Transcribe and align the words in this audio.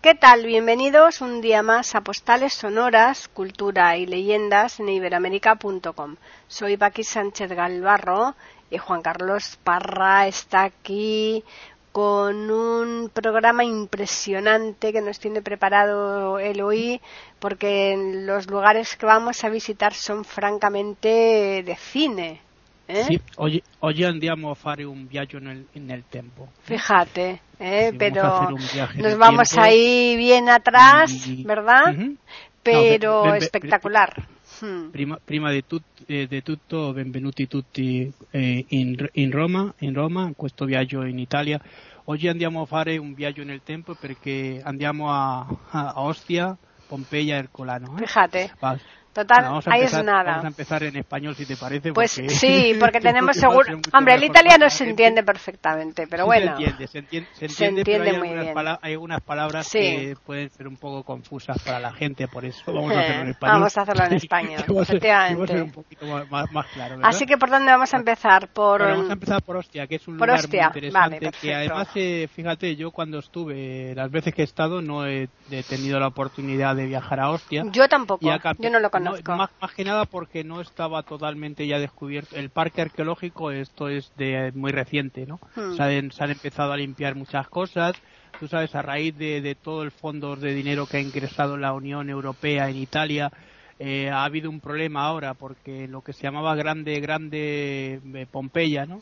¿Qué 0.00 0.14
tal? 0.14 0.46
Bienvenidos 0.46 1.20
un 1.20 1.40
día 1.40 1.64
más 1.64 1.96
a 1.96 2.02
Postales 2.02 2.54
Sonoras, 2.54 3.26
Cultura 3.26 3.96
y 3.96 4.06
Leyendas 4.06 4.78
en 4.78 4.90
iberoamérica.com. 4.90 6.14
Soy 6.46 6.76
Paqui 6.76 7.02
Sánchez 7.02 7.50
Galvarro 7.50 8.36
y 8.70 8.78
Juan 8.78 9.02
Carlos 9.02 9.58
Parra 9.64 10.28
está 10.28 10.62
aquí 10.62 11.42
con 11.90 12.48
un 12.48 13.10
programa 13.12 13.64
impresionante 13.64 14.92
que 14.92 15.00
nos 15.00 15.18
tiene 15.18 15.42
preparado 15.42 16.38
el 16.38 16.60
OI 16.60 17.00
porque 17.40 17.96
los 18.24 18.48
lugares 18.48 18.94
que 18.96 19.04
vamos 19.04 19.42
a 19.42 19.48
visitar 19.48 19.94
son 19.94 20.24
francamente 20.24 21.64
de 21.66 21.76
cine. 21.76 22.47
Eh? 22.90 23.02
Sì, 23.02 23.20
oggi, 23.36 23.62
oggi, 23.80 24.02
andiamo 24.02 24.48
a 24.48 24.54
fare 24.54 24.82
un 24.82 25.06
viaggio 25.06 25.38
nel, 25.38 25.66
nel 25.72 26.04
tempo. 26.08 26.52
Fíjate, 26.62 27.40
eh, 27.58 27.92
pero 27.94 28.48
nos 28.96 29.16
vamos 29.18 29.50
tiempo. 29.50 29.68
ahí 29.68 30.16
bien 30.16 30.48
atrás, 30.48 31.26
y, 31.26 31.44
¿verdad? 31.44 31.92
Uh 31.92 32.00
-huh. 32.00 32.16
Pero 32.62 33.26
no, 33.26 33.34
espectacular. 33.34 34.26
Ben, 34.60 34.88
prima, 34.90 35.18
prima 35.22 35.50
di, 35.50 35.66
tut, 35.66 35.82
eh, 36.06 36.26
di, 36.26 36.42
tutto, 36.42 36.94
benvenuti 36.94 37.46
tutti 37.46 38.10
eh, 38.30 38.64
in, 38.68 39.06
in, 39.12 39.30
Roma, 39.30 39.70
in 39.80 39.92
Roma, 39.92 40.32
questo 40.34 40.64
viaggio 40.64 41.04
in 41.04 41.18
Italia. 41.18 41.60
Oggi 42.04 42.26
andiamo 42.26 42.62
a 42.62 42.64
fare 42.64 42.96
un 42.96 43.12
viaggio 43.12 43.44
nel 43.44 43.60
tempo 43.62 43.94
perché 44.00 44.62
andiamo 44.64 45.10
a, 45.10 45.46
a 45.72 45.92
Ostia, 46.00 46.56
Pompeya, 46.86 47.36
Ercolano. 47.36 47.98
Eh? 47.98 48.06
Fíjate. 48.06 48.50
Va, 48.58 48.78
Total, 49.18 49.50
bueno, 49.50 49.60
ahí 49.66 49.80
empezar, 49.80 50.00
es 50.00 50.06
nada. 50.06 50.30
Vamos 50.30 50.44
a 50.44 50.48
empezar 50.48 50.82
en 50.84 50.96
español, 50.96 51.34
si 51.34 51.44
te 51.44 51.56
parece. 51.56 51.92
Pues 51.92 52.14
porque 52.14 52.30
sí, 52.30 52.76
porque 52.78 53.00
tenemos 53.00 53.36
seguro. 53.36 53.80
Hombre, 53.92 54.14
el 54.14 54.22
italiano 54.22 54.70
se 54.70 54.88
entiende 54.88 55.24
perfectamente, 55.24 56.06
pero 56.06 56.22
sí 56.22 56.26
bueno. 56.26 56.56
Se 56.56 56.62
entiende, 56.62 56.86
se 56.86 56.98
entiende, 56.98 57.28
se 57.32 57.44
entiende, 57.46 57.54
se 57.56 57.64
entiende 57.80 58.10
pero 58.10 58.18
muy 58.20 58.28
hay, 58.28 58.54
bien. 58.54 58.78
hay 58.80 58.92
algunas 58.92 59.20
palabras 59.22 59.66
sí. 59.66 59.80
que 59.80 60.14
pueden 60.24 60.50
ser 60.50 60.68
un 60.68 60.76
poco 60.76 61.02
confusas 61.02 61.60
para 61.64 61.80
la 61.80 61.92
gente, 61.92 62.28
por 62.28 62.44
eso 62.44 62.72
vamos 62.72 62.92
a 62.92 63.00
hacerlo 63.00 63.22
en 63.22 63.28
español. 63.30 63.56
Vamos 63.56 63.76
a 63.76 63.80
hacerlo 63.82 64.04
en 64.04 64.12
español, 64.14 64.64
ser, 64.64 64.76
efectivamente. 64.82 65.34
que 65.34 65.38
va 65.38 65.44
a 65.44 65.46
ser 65.48 65.62
un 65.64 65.72
poquito 65.72 66.06
más, 66.06 66.30
más, 66.30 66.52
más 66.52 66.66
claro. 66.66 66.96
¿verdad? 66.98 67.10
Así 67.10 67.26
que, 67.26 67.36
¿por 67.36 67.50
dónde 67.50 67.72
vamos 67.72 67.92
a 67.92 67.96
empezar? 67.96 68.48
Por... 68.52 68.78
Bueno, 68.78 68.94
vamos 68.98 69.10
a 69.10 69.14
empezar 69.14 69.42
por 69.42 69.56
Ostia, 69.56 69.88
que 69.88 69.96
es 69.96 70.06
un 70.06 70.16
por 70.16 70.28
lugar 70.28 70.44
Ostia. 70.44 70.60
muy 70.60 70.78
interesante. 70.78 71.18
Vale, 71.18 71.32
que 71.40 71.54
además, 71.54 71.88
eh, 71.96 72.28
fíjate, 72.32 72.76
yo 72.76 72.92
cuando 72.92 73.18
estuve, 73.18 73.96
las 73.96 74.12
veces 74.12 74.32
que 74.32 74.42
he 74.42 74.44
estado, 74.44 74.80
no 74.80 75.06
he, 75.06 75.28
he 75.50 75.62
tenido 75.64 75.98
la 75.98 76.06
oportunidad 76.06 76.76
de 76.76 76.86
viajar 76.86 77.18
a 77.18 77.30
Ostia. 77.30 77.64
Yo 77.72 77.88
tampoco, 77.88 78.24
yo 78.58 78.70
no 78.70 78.78
lo 78.78 78.90
conozco. 78.90 79.07
Más, 79.26 79.50
más 79.60 79.74
que 79.74 79.84
nada 79.84 80.04
porque 80.04 80.44
no 80.44 80.60
estaba 80.60 81.02
totalmente 81.02 81.66
ya 81.66 81.78
descubierto. 81.78 82.36
El 82.36 82.50
parque 82.50 82.82
arqueológico, 82.82 83.50
esto 83.50 83.88
es 83.88 84.12
de 84.16 84.52
muy 84.54 84.72
reciente, 84.72 85.26
¿no? 85.26 85.40
Hmm. 85.56 85.76
Se, 85.76 85.82
han, 85.82 86.10
se 86.10 86.24
han 86.24 86.30
empezado 86.30 86.72
a 86.72 86.76
limpiar 86.76 87.14
muchas 87.14 87.48
cosas. 87.48 87.96
Tú 88.38 88.46
sabes, 88.46 88.74
a 88.74 88.82
raíz 88.82 89.16
de, 89.16 89.40
de 89.40 89.54
todo 89.54 89.82
el 89.82 89.90
fondo 89.90 90.36
de 90.36 90.54
dinero 90.54 90.86
que 90.86 90.98
ha 90.98 91.00
ingresado 91.00 91.56
la 91.56 91.72
Unión 91.72 92.08
Europea 92.08 92.68
en 92.68 92.76
Italia, 92.76 93.32
eh, 93.78 94.10
ha 94.10 94.24
habido 94.24 94.50
un 94.50 94.60
problema 94.60 95.04
ahora 95.06 95.34
porque 95.34 95.86
lo 95.86 96.02
que 96.02 96.12
se 96.12 96.22
llamaba 96.22 96.54
grande, 96.56 96.98
grande 97.00 98.00
eh, 98.14 98.26
Pompeya, 98.30 98.86
¿no? 98.86 98.98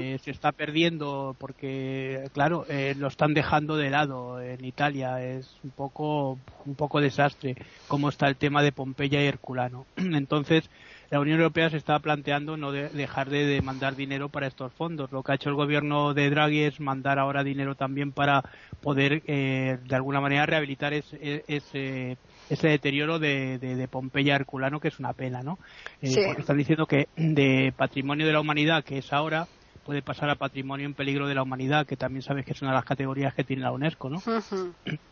Eh, 0.00 0.18
se 0.18 0.30
está 0.32 0.52
perdiendo 0.52 1.36
porque, 1.38 2.28
claro, 2.32 2.66
eh, 2.68 2.94
lo 2.96 3.06
están 3.08 3.34
dejando 3.34 3.76
de 3.76 3.90
lado 3.90 4.40
en 4.40 4.64
Italia. 4.64 5.22
Es 5.22 5.58
un 5.62 5.70
poco, 5.70 6.38
un 6.64 6.74
poco 6.74 7.00
desastre 7.00 7.54
cómo 7.88 8.08
está 8.08 8.26
el 8.26 8.36
tema 8.36 8.62
de 8.62 8.72
Pompeya 8.72 9.22
y 9.22 9.26
Herculano. 9.26 9.86
Entonces, 9.96 10.68
la 11.10 11.20
Unión 11.20 11.38
Europea 11.38 11.70
se 11.70 11.76
está 11.76 11.98
planteando 12.00 12.56
no 12.56 12.72
de- 12.72 12.88
dejar 12.88 13.30
de, 13.30 13.46
de 13.46 13.62
mandar 13.62 13.94
dinero 13.94 14.28
para 14.28 14.48
estos 14.48 14.72
fondos. 14.74 15.10
Lo 15.12 15.22
que 15.22 15.32
ha 15.32 15.34
hecho 15.36 15.50
el 15.50 15.54
gobierno 15.54 16.14
de 16.14 16.30
Draghi 16.30 16.62
es 16.62 16.80
mandar 16.80 17.18
ahora 17.20 17.44
dinero 17.44 17.76
también 17.76 18.12
para 18.12 18.42
poder, 18.80 19.22
eh, 19.26 19.78
de 19.84 19.94
alguna 19.96 20.20
manera, 20.20 20.46
rehabilitar 20.46 20.92
ese, 20.94 21.44
ese, 21.46 22.18
ese 22.50 22.68
deterioro 22.68 23.18
de, 23.18 23.58
de, 23.58 23.76
de 23.76 23.88
Pompeya 23.88 24.36
Herculano, 24.36 24.80
que 24.80 24.88
es 24.88 24.98
una 24.98 25.12
pena, 25.12 25.42
¿no? 25.42 25.58
Eh, 26.02 26.08
Sí. 26.10 26.20
Porque 26.24 26.42
están 26.42 26.58
diciendo 26.58 26.86
que 26.86 27.08
de 27.16 27.72
patrimonio 27.76 28.26
de 28.26 28.32
la 28.32 28.40
humanidad, 28.40 28.84
que 28.84 28.98
es 28.98 29.12
ahora, 29.12 29.46
puede 29.86 30.02
pasar 30.02 30.28
a 30.28 30.34
patrimonio 30.34 30.84
en 30.84 30.94
peligro 30.94 31.28
de 31.28 31.34
la 31.36 31.44
humanidad, 31.44 31.86
que 31.86 31.96
también 31.96 32.22
sabes 32.22 32.44
que 32.44 32.52
es 32.52 32.60
una 32.60 32.72
de 32.72 32.76
las 32.78 32.84
categorías 32.84 33.32
que 33.34 33.44
tiene 33.44 33.62
la 33.62 33.70
UNESCO, 33.70 34.10
¿no? 34.10 34.16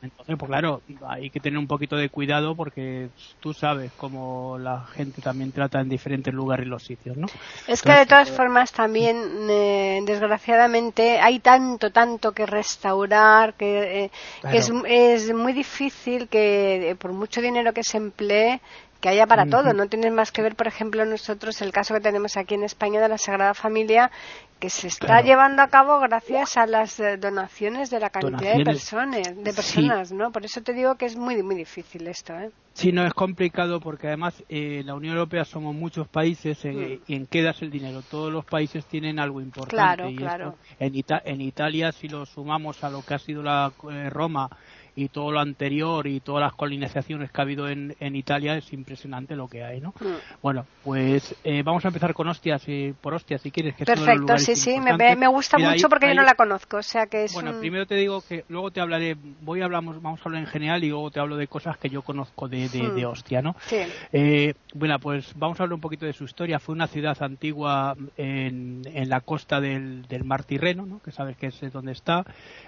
Entonces, 0.02 0.36
pues 0.36 0.48
claro, 0.48 0.82
hay 1.08 1.30
que 1.30 1.38
tener 1.38 1.58
un 1.60 1.68
poquito 1.68 1.96
de 1.96 2.08
cuidado 2.08 2.56
porque 2.56 3.08
tú 3.38 3.54
sabes 3.54 3.92
cómo 3.96 4.58
la 4.58 4.84
gente 4.86 5.22
también 5.22 5.52
trata 5.52 5.80
en 5.80 5.88
diferentes 5.88 6.34
lugares 6.34 6.66
los 6.66 6.82
sitios, 6.82 7.16
¿no? 7.16 7.28
Es 7.68 7.82
que 7.82 7.92
de 7.92 8.06
todas 8.06 8.30
formas 8.30 8.72
también, 8.72 9.16
eh, 9.48 10.00
desgraciadamente, 10.04 11.20
hay 11.20 11.38
tanto, 11.38 11.92
tanto 11.92 12.32
que 12.32 12.44
restaurar 12.44 13.54
que, 13.54 14.04
eh, 14.04 14.10
que 14.50 14.56
es, 14.56 14.72
es 14.86 15.32
muy 15.32 15.52
difícil 15.52 16.26
que 16.26 16.90
eh, 16.90 16.94
por 16.96 17.12
mucho 17.12 17.40
dinero 17.40 17.72
que 17.72 17.84
se 17.84 17.98
emplee 17.98 18.60
que 19.00 19.08
haya 19.08 19.26
para 19.26 19.46
todo. 19.46 19.72
No 19.74 19.86
tienes 19.88 20.12
más 20.12 20.32
que 20.32 20.42
ver, 20.42 20.54
por 20.56 20.66
ejemplo, 20.66 21.04
nosotros 21.04 21.60
el 21.62 21.72
caso 21.72 21.94
que 21.94 22.00
tenemos 22.00 22.36
aquí 22.36 22.54
en 22.54 22.64
España 22.64 23.00
de 23.00 23.08
la 23.08 23.18
Sagrada 23.18 23.52
Familia, 23.54 24.10
que 24.58 24.70
se 24.70 24.86
está 24.86 25.06
Claro. 25.06 25.26
llevando 25.26 25.60
a 25.62 25.68
cabo 25.68 26.00
gracias 26.00 26.56
a 26.56 26.66
las 26.66 26.98
eh, 27.00 27.18
donaciones 27.18 27.90
de 27.90 28.00
la 28.00 28.08
cantidad 28.08 28.56
de 28.56 28.64
personas, 28.64 29.36
de 29.36 29.50
Sí. 29.50 29.56
personas, 29.56 30.12
¿no? 30.12 30.30
Por 30.32 30.44
eso 30.46 30.62
te 30.62 30.72
digo 30.72 30.94
que 30.94 31.04
es 31.04 31.16
muy, 31.16 31.42
muy 31.42 31.54
difícil 31.56 32.06
esto, 32.06 32.32
¿eh? 32.34 32.50
Sí, 32.72 32.90
no 32.90 33.06
es 33.06 33.12
complicado 33.14 33.78
porque 33.78 34.08
además 34.08 34.42
eh, 34.48 34.82
la 34.84 34.94
Unión 34.94 35.14
Europea 35.14 35.44
somos 35.44 35.74
muchos 35.76 36.08
países 36.08 36.58
eh, 36.64 36.98
y 37.06 37.14
en 37.14 37.26
qué 37.26 37.42
das 37.42 37.60
el 37.62 37.70
dinero. 37.70 38.02
Todos 38.10 38.32
los 38.32 38.44
países 38.44 38.84
tienen 38.86 39.18
algo 39.20 39.40
importante. 39.40 39.76
Claro, 39.76 40.08
y 40.08 40.16
claro. 40.16 40.48
esto, 40.48 40.74
en, 40.80 40.94
Ita- 40.94 41.22
en 41.24 41.40
Italia, 41.40 41.92
si 41.92 42.08
lo 42.08 42.24
sumamos 42.26 42.82
a 42.82 42.90
lo 42.90 43.02
que 43.04 43.14
ha 43.14 43.18
sido 43.18 43.42
la 43.42 43.70
eh, 43.92 44.08
Roma 44.10 44.48
y 44.96 45.08
todo 45.08 45.32
lo 45.32 45.40
anterior 45.40 46.06
y 46.06 46.20
todas 46.20 46.42
las 46.42 46.52
colonizaciones 46.54 47.30
que 47.30 47.40
ha 47.40 47.44
habido 47.44 47.68
en, 47.68 47.96
en 48.00 48.14
Italia, 48.16 48.56
es 48.56 48.72
impresionante 48.72 49.34
lo 49.36 49.48
que 49.48 49.64
hay, 49.64 49.80
¿no? 49.80 49.90
Mm. 50.00 50.40
Bueno, 50.42 50.66
pues 50.82 51.34
eh, 51.44 51.62
vamos 51.64 51.84
a 51.84 51.88
empezar 51.88 52.14
con 52.14 52.28
hostias, 52.28 52.62
y, 52.68 52.92
por 53.00 53.14
hostias, 53.14 53.40
si 53.42 53.50
quieres. 53.50 53.74
Que 53.74 53.84
Perfecto, 53.84 54.38
sí, 54.38 54.54
sí, 54.56 54.78
me, 54.80 55.16
me 55.16 55.26
gusta 55.26 55.56
Mira, 55.56 55.70
mucho 55.70 55.86
ahí- 55.86 55.90
porque 55.90 56.08
yo 56.08 56.14
no 56.14 56.22
la 56.22 56.34
conozco, 56.34 56.76
o 56.78 56.82
sea 56.82 57.06
que 57.06 57.24
es 57.24 57.32
bueno, 57.34 57.50
un- 57.52 57.60
primero 57.60 57.86
te 57.86 57.96
digo 57.96 58.20
que 58.22 58.44
luego 58.48 58.70
te 58.70 58.80
hablaré, 58.80 59.16
voy 59.42 59.60
a 59.60 59.64
hablamos, 59.64 60.00
vamos 60.00 60.20
a 60.20 60.24
hablar 60.26 60.42
en 60.42 60.46
general 60.48 60.84
y 60.84 60.88
luego 60.90 61.10
te 61.10 61.20
hablo 61.20 61.36
de 61.36 61.46
cosas 61.48 61.76
que 61.78 61.88
yo 61.88 62.02
conozco 62.02 62.48
de, 62.48 62.68
de, 62.68 62.90
de 62.90 63.04
Hmm. 63.06 63.10
Ostia, 63.10 63.42
¿no? 63.42 63.56
Sí. 63.66 63.78
Eh, 64.12 64.54
bueno, 64.74 64.98
pues 65.00 65.32
vamos 65.36 65.58
a 65.58 65.64
hablar 65.64 65.74
un 65.74 65.80
poquito 65.80 66.06
de 66.06 66.12
su 66.12 66.24
historia. 66.24 66.58
Fue 66.58 66.74
una 66.74 66.86
ciudad 66.86 67.16
antigua 67.22 67.96
en, 68.16 68.82
en 68.86 69.08
la 69.08 69.20
costa 69.20 69.60
del, 69.60 70.02
del 70.06 70.24
Mar 70.24 70.44
Tirreno, 70.44 70.86
¿no? 70.86 71.00
que 71.00 71.10
sabes 71.10 71.36
que 71.36 71.46
es 71.46 71.62
eh, 71.62 71.70
donde 71.70 71.92
está. 71.92 72.24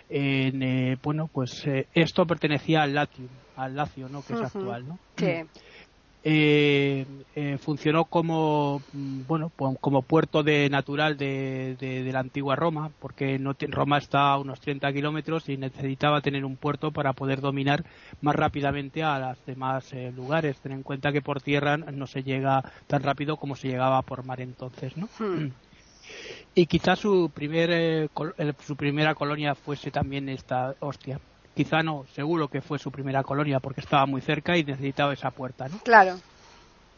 En, 0.08 0.62
eh, 0.62 0.96
bueno, 1.02 1.28
pues 1.32 1.66
eh, 1.66 1.86
esto 2.16 2.26
pertenecía 2.26 2.82
al 2.82 2.94
Latium, 2.94 3.28
al 3.56 3.76
Lacio, 3.76 4.08
¿no? 4.08 4.22
que 4.22 4.32
es 4.32 4.40
actual, 4.40 4.86
¿no? 4.88 4.98
Sí. 5.18 5.26
eh, 6.22 7.06
eh, 7.34 7.58
funcionó 7.58 8.06
como 8.06 8.82
mm, 8.90 9.26
bueno 9.26 9.52
como 9.82 10.02
puerto 10.02 10.42
de 10.42 10.70
natural 10.70 11.18
de, 11.18 11.76
de- 11.78 12.02
de 12.02 12.12
la 12.12 12.20
antigua 12.20 12.56
Roma 12.56 12.90
porque 12.98 13.38
no 13.38 13.52
te- 13.54 13.66
Roma 13.66 13.98
está 13.98 14.32
a 14.32 14.38
unos 14.38 14.60
30 14.60 14.90
kilómetros 14.94 15.46
y 15.50 15.58
necesitaba 15.58 16.22
tener 16.22 16.46
un 16.46 16.56
puerto 16.56 16.90
para 16.90 17.12
poder 17.12 17.42
dominar 17.42 17.84
más 18.22 18.34
rápidamente 18.34 19.02
a 19.02 19.18
los 19.18 19.44
demás 19.44 19.92
eh, 19.92 20.10
lugares 20.10 20.58
ten 20.62 20.72
en 20.72 20.82
cuenta 20.82 21.12
que 21.12 21.20
por 21.20 21.42
tierra 21.42 21.76
no 21.76 22.06
se 22.06 22.22
llega 22.22 22.62
tan 22.86 23.02
rápido 23.02 23.36
como 23.36 23.54
se 23.54 23.68
llegaba 23.68 24.00
por 24.02 24.24
mar 24.24 24.40
entonces 24.40 24.96
no 24.96 25.08
Hmm. 25.18 25.50
y 26.54 26.66
quizás 26.66 26.98
su 26.98 27.30
primer 27.32 27.70
eh, 27.70 28.08
col- 28.14 28.34
el- 28.38 28.56
su 28.66 28.74
primera 28.74 29.14
colonia 29.14 29.54
fuese 29.54 29.90
también 29.90 30.28
esta 30.30 30.74
hostia 30.80 31.20
quizá 31.56 31.82
no 31.82 32.04
seguro 32.14 32.48
que 32.48 32.60
fue 32.60 32.78
su 32.78 32.92
primera 32.92 33.22
colonia 33.22 33.58
porque 33.60 33.80
estaba 33.80 34.04
muy 34.06 34.20
cerca 34.20 34.56
y 34.58 34.62
necesitaba 34.62 35.14
esa 35.14 35.30
puerta 35.30 35.66
no 35.68 35.78
Claro. 35.78 36.16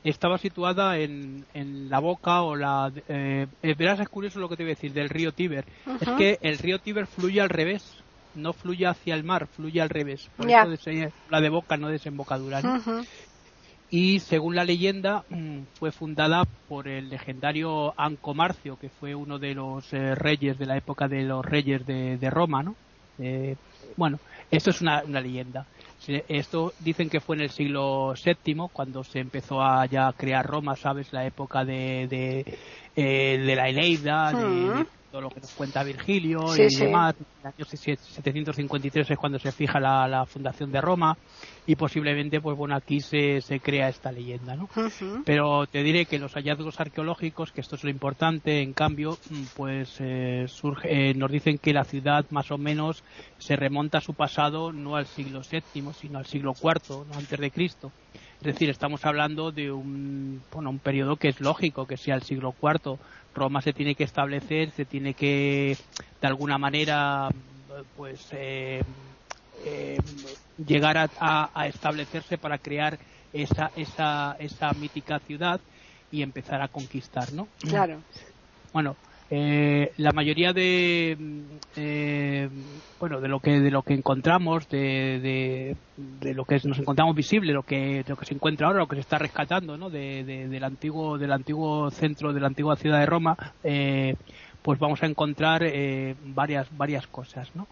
estaba 0.02 0.36
situada 0.38 0.98
en, 0.98 1.46
en 1.54 1.88
la 1.88 2.00
boca 2.00 2.42
o 2.42 2.56
la 2.56 2.92
eh, 3.08 3.46
verás 3.78 4.00
es 4.00 4.08
curioso 4.08 4.40
lo 4.40 4.48
que 4.48 4.56
te 4.56 4.64
voy 4.64 4.72
a 4.72 4.74
decir 4.74 4.92
del 4.92 5.08
río 5.08 5.32
Tíber. 5.32 5.64
Es 6.00 6.08
que 6.18 6.38
el 6.42 6.58
río 6.58 6.78
Tíber 6.80 7.06
fluye 7.06 7.40
al 7.40 7.48
revés 7.48 7.82
no 8.34 8.52
fluye 8.52 8.86
hacia 8.86 9.14
el 9.14 9.22
mar 9.24 9.46
fluye 9.46 9.80
al 9.80 9.88
revés. 9.90 10.28
Por 10.36 10.48
Ya. 10.48 10.62
eso 10.64 10.90
la 11.28 11.40
de 11.40 11.48
boca 11.50 11.76
no 11.76 11.88
desembocadura 11.88 12.60
y 13.90 14.20
según 14.20 14.54
la 14.54 14.64
leyenda 14.64 15.24
mm, 15.30 15.60
fue 15.78 15.92
fundada 15.92 16.42
por 16.66 16.88
el 16.88 17.08
legendario 17.08 17.94
Ancomarcio 17.98 18.76
que 18.76 18.90
fue 18.90 19.14
uno 19.14 19.38
de 19.38 19.54
los 19.54 19.92
eh, 19.92 20.14
reyes 20.14 20.58
de 20.58 20.66
la 20.66 20.76
época 20.76 21.08
de 21.08 21.22
los 21.22 21.44
reyes 21.44 21.86
de, 21.86 22.18
de 22.18 22.30
Roma 22.30 22.62
no 22.62 22.74
Eh, 23.18 23.56
bueno, 23.96 24.18
esto 24.50 24.70
es 24.70 24.80
una, 24.80 25.02
leyenda. 25.02 25.66
Esto 26.28 26.72
dicen 26.78 27.10
que 27.10 27.20
fue 27.20 27.36
en 27.36 27.42
el 27.42 27.50
siglo 27.50 28.14
VII 28.14 28.68
cuando 28.72 29.02
se 29.04 29.18
empezó 29.18 29.60
a 29.60 29.84
ya 29.86 30.12
crear 30.16 30.46
Roma, 30.46 30.76
¿sabes? 30.76 31.12
La 31.12 31.26
época 31.26 31.64
de, 31.64 32.06
de, 32.08 32.58
eh, 32.96 33.54
la 33.54 33.68
Eneida, 33.68 34.32
de, 34.32 34.86
todo 35.10 35.22
lo 35.22 35.30
que 35.30 35.40
nos 35.40 35.52
cuenta 35.52 35.82
Virgilio 35.82 36.40
y 36.56 36.74
demás. 36.74 37.14
En 37.18 37.26
el 37.40 37.54
año 37.56 37.64
753 37.64 39.10
es 39.10 39.18
cuando 39.18 39.38
se 39.38 39.52
fija 39.52 39.80
la, 39.80 40.24
fundación 40.26 40.70
de 40.70 40.80
Roma 40.80 41.16
y 41.66 41.76
posiblemente, 41.76 42.40
pues 42.40 42.56
bueno, 42.56 42.74
aquí 42.74 43.00
se, 43.00 43.40
se 43.40 43.60
crea 43.60 43.88
esta 43.88 44.12
leyenda, 44.12 44.56
¿no? 44.56 44.68
Pero 45.24 45.66
te 45.66 45.82
diré 45.82 46.06
que 46.06 46.18
los 46.18 46.34
hallazgos 46.34 46.80
arqueológicos, 46.80 47.52
que 47.52 47.60
esto 47.60 47.76
es 47.76 47.84
lo 47.84 47.90
importante, 47.90 48.62
en 48.62 48.72
cambio, 48.72 49.18
mm, 49.30 49.42
pues 49.56 49.96
eh, 50.00 50.46
surge, 50.48 51.10
eh, 51.10 51.14
nos 51.14 51.30
dicen 51.30 51.58
que 51.58 51.72
la 51.72 51.84
ciudad 51.84 52.26
más 52.30 52.50
o 52.50 52.58
menos 52.58 53.02
se 53.38 53.56
remonta 53.56 53.98
a 53.98 54.02
su 54.02 54.14
pasado 54.14 54.72
no 54.72 54.96
al 54.96 55.06
siglo 55.06 55.40
VII, 55.40 55.92
sino 55.92 56.18
al 56.18 56.26
siglo 56.26 56.54
IV, 56.60 57.06
¿no? 57.06 57.18
antes 57.18 57.38
de 57.38 57.50
Cristo. 57.50 57.92
Es 58.40 58.44
decir, 58.44 58.70
estamos 58.70 59.04
hablando 59.04 59.50
de 59.50 59.72
un, 59.72 60.40
bueno, 60.52 60.70
un 60.70 60.78
periodo 60.78 61.16
que 61.16 61.28
es 61.28 61.40
lógico 61.40 61.86
que 61.86 61.96
sea 61.96 62.14
el 62.14 62.22
siglo 62.22 62.54
IV. 62.62 62.96
Roma 63.38 63.62
se 63.62 63.72
tiene 63.72 63.94
que 63.94 64.04
establecer, 64.04 64.70
se 64.72 64.84
tiene 64.84 65.14
que, 65.14 65.76
de 66.20 66.26
alguna 66.26 66.58
manera, 66.58 67.28
pues, 67.94 68.28
eh, 68.32 68.82
eh, 69.64 69.98
llegar 70.56 71.10
a, 71.18 71.66
establecerse 71.66 72.38
para 72.38 72.58
crear 72.58 72.98
esa, 73.32 73.70
esa, 73.76 74.36
esa 74.38 74.72
mítica 74.72 75.18
ciudad 75.20 75.60
y 76.10 76.22
empezar 76.22 76.62
a 76.62 76.68
conquistar, 76.68 77.32
¿no? 77.32 77.48
Claro. 77.60 78.02
Bueno, 78.72 78.96
eh, 79.30 79.92
la 79.98 80.12
mayoría 80.12 80.52
de 80.52 81.16
eh, 81.76 82.48
bueno 82.98 83.20
de 83.20 83.28
lo 83.28 83.40
que 83.40 83.60
de 83.60 83.70
lo 83.70 83.82
que 83.82 83.94
encontramos 83.94 84.68
de, 84.68 85.76
de, 85.96 86.34
lo 86.34 86.44
que 86.44 86.60
nos 86.64 86.78
encontramos 86.78 87.14
visible 87.14 87.52
lo 87.52 87.62
que 87.62 88.04
lo 88.08 88.16
que 88.16 88.24
se 88.24 88.34
encuentra 88.34 88.66
ahora 88.66 88.78
lo 88.78 88.88
que 88.88 88.96
se 88.96 89.02
está 89.02 89.18
rescatando 89.18 89.76
¿no? 89.76 89.90
de, 89.90 90.24
del 90.24 90.64
antiguo 90.64 91.18
del 91.18 91.32
antiguo 91.32 91.90
centro 91.90 92.32
de 92.32 92.40
la 92.40 92.46
antigua 92.46 92.76
ciudad 92.76 93.00
de 93.00 93.06
Roma 93.06 93.36
eh, 93.64 94.16
pues 94.62 94.78
vamos 94.78 95.02
a 95.02 95.06
encontrar 95.06 95.62
varias 96.24 96.68
varias 96.76 97.06
cosas 97.06 97.54
¿no? 97.54 97.66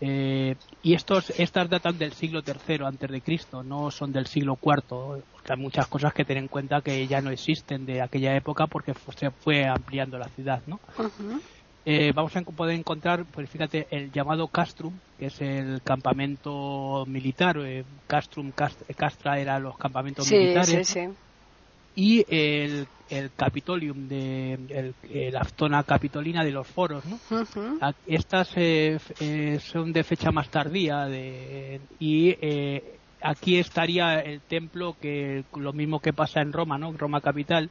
Eh, 0.00 0.54
y 0.82 0.94
estos, 0.94 1.30
estas 1.30 1.68
datan 1.68 1.98
del 1.98 2.12
siglo 2.12 2.40
III 2.46 2.84
antes 2.84 3.10
de 3.10 3.20
Cristo, 3.20 3.62
no 3.64 3.90
son 3.90 4.12
del 4.12 4.26
siglo 4.26 4.56
IV, 4.62 5.24
porque 5.32 5.52
hay 5.52 5.58
muchas 5.58 5.88
cosas 5.88 6.14
que 6.14 6.24
tener 6.24 6.42
en 6.42 6.48
cuenta 6.48 6.80
que 6.80 7.06
ya 7.06 7.20
no 7.20 7.30
existen 7.30 7.84
de 7.84 8.00
aquella 8.00 8.36
época 8.36 8.66
porque 8.66 8.92
se 9.16 9.30
fue 9.30 9.66
ampliando 9.66 10.18
la 10.18 10.28
ciudad, 10.28 10.62
¿no? 10.66 10.78
Eh, 11.84 12.12
vamos 12.14 12.36
a 12.36 12.42
poder 12.42 12.78
encontrar, 12.78 13.24
pues 13.32 13.48
fíjate, 13.48 13.86
el 13.90 14.12
llamado 14.12 14.46
Castrum, 14.48 14.92
que 15.18 15.26
es 15.26 15.40
el 15.40 15.80
campamento 15.82 17.04
militar. 17.06 17.56
Eh, 17.64 17.84
Castrum, 18.06 18.52
Castra 18.52 19.40
era 19.40 19.58
los 19.58 19.76
campamentos 19.78 20.30
militares. 20.30 20.86
Sí, 20.86 21.00
sí 21.00 21.08
y 21.98 22.24
el, 22.28 22.86
el 23.10 23.32
Capitolium 23.34 24.06
de 24.06 24.52
el, 24.52 25.32
la 25.32 25.42
zona 25.42 25.82
capitolina 25.82 26.44
de 26.44 26.52
los 26.52 26.68
foros 26.68 27.04
¿no? 27.04 27.18
estas 28.06 28.52
eh, 28.54 29.00
eh, 29.18 29.58
son 29.60 29.92
de 29.92 30.04
fecha 30.04 30.30
más 30.30 30.48
tardía 30.48 31.06
de, 31.06 31.80
y 31.98 32.36
eh, 32.40 32.98
aquí 33.20 33.58
estaría 33.58 34.20
el 34.20 34.42
templo 34.42 34.94
que 35.02 35.42
lo 35.56 35.72
mismo 35.72 35.98
que 35.98 36.12
pasa 36.12 36.40
en 36.40 36.52
Roma 36.52 36.78
no 36.78 36.92
Roma 36.92 37.20
capital 37.20 37.68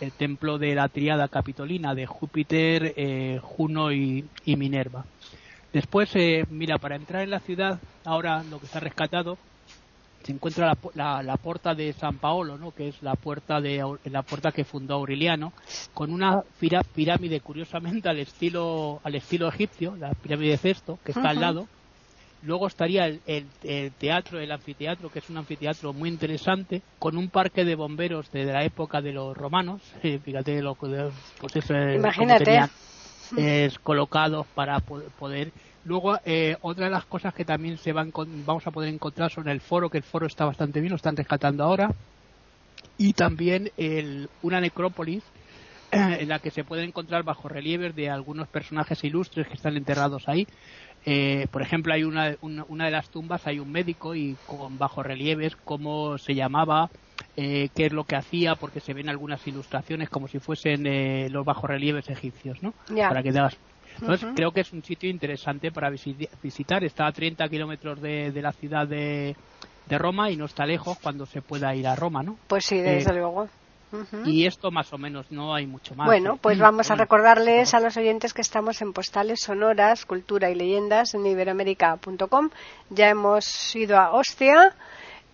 el 0.00 0.12
templo 0.12 0.56
de 0.56 0.74
la 0.74 0.88
triada 0.88 1.28
capitolina 1.28 1.94
de 1.94 2.06
Júpiter 2.06 3.40
Juno 3.40 3.92
y, 3.92 4.26
y, 4.44 4.56
Minerva. 4.56 5.06
Después 5.72 6.10
mira 6.50 6.76
para 6.76 6.96
entrar 6.96 7.22
en 7.22 7.30
la 7.30 7.40
ciudad 7.40 7.80
ahora 8.04 8.42
lo 8.42 8.58
que 8.58 8.66
se 8.66 8.76
ha 8.76 8.80
rescatado 8.82 9.38
se 10.26 10.32
encuentra 10.32 10.76
la, 10.94 11.22
la, 11.22 11.36
puerta 11.36 11.72
de 11.72 11.92
San 11.92 12.18
Paolo, 12.18 12.58
¿no? 12.58 12.72
que 12.72 12.88
es 12.88 13.00
la 13.00 13.14
puerta 13.14 13.60
de 13.60 13.80
la 14.06 14.22
puerta 14.22 14.50
que 14.50 14.64
fundó 14.64 14.94
Aureliano, 14.94 15.52
con 15.94 16.12
una 16.12 16.42
pirámide 16.58 17.40
curiosamente 17.40 18.08
al 18.08 18.18
estilo 18.18 19.00
al 19.04 19.14
estilo 19.14 19.48
egipcio, 19.48 19.94
la 19.94 20.10
pirámide 20.10 20.50
de 20.50 20.58
Cesto, 20.58 20.98
que 21.04 21.12
está 21.12 21.30
al 21.30 21.40
lado. 21.40 21.68
Luego 22.42 22.66
estaría 22.66 23.06
el, 23.06 23.46
teatro, 23.98 24.40
el 24.40 24.50
anfiteatro, 24.50 25.10
que 25.10 25.20
es 25.20 25.30
un 25.30 25.38
anfiteatro 25.38 25.92
muy 25.92 26.08
interesante, 26.08 26.82
con 26.98 27.16
un 27.16 27.28
parque 27.28 27.64
de 27.64 27.76
bomberos 27.76 28.30
de, 28.32 28.44
la 28.46 28.64
época 28.64 29.00
de 29.00 29.12
los 29.12 29.36
romanos. 29.36 29.80
fíjate 30.24 30.60
lo 30.60 30.74
que 30.74 31.08
pues 31.38 31.56
eso, 31.56 31.74
Imagínate. 31.74 32.68
Es 33.36 33.78
colocados 33.78 34.46
para 34.54 34.80
poder. 34.80 35.52
Luego, 35.84 36.18
eh, 36.24 36.56
otra 36.62 36.86
de 36.86 36.90
las 36.90 37.04
cosas 37.04 37.32
que 37.32 37.44
también 37.44 37.78
se 37.78 37.92
van 37.92 38.12
vamos 38.44 38.66
a 38.66 38.70
poder 38.70 38.92
encontrar 38.92 39.30
son 39.30 39.48
el 39.48 39.60
foro, 39.60 39.88
que 39.88 39.98
el 39.98 40.04
foro 40.04 40.26
está 40.26 40.44
bastante 40.44 40.80
bien, 40.80 40.90
lo 40.90 40.96
están 40.96 41.16
rescatando 41.16 41.62
ahora, 41.62 41.90
y 42.98 43.12
también 43.12 43.70
el, 43.76 44.28
una 44.42 44.60
necrópolis 44.60 45.22
en 45.92 46.28
la 46.28 46.40
que 46.40 46.50
se 46.50 46.64
pueden 46.64 46.86
encontrar 46.86 47.22
bajo 47.22 47.48
relieves 47.48 47.94
de 47.94 48.10
algunos 48.10 48.48
personajes 48.48 49.02
ilustres 49.04 49.46
que 49.46 49.54
están 49.54 49.76
enterrados 49.76 50.28
ahí. 50.28 50.46
Eh, 51.04 51.46
por 51.52 51.62
ejemplo, 51.62 51.94
hay 51.94 52.02
una, 52.02 52.36
una, 52.42 52.86
de 52.86 52.90
las 52.90 53.08
tumbas, 53.08 53.46
hay 53.46 53.60
un 53.60 53.70
médico 53.70 54.14
y 54.14 54.36
con 54.46 54.76
bajo 54.76 55.02
relieves 55.02 55.54
cómo 55.54 56.18
se 56.18 56.34
llamaba, 56.34 56.90
eh, 57.36 57.68
qué 57.74 57.86
es 57.86 57.92
lo 57.92 58.04
que 58.04 58.16
hacía, 58.16 58.54
porque 58.54 58.80
se 58.80 58.94
ven 58.94 59.08
algunas 59.08 59.46
ilustraciones 59.46 60.08
como 60.08 60.28
si 60.28 60.38
fuesen 60.38 60.86
eh, 60.86 61.28
los 61.30 61.46
relieves 61.62 62.08
egipcios, 62.08 62.62
¿no? 62.62 62.72
Para 62.88 63.22
que 63.22 63.32
te 63.32 63.40
entonces, 64.00 64.28
creo 64.34 64.52
que 64.52 64.60
es 64.60 64.72
un 64.72 64.82
sitio 64.82 65.08
interesante 65.08 65.70
para 65.70 65.90
visitar. 65.90 66.84
Está 66.84 67.06
a 67.06 67.12
30 67.12 67.48
kilómetros 67.48 68.00
de, 68.00 68.30
la 68.42 68.52
ciudad 68.52 68.86
de, 68.86 69.34
Roma 69.88 70.30
y 70.30 70.36
no 70.36 70.44
está 70.44 70.66
lejos 70.66 70.98
cuando 71.02 71.26
se 71.26 71.42
pueda 71.42 71.74
ir 71.74 71.86
a 71.86 71.96
Roma, 71.96 72.22
¿no? 72.22 72.36
Pues 72.46 72.64
sí, 72.66 72.78
desde 72.78 73.10
eh, 73.10 73.14
luego. 73.14 73.48
Y 74.24 74.46
esto 74.46 74.70
más 74.70 74.92
o 74.92 74.98
menos, 74.98 75.30
no 75.30 75.54
hay 75.54 75.66
mucho 75.66 75.94
más. 75.94 76.06
Bueno, 76.06 76.34
¿eh? 76.34 76.38
pues 76.42 76.58
vamos 76.58 76.90
a 76.90 76.96
recordarles 76.96 77.72
a 77.72 77.80
los 77.80 77.96
oyentes 77.96 78.34
que 78.34 78.42
estamos 78.42 78.82
en 78.82 78.92
postales 78.92 79.40
sonoras, 79.40 80.04
cultura 80.04 80.50
y 80.50 80.54
leyendas 80.54 81.14
en 81.14 81.24
iberoamérica.com. 81.24 82.50
Ya 82.90 83.08
hemos 83.08 83.74
ido 83.74 83.96
a 83.96 84.10
Ostia 84.10 84.74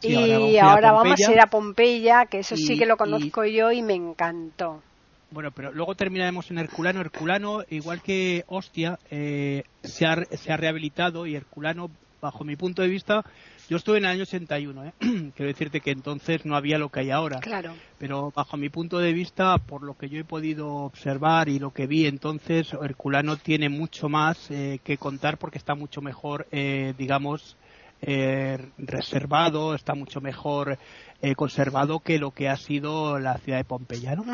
y 0.03 0.59
ahora, 0.59 0.93
vamos, 0.93 1.19
a 1.27 1.33
ir 1.33 1.41
a 1.41 1.47
Pompeya, 1.47 2.27
que 2.27 2.41
eso 2.41 2.57
sí 2.57 2.79
que 2.79 2.87
lo 2.87 2.97
conozco 2.97 3.45
yo 3.45 3.73
y 3.73 3.83
me 3.83 3.95
encantó. 3.95 4.83
Bueno, 5.31 5.51
pero 5.51 5.73
luego 5.73 5.95
terminaremos 5.95 6.51
en 6.51 6.59
Herculano. 6.59 7.01
Herculano, 7.01 7.63
igual 7.71 8.03
que 8.03 8.45
Ostia, 8.49 8.99
eh, 9.11 9.63
se, 9.83 10.05
ha, 10.05 10.17
se 10.25 10.53
ha 10.53 10.57
rehabilitado 10.59 11.27
y 11.27 11.35
Herculano, 11.35 11.91
bajo 12.21 12.45
mi 12.45 12.55
punto 12.55 12.83
de 12.83 12.89
vista, 12.89 13.25
yo 13.69 13.79
estuve 13.79 13.97
en 13.97 14.05
el 14.05 14.11
año 14.11 14.23
81, 14.25 14.85
¿eh? 14.85 14.93
quiero 15.35 15.47
decirte 15.47 15.81
que 15.81 15.93
entonces 15.93 16.45
no 16.45 16.57
había 16.57 16.77
lo 16.77 16.91
que 16.91 17.01
hay 17.01 17.11
ahora. 17.11 17.41
Claro. 17.41 17.75
Pero 17.99 18.31
bajo 18.35 18.59
mi 18.59 18.69
punto 18.69 18.99
de 18.99 19.15
vista, 19.15 19.57
por 19.57 19.83
lo 19.83 19.97
que 19.97 20.11
yo 20.11 20.19
he 20.21 20.25
podido 20.25 20.69
observar 20.69 21.49
y 21.49 21.59
lo 21.59 21.73
que 21.73 21.87
vi 21.87 22.07
entonces, 22.07 22.73
Herculano 22.75 23.39
tiene 23.39 23.71
mucho 23.71 24.11
más 24.11 24.51
eh, 24.51 24.81
que 24.85 24.99
contar 24.99 25.39
porque 25.39 25.57
está 25.57 25.75
mucho 25.75 26.03
mejor, 26.03 26.47
eh, 26.53 26.93
digamos, 26.99 27.57
eh, 28.03 28.59
reservado, 28.79 29.75
está 29.75 29.95
mucho 29.95 30.21
mejor 30.21 30.77
eh, 31.25 31.37
conservado 31.37 32.01
que 32.01 32.19
lo 32.19 32.33
que 32.33 32.49
ha 32.49 32.57
sido 32.57 33.21
la 33.21 33.39
ciudad 33.39 33.59
de 33.59 33.65
Pompeya. 33.65 34.17
¿no? 34.17 34.25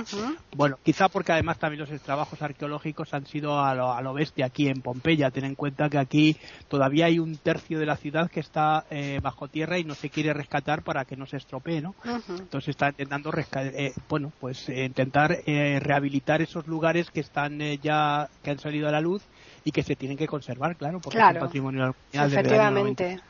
Bueno, 0.57 0.79
quizá 0.83 1.11
porque 1.11 1.33
además 1.33 1.59
también 1.59 1.87
los 1.87 2.01
trabajos 2.01 2.41
arqueológicos 2.41 3.13
han 3.13 3.27
sido 3.27 3.61
a 3.61 3.75
lo, 3.75 3.93
a 3.93 4.01
lo 4.01 4.15
bestia 4.15 4.47
aquí 4.47 4.69
en 4.69 4.81
Pompeya. 4.81 5.31
Ten 5.31 5.45
en 5.45 5.55
cuenta 5.55 5.91
que 5.91 5.99
aquí 5.99 6.39
todavía 6.69 7.05
hay 7.05 7.19
un 7.19 7.37
tercio 7.37 7.79
de 7.79 7.85
la 7.85 7.97
ciudad 7.97 8.31
que 8.31 8.41
está 8.41 8.87
eh, 8.91 9.21
bajo 9.23 9.49
tierra 9.49 9.79
y 9.79 9.85
no 9.85 9.95
se 9.95 10.09
quiere 10.09 10.33
rescatar 10.33 10.83
para 10.83 11.05
que 11.05 11.17
no 11.17 11.27
se 11.27 11.37
estropee. 11.37 11.83
¿no? 11.83 11.95
Entonces 12.39 12.71
está 12.71 12.89
intentando 12.89 13.31
eh, 13.37 13.93
bueno, 14.09 14.33
pues 14.41 14.67
intentar 14.71 15.37
rehabilitar 15.45 16.41
esos 16.41 16.67
lugares 16.67 17.11
que 17.11 17.21
están 17.21 17.59
ya 17.83 18.31
que 18.43 18.51
han 18.51 18.59
salido 18.59 18.89
a 18.89 18.93
la 18.93 19.03
luz 19.03 19.23
y 19.65 19.73
que 19.73 19.83
se 19.83 19.97
tienen 19.97 20.17
que 20.17 20.27
conservar, 20.27 20.77
claro, 20.77 21.01
porque 21.01 21.19
es 21.19 21.25
un 21.25 21.41
patrimonio 21.41 21.95
Efectivamente. 22.13 23.21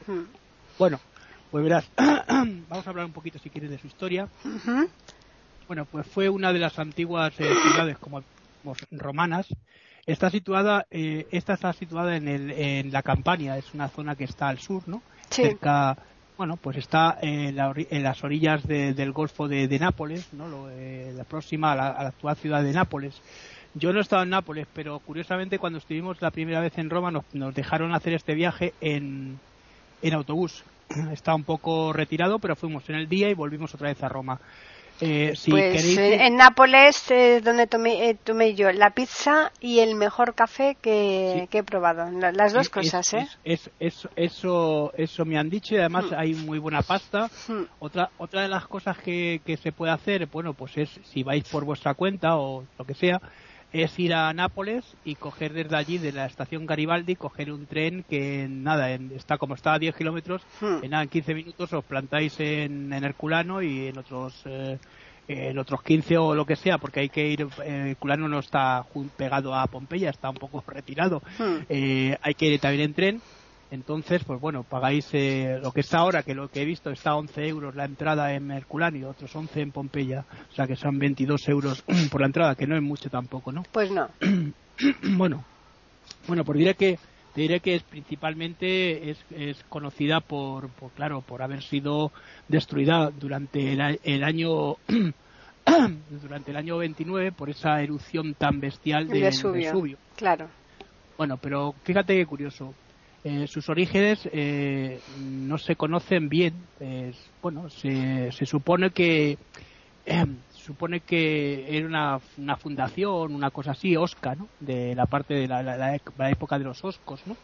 Bueno, 0.79 1.01
pues 1.51 1.65
verás, 1.65 1.89
vamos 1.97 2.87
a 2.87 2.91
hablar 2.91 3.07
un 3.07 3.13
poquito 3.13 3.39
si 3.39 3.51
quieres 3.51 3.71
de 3.71 3.79
su 3.79 3.87
historia. 3.87 4.29
Bueno, 5.67 5.85
pues 5.85 6.07
fue 6.07 6.29
una 6.29 6.53
de 6.53 6.59
las 6.59 6.79
antiguas 6.79 7.33
eh, 7.39 7.53
ciudades 7.63 7.99
como, 7.99 8.23
romanas. 8.91 9.47
Está 10.07 10.31
situada, 10.31 10.87
eh, 10.91 11.27
esta 11.31 11.55
está 11.55 11.73
situada 11.75 12.17
en, 12.17 12.29
el, 12.29 12.51
en 12.51 12.91
la 12.91 13.03
Campania, 13.03 13.59
es 13.59 13.75
una 13.75 13.89
zona 13.89 14.17
que 14.17 14.25
está 14.25 14.49
al 14.49 14.59
sur, 14.59 14.83
¿no? 14.89 15.03
Cerca, 15.29 15.99
bueno, 16.39 16.57
pues 16.57 16.79
está 16.79 17.19
en, 17.21 17.57
las 17.57 18.25
orillas 18.25 18.67
del 18.67 19.13
Golfo 19.13 19.49
de, 19.49 19.79
Nápoles, 19.79 20.33
¿no? 20.33 20.71
Eh, 20.71 21.13
la 21.15 21.25
próxima 21.25 21.73
a 21.73 21.77
la, 21.77 21.89
actual 21.89 22.37
ciudad 22.37 22.63
de 22.63 22.73
Nápoles. 22.73 23.21
Yo 23.75 23.93
no 23.93 23.99
he 23.99 24.03
estado 24.03 24.23
en 24.23 24.31
Nápoles, 24.31 24.67
pero 24.73 24.99
curiosamente 25.01 25.59
cuando 25.59 25.79
estuvimos 25.79 26.21
la 26.21 26.31
primera 26.31 26.61
vez 26.61 26.77
en 26.79 26.91
Roma 26.91 27.11
nos, 27.11 27.25
nos 27.33 27.55
dejaron 27.55 27.95
hacer 27.95 28.15
este 28.15 28.35
viaje 28.35 28.75
en, 28.81 29.39
en 30.03 30.15
autobús 30.15 30.65
está 31.13 31.35
un 31.35 31.45
poco 31.45 31.93
retirado, 31.93 32.39
pero 32.39 32.57
fuimos 32.57 32.89
en 32.89 32.97
el 32.97 33.09
día 33.09 33.29
y 33.31 33.35
volvimos 33.35 33.75
otra 33.75 33.89
vez 33.89 34.03
a 34.03 34.09
Roma. 34.09 34.41
Eh, 35.01 35.33
pues 35.49 35.97
en 35.97 36.35
Nápoles 36.35 37.09
es 37.13 37.45
donde 37.45 37.69
tomé, 37.69 38.17
tomé, 38.25 38.57
yo 38.57 38.73
la 38.73 38.91
pizza 38.91 39.53
y 39.61 39.79
el 39.79 39.95
mejor 39.95 40.35
café 40.35 40.77
que, 40.83 41.49
he 41.53 41.63
probado. 41.63 42.11
Las 42.33 42.53
dos 42.53 42.69
cosas, 42.69 43.15
¿eh? 43.15 43.29
Es, 43.45 43.71
eso, 43.79 44.93
eso 44.97 45.25
me 45.25 45.39
han 45.39 45.51
dicho 45.51 45.77
y 45.77 45.79
además 45.79 46.07
hmm. 46.07 46.15
hay 46.17 46.35
muy 46.35 46.59
buena 46.59 46.83
pasta. 46.83 47.31
Hmm. 47.47 47.63
Otra, 47.79 48.11
otra 48.19 48.43
de 48.43 48.49
las 48.49 48.67
cosas 48.67 48.99
que, 48.99 49.41
que 49.47 49.57
se 49.57 49.71
puede 49.71 49.93
hacer, 49.93 50.27
bueno, 50.27 50.53
pues 50.53 50.77
es 50.77 50.91
si 51.05 51.23
vais 51.23 51.49
por 51.49 51.65
vuestra 51.65 51.95
cuenta 51.95 52.37
o 52.37 52.65
lo 52.77 52.85
que 52.85 52.95
sea, 52.95 53.21
es 53.73 53.99
ir 53.99 54.15
a 54.15 54.33
Nápoles 54.33 54.85
y 55.05 55.15
coger 55.15 55.53
desde 55.53 55.77
allí, 55.77 55.99
de 55.99 56.13
la 56.13 56.27
estación 56.27 56.67
Garibaldi, 56.67 57.17
coger 57.17 57.53
un 57.53 57.67
tren 57.67 58.05
que 58.09 58.47
nada, 58.49 58.91
está 58.91 59.39
como 59.39 59.55
está 59.55 59.75
a 59.75 59.79
10 59.79 59.95
kilómetros, 59.95 60.43
hmm. 60.61 60.85
en 60.85 60.91
nada, 60.91 61.03
en 61.03 61.09
15 61.09 61.35
minutos 61.35 61.73
os 61.73 61.85
plantáis 61.85 62.39
en, 62.41 62.93
Herculano 62.93 63.63
y 63.63 63.89
en 63.89 63.99
otros 63.99 64.43
eh, 64.47 64.79
en 65.29 65.59
otros 65.59 65.83
15 65.83 66.17
o 66.17 66.35
lo 66.35 66.47
que 66.47 66.57
sea, 66.57 66.79
porque 66.79 67.01
hay 67.01 67.09
que 67.11 67.29
ir, 67.29 67.47
eh, 67.65 67.91
Herculano 67.91 68.29
no 68.29 68.39
está 68.39 68.85
pegado 69.17 69.55
a 69.55 69.67
Pompeya, 69.67 70.11
está 70.11 70.31
un 70.31 70.37
poco 70.37 70.65
retirado, 70.67 71.23
hmm. 71.39 71.57
eh, 71.69 72.17
hay 72.23 72.35
que 72.35 72.47
ir 72.47 72.61
también 72.61 72.85
en 72.85 72.95
tren 72.95 73.23
entonces, 73.71 74.25
pues 74.25 74.41
bueno, 74.41 74.63
pagáis 74.63 75.09
eh, 75.13 75.59
lo 75.63 75.73
que 75.73 75.81
está 75.81 75.99
ahora, 75.99 76.23
que 76.23 76.35
lo 76.35 76.49
que 76.49 76.63
he 76.63 76.65
visto 76.65 76.91
está 76.91 77.11
a 77.11 77.17
11 77.17 77.47
euros 77.49 77.75
la 77.75 77.85
entrada 77.85 78.33
en 78.33 78.51
Herculano 78.51 78.97
y 78.97 79.05
otros 79.05 79.35
11 79.35 79.61
en 79.61 79.73
Pompeya. 79.73 80.25
O 80.51 80.55
sea 80.55 80.67
que 80.67 80.77
son 80.77 80.99
22 80.99 81.49
euros 81.49 81.85
por 82.11 82.21
la 82.21 82.29
entrada, 82.29 82.55
que 82.55 82.67
no 82.67 82.77
es 82.77 82.83
mucho 82.83 83.11
tampoco, 83.11 83.53
¿no? 83.53 83.65
Pues 83.71 83.91
no. 83.91 84.09
bueno, 85.17 85.45
bueno, 86.27 86.45
pues 86.45 86.59
diré 86.59 86.75
que 86.75 86.99
te 87.35 87.43
diré 87.43 87.61
que 87.61 87.75
es 87.75 87.83
principalmente 87.83 89.11
es, 89.11 89.19
es 89.31 89.63
conocida 89.69 90.21
por, 90.21 90.71
por, 90.71 90.91
claro, 90.93 91.21
por 91.21 91.43
haber 91.43 91.63
sido 91.63 92.11
destruida 92.49 93.11
durante 93.11 93.73
el, 93.73 94.01
el 94.03 94.25
año 94.25 94.77
durante 96.23 96.51
el 96.51 96.57
año 96.57 96.79
29 96.79 97.33
por 97.33 97.51
esa 97.51 97.83
erupción 97.83 98.35
tan 98.35 98.61
bestial 98.61 99.09
de 99.09 99.21
Vesubio. 99.21 99.99
Claro. 100.17 100.49
Bueno, 101.19 101.37
pero 101.37 101.75
fíjate 101.85 102.17
qué 102.17 102.25
curioso. 102.25 102.75
Eh, 103.29 103.47
sus 103.47 103.69
orígenes 103.69 104.27
eh, 104.33 105.01
no 105.21 105.59
se 105.59 105.77
conocen 105.77 106.31
bien. 106.31 106.55
bueno, 107.43 107.69
se, 107.69 108.33
se, 108.33 108.47
supone 108.47 108.89
que 108.89 109.37
eh, 110.07 110.27
supone 110.51 111.01
que 111.01 111.77
era 111.77 111.87
una, 111.87 112.21
una, 112.39 112.57
fundación, 112.57 113.35
una 113.35 113.51
cosa 113.51 113.73
así, 113.73 113.99
Osca, 113.99 114.35
¿no? 114.35 114.49
De 114.61 114.95
la 114.95 115.05
parte 115.05 115.35
de 115.35 115.47
la, 115.47 115.63
la, 115.63 116.31
época 116.31 116.59
de 116.59 116.65
los 116.65 116.83
Oscos, 116.83 117.21
¿no? 117.27 117.37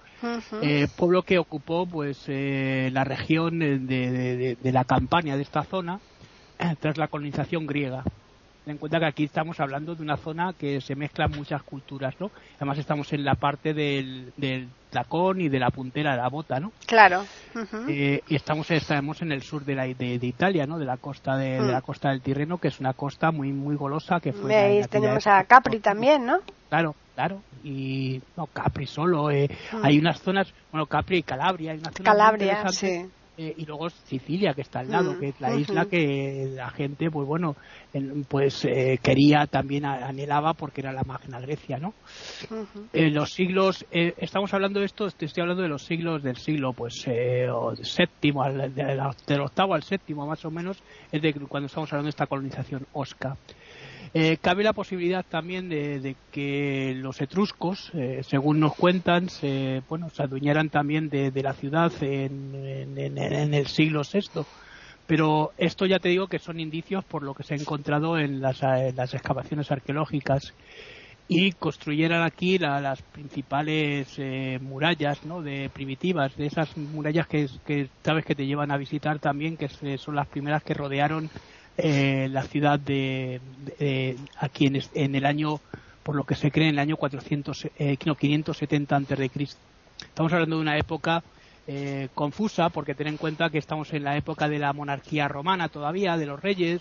pueblo 0.97 1.23
que 1.23 1.39
ocupó, 1.39 1.85
pues, 1.85 2.29
la 2.29 3.05
región 3.05 3.59
de, 3.59 3.79
de, 3.79 4.57
de, 4.57 4.73
la 4.73 4.85
campaña 4.85 5.37
de 5.37 5.43
esta 5.43 5.65
zona 5.65 6.01
tras 6.81 6.97
la 6.97 7.09
colonización 7.09 7.67
griega 7.67 8.05
ten 8.65 8.73
en 8.73 8.79
cuenta 8.79 8.99
que 8.99 9.07
aquí 9.07 9.25
estamos 9.25 9.61
hablando 9.61 9.95
de 9.95 10.03
una 10.03 10.17
zona 10.17 10.55
que 10.59 10.81
se 10.81 10.95
mezclan 10.95 11.31
muchas 11.31 11.63
culturas, 11.63 12.15
¿no? 12.19 12.31
Además 12.57 12.79
estamos 12.79 13.13
en 13.13 13.25
la 13.25 13.35
parte 13.35 13.75
del, 13.75 14.33
del 14.37 14.69
tacón 14.91 15.41
y 15.41 15.49
de 15.49 15.59
la 15.59 15.71
puntera 15.71 16.13
de 16.13 16.17
la 16.19 16.29
bota, 16.29 16.61
¿no? 16.61 16.73
Claro. 16.87 17.25
Eh, 17.89 18.23
y 18.27 18.35
estamos, 18.35 18.71
estamos 18.71 19.21
en 19.23 19.33
el 19.33 19.43
sur 19.43 19.65
de, 19.65 19.75
la, 19.75 19.85
de, 19.85 20.19
Italia, 20.23 20.67
¿no? 20.67 20.79
De 20.79 20.87
la 20.87 20.97
costa 20.97 21.37
de, 21.37 21.61
la 21.61 21.81
mm. 21.81 21.83
costa 21.83 22.11
del 22.11 22.23
Tirreno, 22.23 22.59
que 22.59 22.69
es 22.69 22.81
una 22.81 22.95
costa 22.95 23.31
muy 23.31 23.53
muy 23.53 23.77
golosa 23.77 24.21
que 24.21 24.33
fue. 24.33 24.55
Ahí 24.55 24.83
tenemos 24.85 25.27
a 25.27 25.45
Capri 25.45 25.81
también, 25.81 26.25
¿no? 26.25 26.39
Claro, 26.69 26.95
claro. 27.15 27.43
Y 27.63 28.21
no 28.37 28.47
Capri 28.47 28.87
solo. 28.87 29.31
Eh, 29.31 29.49
mm. 29.73 29.85
Hay 29.85 29.99
unas 29.99 30.21
zonas, 30.21 30.53
bueno 30.73 30.87
Capri 30.87 31.19
y 31.19 31.23
Calabria, 31.23 31.73
hay 31.73 31.79
unas 31.79 31.95
zonas 31.95 32.13
Calabria, 32.13 32.69
sí 32.69 33.11
eh, 33.37 33.53
y 33.57 33.65
luego 33.65 33.91
Sicilia 33.91 34.55
que 34.55 34.61
está 34.61 34.79
al 34.81 34.91
lado 34.91 35.15
mm, 35.15 35.19
que 35.19 35.29
es 35.31 35.41
la 35.41 35.57
isla 35.57 35.87
que 35.87 36.53
la 36.55 36.71
gente 36.71 37.11
pues 37.11 37.27
bueno 37.27 37.57
pues 38.29 38.65
eh, 38.65 39.01
quería 39.03 39.47
también 39.47 39.85
anhelaba 39.85 40.55
porque 40.55 40.83
era 40.83 40.93
la 40.93 41.03
magna 41.03 41.41
Grecia 41.41 41.79
no 41.79 41.95
en 42.93 43.13
los 43.13 43.31
siglos 43.31 43.85
eh, 43.91 44.15
estamos 44.19 44.55
hablando 44.55 44.79
de 44.79 44.87
esto 44.87 45.07
estoy 45.07 45.29
hablando 45.41 45.63
de 45.63 45.69
los 45.69 45.83
siglos 45.83 46.23
del 46.23 46.37
siglo 46.37 46.73
pues 46.75 47.05
séptimo 47.83 48.45
del 48.45 49.41
octavo 49.41 49.75
al 49.75 49.83
séptimo 49.83 50.27
más 50.27 50.45
o 50.45 50.51
menos 50.53 50.81
es 51.11 51.21
de 51.21 51.33
cuando 51.33 51.67
estamos 51.67 51.93
hablando 51.93 52.07
de 52.07 52.11
esta 52.11 52.27
colonización 52.27 52.87
osca 52.93 53.37
eh, 54.17 54.37
cabe 54.41 54.63
la 54.63 54.73
posibilidad 54.73 55.27
también 55.29 55.69
de, 55.69 56.15
que 56.31 56.95
los 56.97 57.21
etruscos, 57.21 57.91
eh, 57.95 58.21
según 58.23 58.61
nos 58.61 58.77
cuentan, 58.77 59.29
se, 59.29 59.83
bueno, 59.89 60.09
se 60.11 60.23
adueñaran 60.23 60.71
también 60.71 61.09
de, 61.09 61.33
la 61.43 61.53
ciudad 61.53 61.93
en, 62.01 62.95
el 62.97 63.67
siglo 63.67 64.03
VI. 64.03 64.43
Pero 65.09 65.51
esto 65.59 65.85
ya 65.85 65.99
te 65.99 66.11
digo 66.11 66.29
que 66.29 66.39
son 66.39 66.61
indicios 66.61 67.05
por 67.05 67.25
lo 67.25 67.35
que 67.35 67.43
se 67.43 67.55
ha 67.55 67.57
encontrado 67.57 68.17
en 68.17 68.41
las, 68.41 68.63
excavaciones 68.63 69.73
arqueológicas 69.73 70.55
y 71.27 71.51
construyeran 71.51 72.23
aquí 72.23 72.57
las 72.59 73.03
principales 73.03 74.15
eh, 74.19 74.61
murallas 74.63 75.25
¿no? 75.25 75.43
de 75.43 75.71
primitivas, 75.71 76.37
de 76.37 76.47
esas 76.47 76.77
murallas 76.77 77.27
que, 77.27 77.49
que 77.67 77.89
sabes 78.05 78.25
que 78.25 78.37
te 78.37 78.47
llevan 78.47 78.71
a 78.71 78.77
visitar 78.77 79.19
también, 79.19 79.57
que 79.57 79.69
son 79.99 80.15
las 80.15 80.29
primeras 80.29 80.63
que 80.63 80.75
rodearon 80.75 81.31
eh, 81.77 82.29
la 82.31 82.43
ciudad 82.43 82.79
de, 82.79 83.41
aquí 84.39 84.67
en, 84.67 84.83
en, 84.95 85.15
el 85.15 85.27
año, 85.27 85.61
por 86.03 86.17
lo 86.17 86.25
que 86.25 86.35
se 86.35 86.51
cree, 86.51 86.69
en 86.69 86.75
el 86.75 86.79
año 86.79 86.97
400, 86.97 87.69
eh, 87.79 87.97
570 87.97 88.97
antes 88.97 89.19
de 89.19 89.31
Cristo. 89.31 89.61
Estamos 90.01 90.33
hablando 90.33 90.57
de 90.57 90.63
una 90.63 90.79
época 90.79 91.23
eh, 91.67 92.09
confusa 92.15 92.69
porque 92.69 92.95
ten 92.95 93.07
en 93.07 93.17
cuenta 93.17 93.49
que 93.49 93.59
estamos 93.59 93.93
en 93.95 94.05
la 94.05 94.17
época 94.17 94.49
de 94.49 94.59
la 94.59 94.73
monarquía 94.73 95.29
romana 95.29 95.69
todavía, 95.69 96.17
de 96.17 96.27
los 96.27 96.41
reyes. 96.41 96.81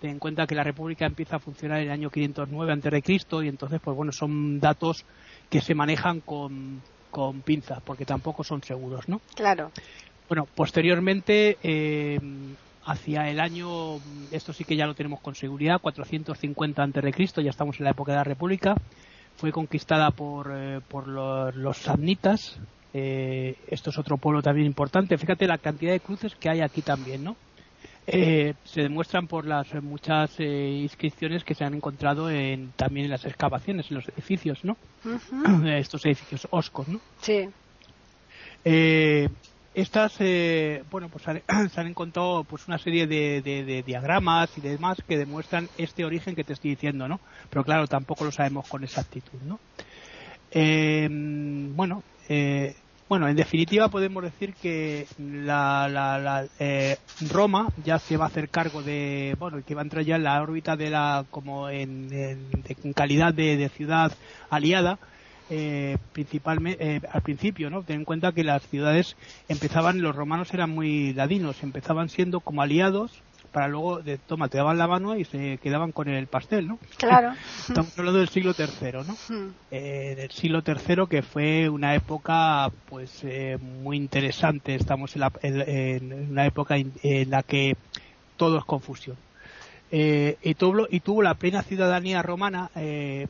Ten 0.00 0.10
en 0.10 0.18
cuenta 0.18 0.46
que 0.46 0.56
la 0.56 0.64
república 0.64 1.06
empieza 1.06 1.36
a 1.36 1.38
funcionar 1.38 1.78
en 1.78 1.86
el 1.86 1.92
año 1.92 2.10
509 2.10 2.72
antes 2.72 2.92
de 2.92 3.02
Cristo 3.02 3.42
y 3.42 3.48
entonces, 3.48 3.80
pues 3.82 3.96
bueno, 3.96 4.12
son 4.12 4.58
datos 4.58 5.04
que 5.48 5.60
se 5.60 5.74
manejan 5.74 6.20
con, 6.20 6.82
con 7.10 7.42
pinzas 7.42 7.80
porque 7.82 8.04
tampoco 8.04 8.42
son 8.42 8.62
seguros, 8.62 9.08
¿no? 9.08 9.20
Claro. 9.36 9.70
Bueno, 10.28 10.48
posteriormente 10.52 11.58
eh, 11.62 12.18
hacia 12.84 13.28
el 13.30 13.40
año, 13.40 13.98
esto 14.30 14.52
sí 14.52 14.64
que 14.64 14.76
ya 14.76 14.86
lo 14.86 14.94
tenemos 14.94 15.20
con 15.20 15.34
seguridad, 15.34 15.80
450 15.80 16.82
a.C., 16.82 17.42
ya 17.42 17.50
estamos 17.50 17.78
en 17.78 17.84
la 17.84 17.90
época 17.90 18.12
de 18.12 18.18
la 18.18 18.24
República, 18.24 18.74
fue 19.36 19.52
conquistada 19.52 20.10
por, 20.10 20.52
eh, 20.54 20.80
por 20.86 21.08
los, 21.08 21.78
samnitas, 21.78 22.58
eh, 22.92 23.56
esto 23.68 23.90
es 23.90 23.98
otro 23.98 24.16
pueblo 24.18 24.42
también 24.42 24.66
importante, 24.66 25.18
fíjate 25.18 25.46
la 25.46 25.58
cantidad 25.58 25.92
de 25.92 26.00
cruces 26.00 26.34
que 26.34 26.50
hay 26.50 26.60
aquí 26.60 26.82
también, 26.82 27.24
¿no? 27.24 27.36
Eh, 28.06 28.52
se 28.64 28.82
demuestran 28.82 29.26
por 29.26 29.46
las 29.46 29.72
muchas 29.82 30.38
inscripciones 30.38 31.42
que 31.42 31.54
se 31.54 31.64
han 31.64 31.72
encontrado 31.72 32.30
en, 32.30 32.72
también 32.76 33.06
en 33.06 33.10
las 33.10 33.24
excavaciones, 33.24 33.90
en 33.90 33.96
los 33.96 34.08
edificios, 34.08 34.62
¿no? 34.62 34.76
Estos 35.66 36.04
edificios 36.04 36.46
oscos, 36.50 36.86
¿no? 36.86 37.00
Sí. 37.22 37.48
Estas, 39.74 40.14
eh, 40.20 40.84
bueno, 40.88 41.08
pues 41.08 41.24
se 41.72 41.80
han 41.80 41.86
encontrado 41.88 42.44
pues 42.44 42.68
una 42.68 42.78
serie 42.78 43.08
de, 43.08 43.82
diagramas 43.84 44.56
y 44.56 44.60
demás 44.60 44.98
que 45.06 45.18
demuestran 45.18 45.68
este 45.76 46.04
origen 46.04 46.36
que 46.36 46.44
te 46.44 46.52
estoy 46.52 46.70
diciendo, 46.70 47.08
¿no? 47.08 47.18
Pero 47.50 47.64
claro, 47.64 47.88
tampoco 47.88 48.24
lo 48.24 48.30
sabemos 48.30 48.68
con 48.68 48.84
exactitud, 48.84 49.40
¿no? 49.44 49.58
Eh, 50.52 51.08
bueno, 51.10 52.04
eh, 52.28 52.76
bueno, 53.08 53.26
en 53.28 53.34
definitiva 53.34 53.88
podemos 53.88 54.22
decir 54.22 54.54
que 54.54 55.08
la, 55.18 56.46
Roma 57.28 57.68
ya 57.84 57.98
se 57.98 58.16
va 58.16 58.26
a 58.26 58.28
hacer 58.28 58.50
cargo 58.50 58.80
de, 58.80 59.34
bueno, 59.40 59.60
que 59.66 59.74
va 59.74 59.80
a 59.80 59.84
entrar 59.84 60.04
ya 60.04 60.14
en 60.14 60.22
la 60.22 60.40
órbita 60.40 60.76
de 60.76 60.90
la, 60.90 61.24
como 61.32 61.68
en, 61.68 62.08
en 62.12 62.92
calidad 62.92 63.34
de 63.34 63.68
ciudad 63.70 64.12
aliada, 64.50 65.00
eh, 65.50 65.98
principalmente 66.12 66.96
eh, 66.96 67.00
al 67.12 67.22
principio, 67.22 67.70
¿no? 67.70 67.82
Ten 67.82 67.96
en 67.96 68.04
cuenta 68.04 68.32
que 68.32 68.44
las 68.44 68.62
ciudades 68.68 69.16
empezaban, 69.48 70.00
los 70.00 70.16
romanos 70.16 70.52
eran 70.54 70.70
muy 70.70 71.12
ladinos, 71.12 71.62
empezaban 71.62 72.08
siendo 72.08 72.40
como 72.40 72.62
aliados 72.62 73.22
para 73.54 73.68
luego, 73.68 74.02
de, 74.02 74.18
toma, 74.18 74.48
te 74.48 74.58
daban 74.58 74.78
la 74.78 74.88
mano 74.88 75.16
y 75.16 75.24
se 75.24 75.58
quedaban 75.58 75.92
con 75.92 76.08
el 76.08 76.26
pastel, 76.26 76.66
¿no? 76.66 76.78
Claro. 76.96 77.34
Estamos 77.68 77.96
hablando 77.96 78.18
del 78.18 78.28
siglo 78.28 78.52
III, 78.58 78.92
¿no? 79.06 79.16
Hmm. 79.28 79.52
Eh, 79.70 80.14
del 80.16 80.30
siglo 80.32 80.62
III 80.66 81.06
que 81.08 81.22
fue 81.22 81.68
una 81.68 81.94
época, 81.94 82.70
pues, 82.88 83.20
eh, 83.22 83.56
muy 83.60 83.96
interesante. 83.96 84.74
Estamos 84.74 85.14
en, 85.14 85.20
la, 85.20 85.32
en, 85.42 86.30
una 86.32 86.46
época 86.46 86.76
en, 86.76 87.30
la 87.30 87.44
que 87.44 87.76
todo 88.36 88.58
es 88.58 88.64
confusión. 88.64 89.16
y, 89.92 90.54
tuvo, 90.54 90.88
y 90.90 90.98
tuvo 90.98 91.22
la 91.22 91.34
plena 91.34 91.62
ciudadanía 91.62 92.22
romana 92.22 92.72
eh, 92.74 93.28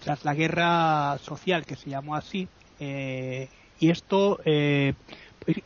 tras 0.00 0.24
la 0.24 0.34
guerra 0.34 1.18
social 1.18 1.64
que 1.64 1.76
se 1.76 1.90
llamó 1.90 2.16
así 2.16 2.48
eh, 2.78 3.48
y 3.78 3.90
esto 3.90 4.40
eh, 4.44 4.94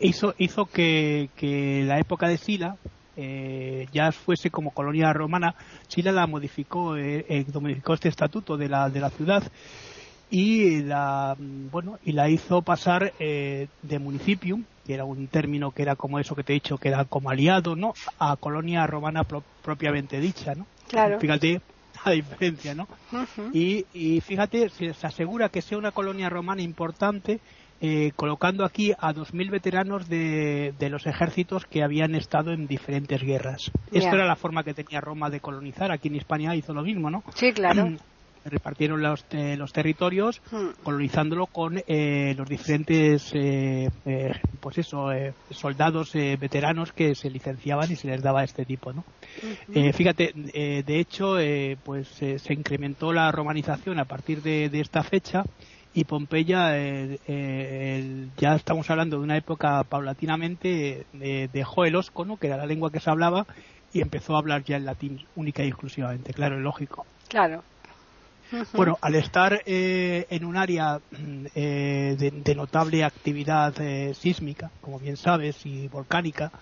hizo 0.00 0.35
hizo 0.38 0.67
que, 0.67 1.29
la 1.87 1.99
época 1.99 2.29
de 2.29 2.37
Sila 2.37 2.76
eh, 3.17 3.87
ya 3.93 4.12
fuese 4.12 4.50
como 4.50 4.73
colonia 4.73 5.12
romana 5.12 5.55
Sila 5.88 6.12
la 6.12 6.26
modificó 6.26 6.97
modificó 7.61 7.95
este 7.95 8.09
estatuto 8.09 8.57
de 8.57 8.69
la 8.69 8.91
de 8.91 9.00
la 9.00 9.11
ciudad 9.11 9.43
y 10.31 10.83
la 10.83 11.37
bueno 11.38 11.99
y 12.05 12.12
la 12.12 12.29
hizo 12.29 12.62
pasar 12.62 13.12
de 13.19 13.99
municipio 14.00 14.59
que 14.85 14.95
era 14.95 15.05
un 15.05 15.29
término 15.29 15.71
que 15.71 15.83
era 15.83 15.97
como 15.97 16.19
eso 16.19 16.35
que 16.35 16.45
te 16.45 16.53
he 16.53 16.55
dicho, 16.55 16.76
que 16.76 16.88
era 16.88 17.07
como 17.07 17.31
aliado, 17.31 17.75
¿no? 17.75 17.95
A 18.19 18.37
colonia 18.37 18.87
romana 18.87 19.25
propiamente 19.62 20.21
dicha, 20.21 20.55
¿no? 20.55 20.67
Claro. 20.88 21.19
Fíjate 21.19 21.62
la 22.04 22.12
diferencia, 22.12 22.75
¿no? 22.75 22.87
y, 23.52 23.87
y, 23.92 24.20
fíjate, 24.20 24.68
se, 24.68 24.94
se, 24.94 25.06
asegura 25.06 25.49
que 25.49 25.62
sea 25.62 25.78
una 25.78 25.92
colonia 25.92 26.28
romana 26.28 26.62
importante, 26.62 27.40
eh, 27.80 28.12
colocando 28.16 28.64
aquí 28.64 28.92
a 28.92 29.12
2.000 29.12 29.50
veteranos 29.50 30.08
de, 30.08 30.73
de, 30.78 30.88
los 30.88 31.06
ejércitos 31.06 31.66
que 31.66 31.82
habían 31.82 32.14
estado 32.14 32.52
en 32.52 32.66
diferentes 32.66 33.20
guerras. 33.23 33.70
Esto 33.92 34.14
era 34.14 34.26
la 34.26 34.37
forma 34.37 34.64
que 34.64 34.75
tenía 34.75 35.00
Roma 35.00 35.28
de 35.28 35.40
colonizar. 35.40 35.90
Aquí 35.92 36.08
en 36.08 36.16
España 36.16 36.54
hizo 36.54 36.73
lo 36.73 36.82
mismo, 36.82 37.11
¿no? 37.11 37.23
Sí, 37.34 37.52
claro. 37.52 37.88
repartieron 38.45 39.03
los, 39.03 39.25
eh, 39.31 39.57
los 39.57 39.73
territorios 39.73 40.41
hmm. 40.51 40.83
colonizándolo 40.83 41.47
con 41.47 41.83
eh, 41.87 42.35
los 42.37 42.49
diferentes 42.49 43.31
eh, 43.35 43.91
pues 44.61 44.79
eso 44.79 45.09
soldados 45.51 46.13
veteranos 46.13 46.93
que 46.93 47.15
se 47.15 47.31
licenciaban 47.31 47.91
y 47.91 47.97
se 47.97 48.09
les 48.09 48.23
daba 48.23 48.45
este 48.45 48.65
tipo 48.65 48.93
no 48.93 49.05
fíjate 49.93 50.33
de 50.35 51.01
hecho 51.01 51.37
pues 51.83 52.09
se 52.09 52.53
incrementó 52.53 53.13
la 53.13 53.31
romanización 53.31 53.99
a 53.99 54.05
partir 54.05 54.43
de, 54.43 54.71
esta 54.81 55.03
fecha 55.03 55.45
y 55.93 56.05
Pompeya 56.05 56.77
ya 58.37 58.55
estamos 58.55 58.89
hablando 58.91 59.19
de 59.19 59.25
una 59.25 59.37
época 59.37 59.85
paulatinamente 59.85 61.07
dejó 61.53 61.85
el 61.85 61.97
osco 61.97 62.37
que 62.39 62.47
era 62.47 62.57
la 62.57 62.67
lengua 62.67 62.91
que 62.91 63.01
se 63.01 63.11
hablaba 63.11 63.47
y 63.93 64.01
empezó 64.01 64.35
a 64.35 64.39
hablar 64.39 64.65
ya 64.65 64.77
el 64.77 64.85
latín 64.85 65.25
única 65.37 65.63
y 65.63 65.69
exclusivamente. 65.69 66.33
Claro 66.33 66.59
lógico. 66.59 67.07
Claro 67.29 67.63
bueno, 68.73 68.99
al 69.01 69.15
estar 69.15 69.63
eh, 69.67 70.27
en 70.31 70.45
un 70.45 70.57
área 70.57 70.99
mm, 70.99 71.47
eh, 71.55 72.17
de, 72.19 72.55
notable 72.55 73.05
actividad 73.05 73.75
eh, 73.81 74.15
sísmica, 74.15 74.71
como 74.81 74.99
bien 74.99 75.17
sabes, 75.17 75.65
y 75.67 75.89
volcánica, 75.89 76.53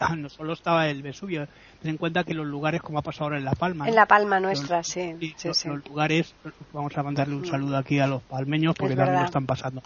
ah, 0.00 0.16
no 0.16 0.28
solo 0.28 0.52
estaba 0.52 0.88
el 0.88 1.02
Vesubio, 1.02 1.46
ten 1.80 1.90
en 1.90 1.96
cuenta 1.96 2.24
que 2.24 2.34
los 2.34 2.46
lugares, 2.46 2.80
como 2.80 2.98
ha 2.98 3.02
pasado 3.02 3.24
ahora 3.24 3.38
en 3.38 3.44
La 3.44 3.52
Palma. 3.52 3.88
En 3.88 3.94
La 3.94 4.06
Palma 4.06 4.40
nuestra, 4.40 4.82
sí. 4.82 5.14
los, 5.44 5.64
lugares, 5.88 6.34
vamos 6.72 6.96
a 6.96 7.02
mandarle 7.02 7.34
un 7.34 7.46
saludo 7.46 7.76
aquí 7.76 7.98
a 7.98 8.06
los 8.06 8.22
palmeños 8.22 8.74
porque 8.76 8.96
también 8.96 9.20
lo 9.20 9.26
están 9.26 9.46
pasando. 9.46 9.82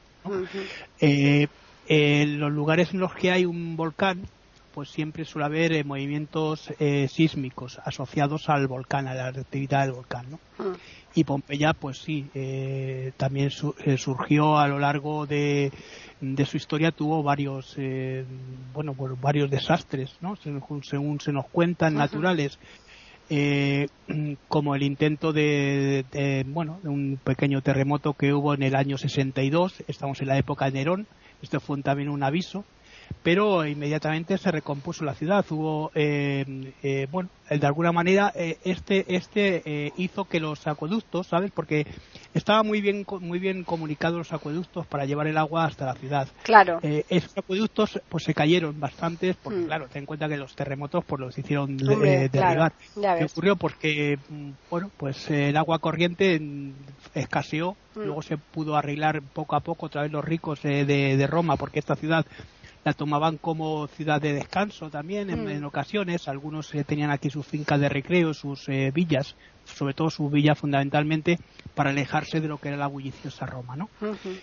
los 1.01 2.53
lugares 2.53 2.95
en 2.95 3.01
los 3.01 3.15
que 3.15 3.31
hay 3.31 3.45
un 3.45 3.77
volcán, 3.77 4.23
pues 4.75 4.89
siempre 4.89 5.25
suele 5.27 5.47
haber 5.47 5.85
movimientos 5.85 6.73
sísmicos 7.09 7.79
asociados 7.85 8.49
al 8.49 8.67
volcán, 8.69 9.07
a 9.07 9.15
la 9.15 9.29
actividad 9.29 9.83
del 9.83 9.93
volcán, 9.93 10.27
¿no? 10.31 10.39
Y 11.15 11.25
Pompeya 11.25 11.75
pues 11.75 11.99
sí 11.99 12.27
eh, 12.35 13.13
también 13.17 13.51
eh, 13.85 13.97
surgió 13.97 14.59
a 14.59 14.69
lo 14.69 14.79
largo 14.79 15.27
de, 15.27 15.73
de 16.21 16.47
su 16.47 16.57
historia 16.57 16.91
tuvo 16.91 17.23
varios 17.23 17.75
eh, 17.77 18.25
bueno 18.73 18.95
pues 18.95 19.21
varios 19.21 19.51
desastres 19.51 20.17
no 20.21 20.37
según, 20.37 21.21
se 21.21 21.33
nos 21.33 21.47
cuentan 21.49 21.95
naturales. 21.95 22.59
Como 24.49 24.75
el 24.75 24.83
intento 24.83 25.33
de, 25.33 26.05
de, 26.13 26.45
bueno 26.47 26.81
de 26.83 26.91
un 26.91 27.19
pequeño 27.23 27.63
terremoto 27.63 28.13
que 28.13 28.35
hubo 28.35 28.53
en 28.53 28.63
el 28.63 28.75
año 28.75 28.99
62 28.99 29.85
estamos 29.89 30.21
en 30.21 30.29
la 30.29 30.37
época 30.37 30.67
de 30.67 30.73
Nerón 30.73 31.07
esto 31.41 31.59
fue 31.59 31.81
también 31.81 32.11
un 32.11 32.23
aviso 32.23 32.67
pero 33.23 33.67
inmediatamente 33.67 34.39
se 34.39 34.51
recompuso 34.51 35.05
la 35.05 35.15
ciudad. 35.15 35.45
Hubo, 35.51 35.91
eh, 35.95 36.73
eh, 36.83 37.07
bueno, 37.11 37.29
de 37.49 37.67
alguna 37.67 37.93
manera 37.93 38.33
eh, 38.35 38.59
este 38.65 39.15
este 39.15 39.93
hizo 39.97 40.25
que 40.25 40.41
los 40.41 40.67
acueductos, 40.67 41.27
¿sabes? 41.27 41.51
Porque 41.51 41.87
estaba 42.35 42.63
muy 42.63 42.81
bien 42.81 43.05
muy 43.21 43.39
bien 43.39 43.65
comunicados 43.65 44.19
los 44.19 44.33
acueductos 44.33 44.87
para 44.87 45.05
llevar 45.05 45.27
el 45.27 45.39
agua 45.39 45.65
hasta 45.65 45.87
la 45.87 45.95
ciudad. 45.95 46.29
Claro. 46.43 46.81
esos 46.83 47.37
acueductos 47.37 48.01
pues 48.09 48.25
se 48.25 48.35
cayeron 48.35 48.79
bastantes 48.81 49.37
porque 49.37 49.61
mm. 49.61 49.67
claro, 49.67 49.89
ten 49.89 50.03
en 50.03 50.07
cuenta 50.07 50.29
que 50.29 50.37
los 50.37 50.55
terremotos 50.55 51.05
pues 51.05 51.21
los 51.21 51.37
hicieron 51.39 51.77
derribar. 51.77 52.73
¿Qué 52.95 53.25
ocurrió? 53.25 53.57
Porque 53.57 54.19
mm, 54.29 54.51
bueno, 54.71 54.91
pues 54.97 55.31
el 55.31 55.57
agua 55.57 55.79
corriente 55.79 56.41
escaseó, 57.15 57.77
mm. 57.95 58.01
luego 58.01 58.23
se 58.23 58.39
pudo 58.39 58.77
arreglar 58.77 59.23
poco 59.23 59.57
a 59.57 59.61
poco 59.61 59.87
otra 59.87 60.03
vez 60.03 60.13
los 60.13 60.25
ricos 60.25 60.63
de, 60.63 60.85
de 60.85 61.27
Roma 61.27 61.57
porque 61.57 61.79
esta 61.79 61.97
ciudad 61.97 62.25
la 62.85 62.93
tomaban 62.93 63.39
como 63.39 63.87
ciudad 63.87 64.21
de 64.21 64.33
descanso 64.33 64.91
también 64.91 65.31
en, 65.31 65.63
mm. 65.63 65.65
ocasiones. 65.65 66.29
Algunos 66.29 66.75
eh, 66.75 66.85
tenían 66.85 67.11
aquí 67.11 67.31
sus 67.31 67.47
fincas 67.47 67.81
de 67.81 67.89
recreo, 67.89 68.35
sus 68.35 68.69
eh, 68.69 68.91
villas, 68.93 69.37
sobre 69.65 69.95
todo 69.95 70.11
sus 70.11 70.31
villas 70.31 70.59
fundamentalmente 70.59 71.39
para 71.75 71.91
alejarse 71.91 72.41
de 72.41 72.49
lo 72.49 72.59
que 72.59 72.69
era 72.69 72.77
la 72.77 72.89
bulliciosa 72.89 73.47
Roma, 73.47 73.77
¿no? 73.77 73.89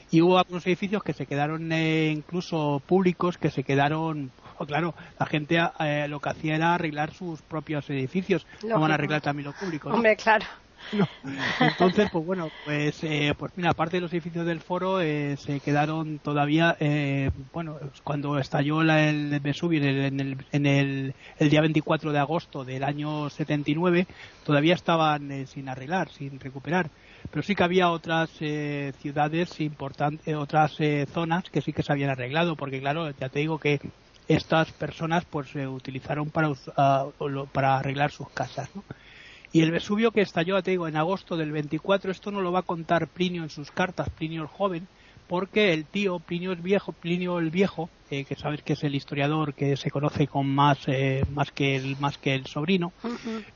Y 0.09 0.21
hubo 0.21 0.37
algunos 0.37 0.65
edificios 0.65 1.03
que 1.03 1.13
se 1.13 1.25
quedaron 1.25 1.71
eh, 1.71 2.11
incluso 2.11 2.81
públicos, 2.85 3.37
que 3.37 3.51
se 3.51 3.63
quedaron, 3.63 4.31
oh, 4.57 4.65
claro, 4.65 4.95
la 5.19 5.25
gente 5.25 5.59
lo 6.07 6.19
que 6.19 6.29
hacía 6.29 6.55
era 6.55 6.73
arreglar 6.73 7.13
sus 7.13 7.41
propios 7.41 7.89
edificios, 7.89 8.47
no 8.65 8.79
van 8.79 8.91
a 8.91 8.93
arreglar 8.95 9.21
también 9.21 9.47
los 9.47 9.55
públicos. 9.55 9.93
Hombre, 9.93 10.15
claro. 10.15 10.45
Entonces, 11.59 12.09
pues 12.11 12.25
bueno, 12.25 12.49
pues, 12.65 13.03
eh, 13.03 13.33
pues 13.37 13.51
mira, 13.55 13.71
aparte 13.71 13.97
de 13.97 14.01
los 14.01 14.13
edificios 14.13 14.45
del 14.45 14.61
foro, 14.61 15.01
eh, 15.01 15.37
se 15.37 15.59
quedaron 15.59 16.19
todavía, 16.19 16.75
eh, 16.79 17.31
bueno, 17.53 17.77
cuando 18.03 18.37
estalló 18.39 18.83
la, 18.83 19.09
el 19.09 19.39
Vesubio 19.39 19.81
en, 19.83 20.19
el, 20.19 20.37
en, 20.51 20.65
el, 20.65 21.15
el, 21.37 21.49
día 21.49 21.61
24 21.61 22.11
de 22.11 22.19
agosto 22.19 22.63
del 22.63 22.83
año 22.83 23.29
79, 23.29 24.07
todavía 24.43 24.73
estaban 24.73 25.47
sin 25.47 25.69
arreglar, 25.69 26.09
sin 26.09 26.39
recuperar. 26.39 26.89
Pero 27.29 27.43
sí 27.43 27.53
que 27.53 27.63
había 27.63 27.91
otras 27.91 28.29
ciudades 28.29 29.59
importantes, 29.59 30.33
otras 30.35 30.77
zonas 31.13 31.43
que 31.49 31.61
sí 31.61 31.73
que 31.73 31.83
se 31.83 31.91
habían 31.91 32.09
arreglado, 32.09 32.55
porque 32.55 32.79
claro, 32.79 33.11
ya 33.11 33.29
te 33.29 33.39
digo 33.39 33.59
que 33.59 33.79
estas 34.27 34.71
personas 34.71 35.25
pues 35.25 35.49
se 35.49 35.67
utilizaron 35.67 36.29
para, 36.29 36.51
para 37.51 37.77
arreglar 37.77 38.11
sus 38.11 38.29
casas, 38.29 38.69
¿no? 38.73 38.83
Y 39.51 39.61
el 39.61 39.71
Vesubio 39.71 40.11
que 40.11 40.21
estalló, 40.21 40.61
te 40.61 40.71
digo, 40.71 40.87
en 40.87 40.95
agosto 40.95 41.35
del 41.35 41.51
24, 41.51 42.11
esto 42.11 42.29
no 42.31 42.41
lo 42.41 42.51
va 42.51 42.59
a 42.59 42.63
contar 42.63 43.07
Plinio 43.07 43.43
en 43.43 43.49
sus 43.49 43.71
cartas, 43.71 44.09
Plinio 44.11 44.43
el 44.43 44.47
joven, 44.47 44.87
porque 45.27 45.73
el 45.73 45.85
tío 45.85 46.19
Plinio 46.19 46.51
el 46.51 46.61
viejo, 46.61 46.91
Plinio 46.91 47.39
el 47.39 47.49
viejo, 47.49 47.89
eh, 48.11 48.25
que 48.25 48.35
sabes 48.35 48.61
que 48.61 48.73
es 48.73 48.83
el 48.83 48.95
historiador 48.95 49.53
que 49.53 49.75
se 49.75 49.89
conoce 49.89 50.27
con 50.27 50.47
más 50.47 50.79
eh, 50.87 51.23
más 51.31 51.51
que 51.51 51.75
el 51.75 51.97
más 51.99 52.17
que 52.17 52.35
el 52.35 52.45
sobrino, 52.45 52.91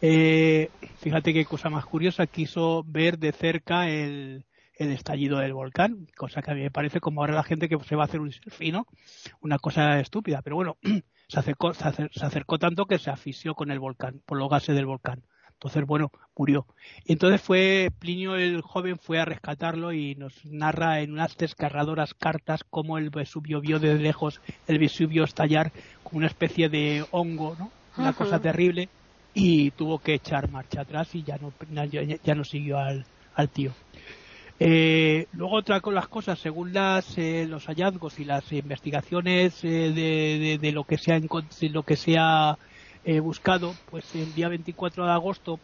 eh, 0.02 0.70
fíjate 1.02 1.34
qué 1.34 1.46
cosa 1.46 1.70
más 1.70 1.86
curiosa 1.86 2.28
quiso 2.28 2.84
ver 2.88 3.18
de 3.18 3.32
cerca 3.32 3.90
el, 3.90 4.46
el 4.76 4.92
estallido 4.92 5.40
del 5.40 5.54
volcán, 5.54 6.08
cosa 6.16 6.42
que 6.42 6.52
a 6.52 6.56
mí 6.56 6.62
me 6.62 6.72
parece 6.72 7.00
como 7.00 7.22
ahora 7.22 7.34
la 7.34 7.44
gente 7.44 7.70
que 7.70 7.78
se 7.84 7.96
va 7.96 8.04
a 8.04 8.06
hacer 8.06 8.20
un 8.20 8.32
selfie, 8.32 8.74
Una 9.42 9.60
cosa 9.60 10.00
estúpida, 10.00 10.42
pero 10.44 10.56
bueno, 10.56 10.78
se 11.28 11.40
acercó, 11.40 11.74
se 11.74 11.86
acercó 11.88 12.58
tanto 12.60 12.86
que 12.86 13.00
se 13.00 13.10
asfixió 13.10 13.56
con 13.56 13.72
el 13.72 13.80
volcán, 13.80 14.22
por 14.26 14.40
los 14.40 14.50
gases 14.50 14.76
del 14.76 14.86
volcán. 14.86 15.24
Entonces, 15.64 15.88
bueno, 15.88 16.12
murió. 16.36 16.66
Y 17.06 17.14
entonces 17.14 17.42
fue, 17.42 17.90
Plinio 17.98 18.36
el 18.36 18.62
joven 18.62 19.00
fue 19.00 19.18
a 19.20 19.24
rescatarlo 19.24 19.94
y 19.94 20.14
nos 20.16 20.44
narra 20.46 21.00
en 21.00 21.14
unas 21.14 21.38
descarradoras 21.38 22.14
cartas 22.14 22.66
cómo 22.70 22.98
el 22.98 23.10
Vesubio 23.10 23.62
vio 23.62 23.80
desde 23.80 24.00
lejos 24.00 24.42
el 24.68 24.78
Vesubio 24.78 25.24
estallar 25.24 25.72
como 26.04 26.18
una 26.18 26.28
especie 26.28 26.68
de 26.68 27.06
hongo, 27.12 27.56
¿no? 27.58 27.72
Una 27.96 28.12
cosa 28.12 28.42
terrible 28.42 28.90
y 29.34 29.72
tuvo 29.72 30.00
que 30.00 30.16
echar 30.16 30.52
marcha 30.52 30.82
atrás 30.82 31.16
y 31.16 31.24
ya 31.24 31.38
no, 31.38 31.54
ya, 31.86 32.36
no 32.36 32.44
siguió 32.44 32.78
al, 32.78 33.06
al 33.36 33.48
tío. 33.48 33.72
Eh, 34.60 35.28
luego 35.32 35.56
otra 35.56 35.80
con 35.80 35.96
las 35.96 36.10
cosas, 36.10 36.40
según 36.40 36.74
las, 36.74 37.18
eh, 37.18 37.46
los 37.48 37.68
hallazgos 37.68 38.20
y 38.20 38.26
las 38.26 38.52
investigaciones 38.52 39.64
eh, 39.64 39.92
de, 39.94 40.60
de, 40.62 40.72
lo 40.74 40.84
que 40.84 40.98
sea, 40.98 41.20
de 41.20 41.70
lo 41.70 41.84
que 41.84 41.96
sea 41.96 42.58
he 43.06 43.20
buscado, 43.20 43.74
pues 43.90 44.14
el 44.16 44.34
día 44.34 44.50
24 44.50 45.06
de 45.06 45.12
agosto 45.12 45.60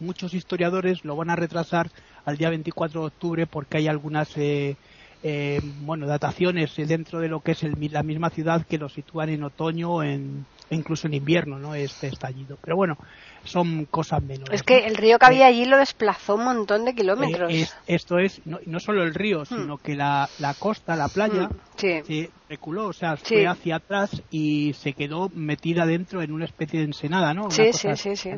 muchos 0.00 0.34
historiadores 0.34 1.04
lo 1.04 1.16
van 1.16 1.30
a 1.30 1.36
retrasar 1.36 1.90
al 2.24 2.36
día 2.36 2.50
24 2.50 3.00
de 3.00 3.06
octubre 3.06 3.46
porque 3.46 3.78
hay 3.78 3.88
algunas 3.88 4.36
eh, 4.36 4.76
eh, 5.22 5.60
bueno 5.82 6.06
dataciones 6.06 6.74
dentro 6.76 7.20
de 7.20 7.28
lo 7.28 7.40
que 7.40 7.52
es 7.52 7.62
la 7.62 8.02
misma 8.02 8.30
ciudad 8.30 8.66
que 8.66 8.78
lo 8.78 8.88
sitúan 8.88 9.28
en 9.28 9.44
otoño 9.44 10.02
en, 10.02 10.46
incluso 10.70 11.06
en 11.06 11.14
invierno 11.14 11.58
no 11.58 11.74
este 11.74 12.08
estallido. 12.08 12.58
Pero 12.62 12.76
bueno 12.76 12.96
son 13.44 13.86
cosas 13.86 14.22
menores 14.22 14.52
es 14.52 14.62
que 14.62 14.86
el 14.86 14.96
río 14.96 15.18
que 15.18 15.26
había 15.26 15.46
allí 15.46 15.64
lo 15.64 15.78
desplazó 15.78 16.34
un 16.34 16.44
montón 16.44 16.84
de 16.84 16.94
kilómetros. 16.94 17.52
eh, 17.52 17.66
esto 17.86 18.18
es 18.18 18.40
no, 18.44 18.80
solo 18.80 19.02
el 19.02 19.14
río 19.14 19.42
hmm. 19.42 19.46
sino 19.46 19.78
que 19.78 19.94
la, 19.94 20.28
la 20.38 20.54
costa 20.54 20.96
la 20.96 21.08
playa 21.08 21.48
hmm, 21.48 22.04
se 22.06 22.30
reculó 22.48 22.88
o 22.88 22.92
sea 22.92 23.16
fue 23.16 23.46
hacia 23.46 23.76
atrás 23.76 24.22
y 24.30 24.74
se 24.74 24.92
quedó 24.92 25.30
metida 25.34 25.86
dentro 25.86 26.22
en 26.22 26.32
una 26.32 26.44
especie 26.44 26.80
de 26.80 26.86
ensenada 26.86 27.32
no 27.32 27.50
sí 27.50 27.72
sí 27.72 27.88
sí 27.96 28.14
sí. 28.14 28.30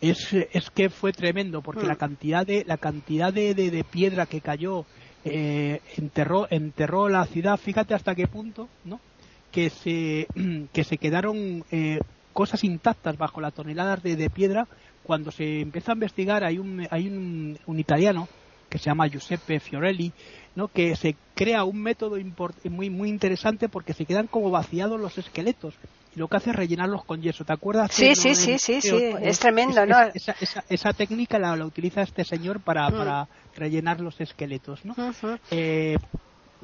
es, 0.00 0.32
es 0.32 0.70
que 0.70 0.90
fue 0.90 1.12
tremendo 1.12 1.62
porque 1.62 1.84
hmm. 1.84 1.88
la 1.88 1.96
cantidad 1.96 2.44
de 2.44 2.64
la 2.66 2.78
cantidad 2.78 3.32
de, 3.32 3.54
de 3.54 3.84
piedra 3.84 4.26
que 4.26 4.40
cayó 4.40 4.84
eh, 5.28 5.80
enterró, 5.96 6.46
enterró 6.50 7.08
la 7.08 7.26
ciudad, 7.26 7.56
fíjate 7.56 7.94
hasta 7.94 8.14
qué 8.14 8.28
punto, 8.28 8.68
¿no? 8.84 9.00
Que 9.50 9.70
se, 9.70 10.26
que 10.72 10.84
se 10.84 10.98
quedaron 10.98 11.64
eh, 11.70 12.00
cosas 12.32 12.64
intactas 12.64 13.16
bajo 13.16 13.40
las 13.40 13.54
toneladas 13.54 14.02
de, 14.02 14.30
piedra. 14.30 14.66
Cuando 15.02 15.30
se 15.30 15.60
empieza 15.60 15.92
a 15.92 15.94
investigar, 15.94 16.44
hay 16.44 16.58
un, 16.58 16.86
hay 16.90 17.08
un, 17.08 17.78
italiano 17.78 18.28
que 18.68 18.78
se 18.78 18.86
llama 18.86 19.06
Giuseppe 19.06 19.60
Fiorelli, 19.60 20.12
¿no? 20.56 20.66
que 20.68 20.96
se 20.96 21.14
crea 21.34 21.62
un 21.62 21.80
método 21.80 22.16
muy, 22.64 22.90
muy 22.90 23.08
interesante 23.08 23.68
porque 23.68 23.94
se 23.94 24.04
quedan 24.04 24.26
como 24.26 24.50
vaciados 24.50 25.00
los 25.00 25.16
esqueletos 25.16 25.74
y 26.16 26.18
lo 26.18 26.28
que 26.28 26.38
hace 26.38 26.50
es 26.50 26.56
rellenarlos 26.56 27.04
con 27.04 27.20
yeso. 27.20 27.44
¿Te 27.44 27.52
acuerdas? 27.52 27.92
Sí, 27.92 28.14
sí, 28.16 28.34
sí, 28.34 28.58
sí, 28.58 28.80
sí, 28.80 28.96
es 29.20 29.38
tremendo, 29.38 29.84
¿no? 29.84 30.00
Esa, 30.14 30.34
esa, 30.40 30.64
esa, 30.68 30.92
técnica 30.94 31.38
la, 31.38 31.54
utiliza 31.64 32.02
este 32.02 32.24
señor 32.24 32.60
para, 32.60 32.88
mm. 32.88 32.96
para 32.96 33.28
rellenar 33.54 34.00
los 34.00 34.20
esqueletos, 34.20 34.84
¿no? 34.84 34.94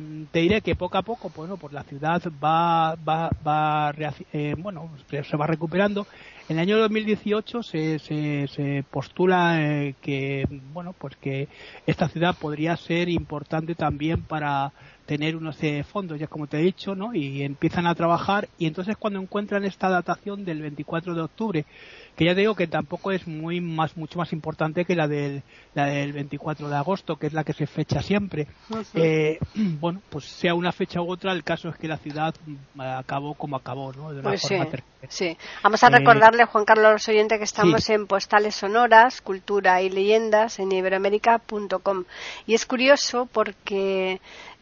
Mm, 0.02 0.24
te 0.32 0.40
diré 0.40 0.60
que 0.60 0.74
poco 0.74 0.98
a 0.98 1.02
poco, 1.02 1.30
bueno, 1.34 1.56
pues 1.56 1.72
la 1.72 1.84
ciudad 1.84 2.20
va, 2.42 2.96
va, 2.96 3.30
va 3.46 3.92
eh, 4.32 4.54
bueno, 4.58 4.90
se 5.08 5.36
va 5.36 5.46
recuperando. 5.46 6.06
En 6.48 6.56
el 6.58 6.62
año 6.62 6.78
2018 6.78 7.62
se, 7.62 7.98
se, 7.98 8.48
se 8.48 8.84
postula 8.90 9.62
eh, 9.62 9.94
que, 10.00 10.44
bueno, 10.72 10.92
pues 10.98 11.16
que 11.16 11.48
esta 11.86 12.08
ciudad 12.08 12.36
podría 12.38 12.76
ser 12.76 13.08
importante 13.08 13.74
también 13.74 14.22
para 14.22 14.72
tener 15.06 15.36
unos 15.36 15.62
eh, 15.62 15.84
fondos, 15.84 16.18
ya 16.18 16.26
como 16.26 16.46
te 16.46 16.58
he 16.58 16.62
dicho, 16.62 16.94
¿no? 16.94 17.14
Y 17.14 17.42
empiezan 17.42 17.86
a 17.86 17.94
trabajar 17.94 18.48
y 18.58 18.66
entonces 18.66 18.96
cuando 18.96 19.20
encuentran 19.20 19.64
esta 19.64 19.88
datación 19.88 20.44
del 20.44 20.62
24 20.62 21.14
de 21.14 21.20
octubre, 21.20 21.64
que 22.16 22.26
ya 22.26 22.34
digo 22.34 22.54
que 22.54 22.66
tampoco 22.66 23.10
es 23.10 23.26
muy 23.26 23.60
más 23.60 23.96
mucho 23.96 24.18
más 24.18 24.32
importante 24.32 24.84
que 24.84 24.94
la 24.94 25.08
del, 25.08 25.42
la 25.74 25.86
del 25.86 26.12
24 26.12 26.68
de 26.68 26.76
agosto, 26.76 27.16
que 27.16 27.26
es 27.26 27.32
la 27.32 27.44
que 27.44 27.52
se 27.52 27.66
fecha 27.66 28.02
siempre. 28.02 28.46
Eh, 28.94 29.38
bueno, 29.54 30.02
pues 30.10 30.26
sea 30.26 30.54
una 30.54 30.72
fecha 30.72 31.00
u 31.00 31.10
otra, 31.10 31.32
el 31.32 31.42
caso 31.42 31.68
es 31.70 31.76
que 31.76 31.88
la 31.88 31.96
ciudad 31.96 32.34
mm, 32.44 32.80
acabó 32.80 33.34
como 33.34 33.56
acabó, 33.56 33.92
¿no? 33.92 34.12
De 34.12 34.22
pues 34.22 34.42
sí, 35.08 35.36
Vamos 35.62 35.82
a 35.82 35.86
eh, 35.86 35.90
recordarle, 35.90 36.44
Juan 36.44 36.64
Carlos 36.64 37.08
Oyente, 37.08 37.38
que 37.38 37.44
estamos 37.44 37.88
en 37.88 38.06
Postales 38.06 38.54
Sonoras, 38.54 39.20
Cultura 39.20 39.80
y 39.80 39.88
Leyendas 39.88 40.58
en 40.58 40.70
iberoamérica.com. 40.70 42.04
Y 42.46 42.54
es 42.54 42.66
curioso 42.66 43.26
porque 43.32 44.20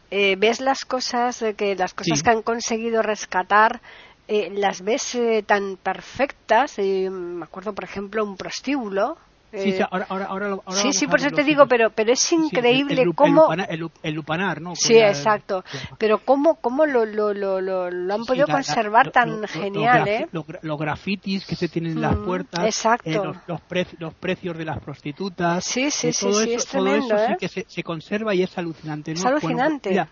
eh, 0.09 0.35
ves 0.37 0.61
las 0.61 0.85
cosas, 0.85 1.43
que 1.57 1.75
las 1.75 1.93
cosas 1.93 2.23
que 2.23 2.29
han 2.29 2.41
conseguido 2.41 3.01
rescatar 3.01 3.81
eh, 4.27 4.49
las 4.55 4.81
ves 4.81 5.15
eh, 5.15 5.43
tan 5.45 5.77
perfectas. 5.77 6.79
Eh, 6.79 7.09
me 7.09 7.43
acuerdo, 7.43 7.73
por 7.73 7.83
ejemplo, 7.83 8.23
un 8.23 8.37
prostíbulo. 8.37 9.17
Sí, 9.51 9.73
sí, 9.73 9.79
ahora, 9.81 10.05
ahora, 10.07 10.25
ahora, 10.27 10.57
sí, 10.69 10.93
sí, 10.93 11.07
por 11.07 11.19
eso 11.19 11.29
te 11.31 11.43
digo, 11.43 11.67
pero, 11.67 11.89
pero 11.89 12.13
es 12.13 12.31
increíble 12.31 13.03
cómo... 13.13 13.53
El, 14.01 14.13
lupanar, 14.13 14.61
¿no? 14.61 14.77
Sí, 14.77 14.97
exacto. 14.97 15.65
Pero 15.97 16.19
cómo, 16.19 16.55
cómo 16.55 16.85
lo, 16.85 17.05
lo, 17.05 17.33
lo, 17.33 17.59
lo, 17.59 18.13
han 18.13 18.25
podido 18.25 18.47
conservar 18.47 19.11
tan 19.11 19.45
genial, 19.49 20.07
¿eh? 20.07 20.29
Los 20.31 20.79
grafitis 20.79 21.45
que 21.45 21.57
se 21.57 21.67
tienen 21.67 21.93
en 21.93 22.01
las 22.01 22.15
mm, 22.15 22.23
puertas. 22.23 22.65
Exacto. 22.65 23.35
los, 23.45 23.61
los, 23.99 24.13
precios 24.13 24.57
de 24.57 24.63
las 24.63 24.79
prostitutas. 24.79 25.65
Sí, 25.65 25.91
sí, 25.91 26.13
sí, 26.13 26.31
sí, 26.31 26.53
es 26.53 26.65
tremendo, 26.67 27.09
todo 27.09 27.17
eso 27.17 27.27
sí 27.27 27.35
que 27.37 27.47
se, 27.49 27.65
se, 27.67 27.83
conserva 27.83 28.33
y 28.33 28.43
es 28.43 28.57
alucinante, 28.57 29.13
¿no? 29.13 29.19
Es 29.19 29.25
alucinante 29.25 30.07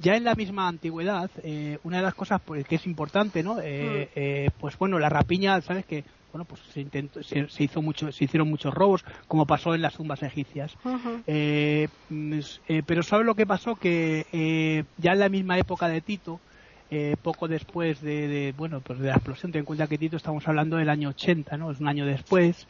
ya 0.00 0.16
en 0.16 0.24
la 0.24 0.34
misma 0.34 0.68
antigüedad, 0.68 1.30
eh, 1.42 1.78
una 1.84 1.98
de 1.98 2.02
las 2.02 2.14
cosas 2.14 2.40
pues, 2.44 2.66
que 2.66 2.76
es 2.76 2.86
importante, 2.86 3.42
¿no? 3.42 3.60
Eh, 3.60 4.08
mm. 4.08 4.18
eh, 4.18 4.50
pues 4.58 4.76
bueno, 4.78 4.98
la 4.98 5.08
rapiña, 5.08 5.60
¿sabes 5.60 5.84
que 5.84 6.04
bueno, 6.32 6.44
pues 6.44 6.60
se, 6.72 6.80
intentó, 6.80 7.24
se, 7.24 7.48
hizo 7.58 7.82
mucho, 7.82 8.12
se 8.12 8.24
hicieron 8.24 8.48
muchos 8.48 8.72
robos, 8.72 9.04
como 9.26 9.46
pasó 9.46 9.74
en 9.74 9.82
las 9.82 9.94
tumbas 9.94 10.22
egipcias. 10.22 10.76
Mm, 10.84 12.40
pero 12.86 13.02
¿sabes 13.02 13.26
lo 13.26 13.34
que 13.34 13.46
pasó? 13.46 13.74
Que 13.74 14.84
ya 14.96 15.12
en 15.12 15.18
la 15.18 15.28
misma 15.28 15.58
época 15.58 15.88
de 15.88 16.00
Tito, 16.00 16.38
poco 17.22 17.48
después 17.48 18.00
de, 18.00 18.54
bueno, 18.56 18.80
pues 18.80 19.00
de 19.00 19.08
la 19.08 19.14
explosión, 19.14 19.50
ten 19.50 19.60
en 19.60 19.64
cuenta 19.64 19.88
que 19.88 19.98
Tito 19.98 20.16
estamos 20.16 20.46
hablando 20.46 20.76
del 20.76 20.90
año 20.90 21.08
80, 21.08 21.56
¿no? 21.56 21.72
Es 21.72 21.80
un 21.80 21.88
año 21.88 22.06
después. 22.06 22.68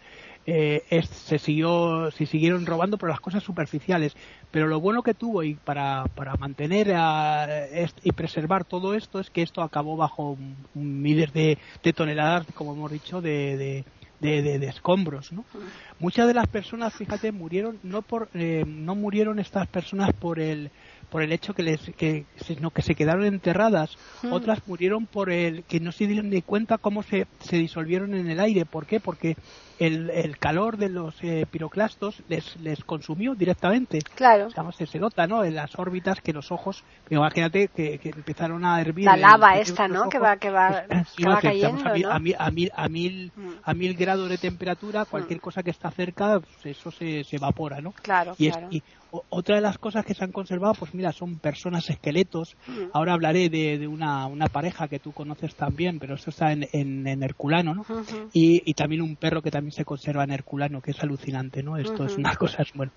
Eh, 0.53 1.03
se 1.05 1.39
siguió 1.39 2.11
se 2.11 2.27
siguieron 2.27 2.67
robando 2.67 2.99
por 2.99 3.09
las 3.09 3.21
cosas 3.21 3.41
superficiales 3.41 4.17
pero 4.51 4.67
lo 4.67 4.81
bueno 4.81 5.05
que 5.05 5.15
tuvo 5.15 5.45
y 5.45 5.55
para, 5.55 6.07
para 6.17 6.35
mantener 6.35 6.89
y 8.03 8.13
preservar 8.13 8.65
todo 8.65 8.95
esto 8.95 9.21
es 9.21 9.31
que 9.31 9.43
esto 9.43 9.63
acabó 9.63 9.97
bajo 9.97 10.37
miles 10.75 11.33
de, 11.33 11.57
toneladas 11.95 12.49
como 12.53 12.73
hemos 12.73 12.91
dicho 12.91 13.21
de, 13.21 13.85
de 14.19 14.67
escombros 14.67 15.31
¿no? 15.31 15.45
muchas 16.01 16.27
de 16.27 16.35
las 16.35 16.49
personas 16.49 16.95
fíjate 16.95 17.31
murieron 17.31 17.79
no 17.85 18.03
por 18.03 18.29
eh, 18.35 18.65
no 18.67 18.97
murieron 18.97 19.39
estas 19.39 19.69
personas 19.69 20.13
por 20.15 20.41
el 20.41 20.73
por 21.11 21.23
el 21.23 21.31
hecho 21.31 21.55
que 21.55 21.63
les 21.63 21.81
que 21.97 22.25
sino 22.45 22.73
que 22.73 22.83
se 22.83 22.97
quedaron 22.97 23.25
enterradas 23.25 23.97
otras 24.29 24.67
murieron 24.67 25.07
por 25.07 25.31
el 25.31 25.63
que 25.63 25.79
no 25.79 25.93
se 25.93 26.09
dieron 26.09 26.29
ni 26.29 26.43
cuenta 26.43 26.77
cómo 26.77 27.05
se, 27.05 27.29
se 27.39 27.57
disolvieron 27.57 28.15
en 28.15 28.29
el 28.29 28.41
aire 28.41 28.65
¿por 28.65 28.87
qué? 28.87 28.99
porque 28.99 29.37
el, 29.81 30.11
el 30.11 30.39
calor 30.39 30.77
de 30.77 30.91
los 30.91 31.15
eh, 31.23 31.47
piroclastos 31.51 32.23
les, 32.29 32.55
les 32.61 32.85
consumió 32.85 33.35
directamente. 33.35 34.01
Claro. 34.15 34.49
O 34.55 34.73
se, 34.73 34.99
nota, 34.99 35.27
¿no? 35.27 35.43
En 35.43 35.55
las 35.55 35.77
órbitas 35.79 36.21
que 36.21 36.35
los 36.35 36.53
ojos, 36.53 36.85
imagínate 37.09 37.69
que, 37.69 37.99
que 37.99 38.11
empezaron 38.11 38.65
a 38.67 38.81
hervir. 38.81 39.07
La 39.07 39.17
lava 39.17 39.57
esta, 39.57 39.89
¿no? 39.89 40.11
que 40.11 40.19
va, 40.19 40.37
que 40.37 40.51
va, 40.51 40.85
que 41.17 41.27
va 41.27 41.41
cayendo, 41.41 41.89
a, 41.89 41.95
mil, 41.95 42.07
a, 42.07 42.19
mil, 42.19 42.37
a, 42.75 42.89
mil, 42.89 43.33
a, 43.65 43.75
mil, 43.75 43.95
grados 43.95 44.29
de 44.29 44.37
temperatura, 44.37 45.07
cualquier 45.07 45.39
mm. 45.39 45.43
cosa 45.43 45.63
que 45.63 45.71
está 45.71 45.91
cerca, 45.91 46.41
pues 46.41 46.77
eso 46.77 46.91
se, 46.91 47.25
se 47.25 47.37
evapora, 47.37 47.81
¿no? 47.81 47.93
Claro, 47.93 48.35
y, 48.37 48.51
claro. 48.51 48.69
y 48.71 48.83
otra 49.31 49.57
de 49.57 49.61
las 49.61 49.79
cosas 49.79 50.05
que 50.05 50.15
se 50.15 50.25
han 50.25 50.33
conservado, 50.33 50.75
pues 50.75 50.95
mira, 50.95 51.13
son 51.13 51.39
personas 51.39 51.89
esqueletos. 51.91 52.57
Mm. 52.67 52.91
Ahora 52.93 53.15
hablaré 53.15 53.49
de, 53.49 53.79
de 53.79 53.87
una, 53.87 54.27
una, 54.27 54.47
pareja 54.47 54.89
que 54.89 54.99
tú 54.99 55.13
conoces 55.13 55.55
también, 55.55 55.99
pero 55.99 56.15
eso 56.15 56.31
está 56.31 56.53
en, 56.53 56.69
en, 56.73 57.07
en 57.07 57.23
Herculano, 57.23 57.75
¿no? 57.75 57.85
y, 58.33 58.63
y, 58.65 58.75
también 58.75 59.03
un 59.03 59.17
perro 59.17 59.43
que 59.43 59.51
también 59.51 59.70
se 59.73 59.85
conserva 59.85 60.25
en 60.25 60.33
Herculano, 60.33 60.81
que 60.81 60.93
es 60.93 61.03
alucinante, 61.03 61.63
¿no? 61.63 61.77
Esto 61.77 62.05
es 62.05 62.17
una 62.17 62.35
cosa, 62.37 62.65
bueno. 62.75 62.93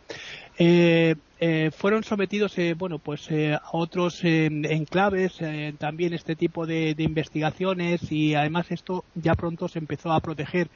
Eh, 0.57 1.15
eh, 1.39 1.71
fueron 1.75 2.03
sometidos, 2.03 2.57
eh, 2.57 2.73
bueno, 2.77 2.99
pues 2.99 3.29
a 3.31 3.61
otros 3.71 4.23
enclaves, 4.23 5.39
también 5.77 6.13
este 6.13 6.35
tipo 6.35 6.65
de, 6.65 6.95
de 6.95 7.03
investigaciones 7.03 8.11
y 8.11 8.35
además 8.35 8.71
esto 8.71 9.03
ya 9.15 9.35
pronto 9.35 9.67
se 9.67 9.79
empezó 9.79 10.11
a 10.11 10.19
proteger 10.19 10.69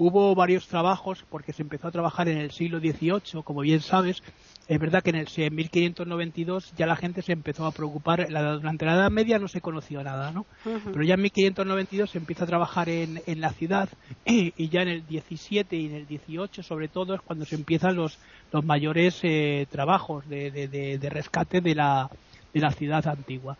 hubo 0.00 0.34
varios 0.34 0.66
trabajos 0.66 1.26
porque 1.28 1.52
se 1.52 1.60
empezó 1.60 1.88
a 1.88 1.90
trabajar 1.90 2.26
en 2.26 2.38
el 2.38 2.50
siglo 2.52 2.80
XVIII, 2.80 3.42
como 3.44 3.60
bien 3.60 3.82
sabes, 3.82 4.22
es 4.70 4.78
verdad 4.78 5.02
que 5.02 5.10
en 5.10 5.16
el 5.16 5.26
1592 5.26 6.74
ya 6.76 6.86
la 6.86 6.94
gente 6.94 7.22
se 7.22 7.32
empezó 7.32 7.66
a 7.66 7.72
preocupar, 7.72 8.28
durante 8.28 8.86
la 8.86 8.94
Edad 8.94 9.10
Media 9.10 9.40
no 9.40 9.48
se 9.48 9.60
conoció 9.60 10.00
nada, 10.04 10.30
¿no? 10.30 10.46
Pero 10.62 11.02
ya 11.02 11.14
en 11.14 11.22
1592 11.22 12.10
se 12.10 12.18
empieza 12.18 12.44
a 12.44 12.46
trabajar 12.46 12.88
en, 12.88 13.20
en 13.26 13.40
la 13.40 13.50
ciudad 13.50 13.88
y, 14.24 14.68
ya 14.68 14.82
en 14.82 14.88
el 14.88 15.06
17 15.08 15.74
y 15.74 15.86
en 15.86 15.94
el 15.94 16.06
18 16.06 16.62
sobre 16.62 16.86
todo 16.86 17.16
es 17.16 17.20
cuando 17.20 17.44
se 17.46 17.56
empiezan 17.56 17.96
los, 17.96 18.16
los 18.52 18.64
mayores 18.64 19.18
eh, 19.24 19.66
trabajos 19.68 20.28
de, 20.28 20.52
de, 20.52 21.10
rescate 21.10 21.60
de 21.60 21.74
la, 21.74 22.08
de 22.54 22.60
la 22.60 22.70
ciudad 22.70 23.04
antigua. 23.08 23.56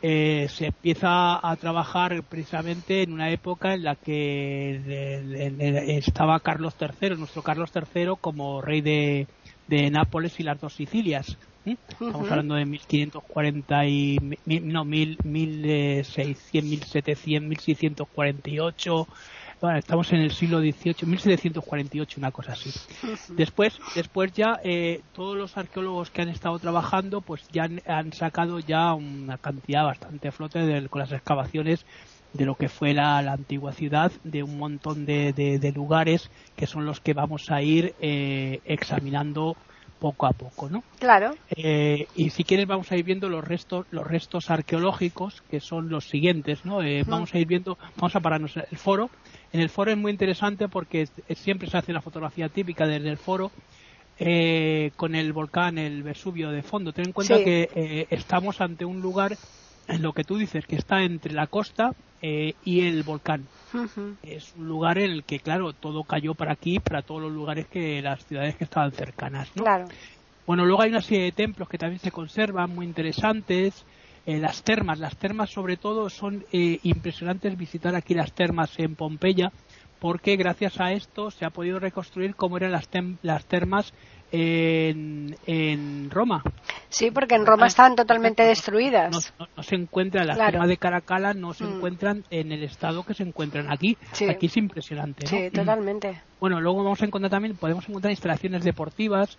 Eh, 0.00 0.46
se 0.48 0.66
empieza 0.66 1.44
a 1.44 1.56
trabajar 1.56 2.22
precisamente 2.22 3.02
en 3.02 3.12
una 3.12 3.30
época 3.30 3.74
en 3.74 3.82
la 3.82 3.96
que 3.96 4.78
estaba 5.98 6.38
Carlos 6.38 6.76
III, 6.80 7.16
nuestro 7.16 7.42
Carlos 7.42 7.72
III, 7.74 8.10
como 8.20 8.62
rey 8.62 8.80
de, 8.80 9.26
de 9.68 9.90
Nápoles 9.90 10.38
y 10.40 10.42
las 10.42 10.60
dos 10.60 10.74
Sicilias. 10.74 11.36
Estamos 11.64 12.28
hablando 12.30 12.56
de 12.56 12.64
1540 12.64 13.86
y 13.86 14.18
no, 14.46 14.84
1600, 14.84 16.64
1700, 16.64 17.48
1648. 17.48 19.08
Bueno, 19.60 19.78
estamos 19.78 20.12
en 20.12 20.22
el 20.22 20.32
siglo 20.32 20.58
XVIII, 20.58 21.06
1748, 21.06 22.18
una 22.18 22.32
cosa 22.32 22.54
así. 22.54 22.72
Después, 23.28 23.78
después 23.94 24.32
ya 24.32 24.58
eh, 24.64 25.02
todos 25.12 25.36
los 25.36 25.56
arqueólogos 25.56 26.10
que 26.10 26.22
han 26.22 26.30
estado 26.30 26.58
trabajando, 26.58 27.20
pues 27.20 27.46
ya 27.52 27.68
han, 27.86 28.12
sacado 28.12 28.58
ya 28.58 28.92
una 28.94 29.38
cantidad 29.38 29.84
bastante 29.84 30.32
flote 30.32 30.58
de, 30.58 30.88
con 30.88 30.98
las 30.98 31.12
excavaciones 31.12 31.86
de 32.32 32.46
lo 32.46 32.54
que 32.54 32.68
fue 32.68 32.94
la, 32.94 33.18
antigua 33.18 33.72
ciudad, 33.72 34.12
de 34.24 34.42
un 34.42 34.58
montón 34.58 35.04
de, 35.04 35.32
de, 35.32 35.72
lugares 35.72 36.30
que 36.56 36.66
son 36.66 36.86
los 36.86 37.00
que 37.00 37.12
vamos 37.12 37.50
a 37.50 37.62
ir 37.62 37.94
eh, 38.00 38.60
examinando 38.64 39.56
poco 40.00 40.26
a 40.26 40.32
poco, 40.32 40.68
¿no? 40.68 40.82
Claro. 40.98 41.36
Eh, 41.50 42.08
y 42.16 42.30
si 42.30 42.42
quieres 42.42 42.66
vamos 42.66 42.90
a 42.90 42.96
ir 42.96 43.04
viendo 43.04 43.28
los 43.28 43.44
restos, 43.44 43.86
los 43.90 44.06
restos 44.06 44.50
arqueológicos 44.50 45.42
que 45.48 45.60
son 45.60 45.90
los 45.90 46.08
siguientes, 46.08 46.64
¿no? 46.64 46.82
Eh, 46.82 47.04
vamos 47.06 47.32
a 47.34 47.38
ir 47.38 47.46
viendo, 47.46 47.78
vamos 47.96 48.16
a 48.16 48.20
pararnos 48.20 48.56
el 48.56 48.78
foro. 48.78 49.10
En 49.52 49.60
el 49.60 49.68
foro 49.68 49.92
es 49.92 49.98
muy 49.98 50.10
interesante 50.10 50.68
porque 50.68 51.06
siempre 51.36 51.68
se 51.68 51.76
hace 51.76 51.92
la 51.92 52.00
fotografía 52.00 52.48
típica 52.48 52.86
desde 52.86 53.10
el 53.10 53.18
foro 53.18 53.52
con 54.96 55.14
el 55.16 55.32
volcán, 55.32 55.78
el 55.78 56.02
Vesubio 56.02 56.50
de 56.50 56.62
fondo. 56.62 56.92
Ten 56.92 57.06
en 57.06 57.12
cuenta 57.12 57.36
que 57.38 58.06
estamos 58.10 58.60
ante 58.60 58.84
un 58.84 59.02
lugar 59.02 59.36
en 59.88 60.02
lo 60.02 60.12
que 60.12 60.24
tú 60.24 60.36
dices, 60.36 60.64
que 60.66 60.76
está 60.76 61.02
entre 61.02 61.32
la 61.32 61.48
costa 61.48 61.92
eh, 62.22 62.54
y 62.64 62.86
el 62.86 63.02
volcán. 63.02 63.46
Es 64.22 64.54
un 64.56 64.68
lugar 64.68 64.98
en 64.98 65.10
el 65.10 65.24
que, 65.24 65.40
claro, 65.40 65.72
todo 65.72 66.04
cayó 66.04 66.34
para 66.34 66.52
aquí, 66.52 66.78
para 66.78 67.02
todos 67.02 67.22
los 67.22 67.32
lugares 67.32 67.66
que 67.66 68.00
las 68.00 68.24
ciudades 68.26 68.56
que 68.56 68.64
estaban 68.64 68.92
cercanas, 68.92 69.48
¿no? 69.56 69.64
Claro. 69.64 69.86
Bueno, 70.46 70.64
luego 70.64 70.82
hay 70.82 70.90
una 70.90 71.00
serie 71.00 71.24
de 71.24 71.32
templos 71.32 71.68
que 71.68 71.78
también 71.78 72.00
se 72.00 72.10
conservan, 72.10 72.74
muy 72.74 72.86
interesantes. 72.86 73.84
Eh, 74.24 74.38
las 74.38 74.62
termas, 74.62 74.98
las 75.00 75.16
termas 75.16 75.50
sobre 75.50 75.76
todo 75.76 76.08
son 76.08 76.44
eh, 76.52 76.78
impresionantes 76.84 77.56
visitar 77.56 77.94
aquí 77.96 78.14
las 78.14 78.32
termas 78.32 78.78
en 78.78 78.94
Pompeya, 78.94 79.50
porque 79.98 80.36
gracias 80.36 80.80
a 80.80 80.92
esto 80.92 81.30
se 81.30 81.44
ha 81.44 81.50
podido 81.50 81.80
reconstruir 81.80 82.36
cómo 82.36 82.56
eran 82.56 82.72
las, 82.72 82.88
las 83.22 83.44
termas 83.46 83.92
en, 84.32 85.36
en 85.46 86.10
Roma. 86.10 86.42
Sí, 86.88 87.10
porque 87.10 87.34
en 87.34 87.46
Roma 87.46 87.66
estaban 87.66 87.94
totalmente 87.94 88.42
destruidas. 88.42 89.32
No, 89.38 89.62
se 89.62 89.74
encuentran, 89.74 90.26
las 90.26 90.36
claro. 90.36 90.66
de 90.66 90.76
Caracalla 90.78 91.34
no 91.34 91.52
se 91.52 91.64
mm. 91.64 91.76
encuentran 91.76 92.24
en 92.30 92.50
el 92.50 92.64
estado 92.64 93.04
que 93.04 93.14
se 93.14 93.22
encuentran 93.22 93.70
aquí. 93.70 93.96
Aquí 94.28 94.46
es 94.46 94.56
impresionante. 94.56 95.24
¿no? 95.24 95.30
Sí, 95.30 95.50
totalmente. 95.50 96.20
Bueno, 96.40 96.60
luego 96.60 96.82
vamos 96.82 97.00
a 97.02 97.04
encontrar 97.04 97.30
también, 97.30 97.56
podemos 97.56 97.88
encontrar 97.88 98.10
instalaciones 98.10 98.64
deportivas 98.64 99.38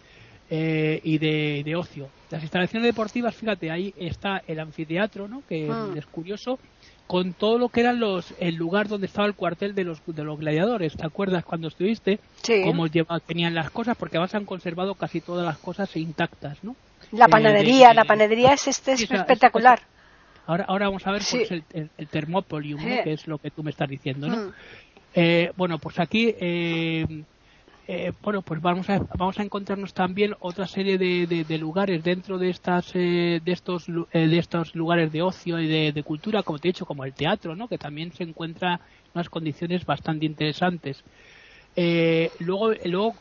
eh, 0.49 1.01
y 1.03 1.17
de, 1.17 1.63
de, 1.65 1.75
ocio. 1.75 2.10
Las 2.29 2.43
instalaciones 2.43 2.88
deportivas, 2.88 3.36
fíjate, 3.36 3.71
ahí 3.71 3.93
está 3.97 4.43
el 4.47 4.60
anfiteatro, 4.60 5.27
¿no? 5.27 5.43
que 5.47 5.67
mm. 5.67 5.97
es 5.97 6.06
curioso, 6.06 6.60
con 7.07 7.33
todo 7.33 7.57
lo 7.57 7.69
que 7.69 7.81
eran 7.81 7.99
los 7.99 8.33
el 8.39 8.55
lugar 8.55 8.87
donde 8.87 9.07
estaba 9.07 9.27
el 9.27 9.35
cuartel 9.35 9.75
de 9.75 9.83
los 9.83 10.01
de 10.05 10.23
los 10.23 10.39
gladiadores. 10.39 10.95
Te 10.95 11.05
acuerdas 11.05 11.43
cuando 11.43 11.67
estuviste 11.67 12.19
sí. 12.41 12.61
cómo 12.63 12.87
tenían 13.25 13.53
las 13.53 13.69
cosas 13.71 13.97
porque 13.97 14.17
además 14.17 14.35
han 14.35 14.45
conservado 14.45 14.95
casi 14.95 15.21
todas 15.21 15.45
las 15.45 15.57
cosas 15.57 15.95
intactas 15.95 16.63
no 16.63 16.75
la 17.11 17.27
panadería 17.27 17.91
eh, 17.91 17.93
la 17.93 18.05
panadería 18.05 18.53
es 18.53 18.67
este 18.67 18.93
es 18.93 19.01
espectacular. 19.09 19.81
ahora 20.45 20.65
ahora 20.67 20.87
vamos 20.87 21.05
a 21.05 21.11
ver 21.11 21.21
pues, 21.29 21.51
el, 21.51 21.63
el, 21.73 21.89
el, 21.97 22.07
Thermopolium 22.07 22.81
¿no? 22.81 23.03
que 23.03 23.13
es 23.13 23.27
lo 23.27 23.37
que 23.37 23.51
tú 23.51 23.63
me 23.63 23.71
estás 23.71 23.89
diciendo 23.89 24.27
no 24.27 24.35
mm. 24.35 24.53
eh, 25.15 25.51
bueno 25.55 25.79
pues 25.79 25.99
aquí 25.99 26.33
eh, 26.39 27.05
eh, 27.85 28.13
bueno, 28.21 28.41
pues 28.41 28.61
vamos 28.61 28.89
a, 28.89 28.99
vamos 29.17 29.37
a 29.39 29.43
encontrarnos 29.43 29.93
también 29.93 30.35
otra 30.39 30.67
serie 30.67 30.97
de, 30.97 31.27
de, 31.27 31.57
lugares 31.57 32.01
dentro 32.01 32.37
de 32.37 32.49
estas 32.49 32.91
eh, 32.95 33.41
de 33.43 33.51
estos 33.51 33.87
eh, 33.89 34.27
de 34.27 34.37
estos 34.37 34.73
lugares 34.73 35.11
de 35.11 35.21
ocio 35.21 35.59
y 35.59 35.67
de, 35.67 36.03
cultura, 36.03 36.43
como 36.43 36.59
te 36.59 36.69
he 36.69 36.71
dicho, 36.71 36.85
como 36.85 37.03
el 37.03 37.13
teatro, 37.13 37.57
¿no? 37.57 37.67
Que 37.67 37.77
también 37.77 38.13
se 38.13 38.23
encuentra 38.23 38.75
en 38.75 39.11
unas 39.15 39.29
condiciones 39.29 39.85
bastante 39.85 40.25
interesantes. 40.25 41.03
Eh, 41.75 42.31
luego, 42.39 42.71
luego 42.86 43.15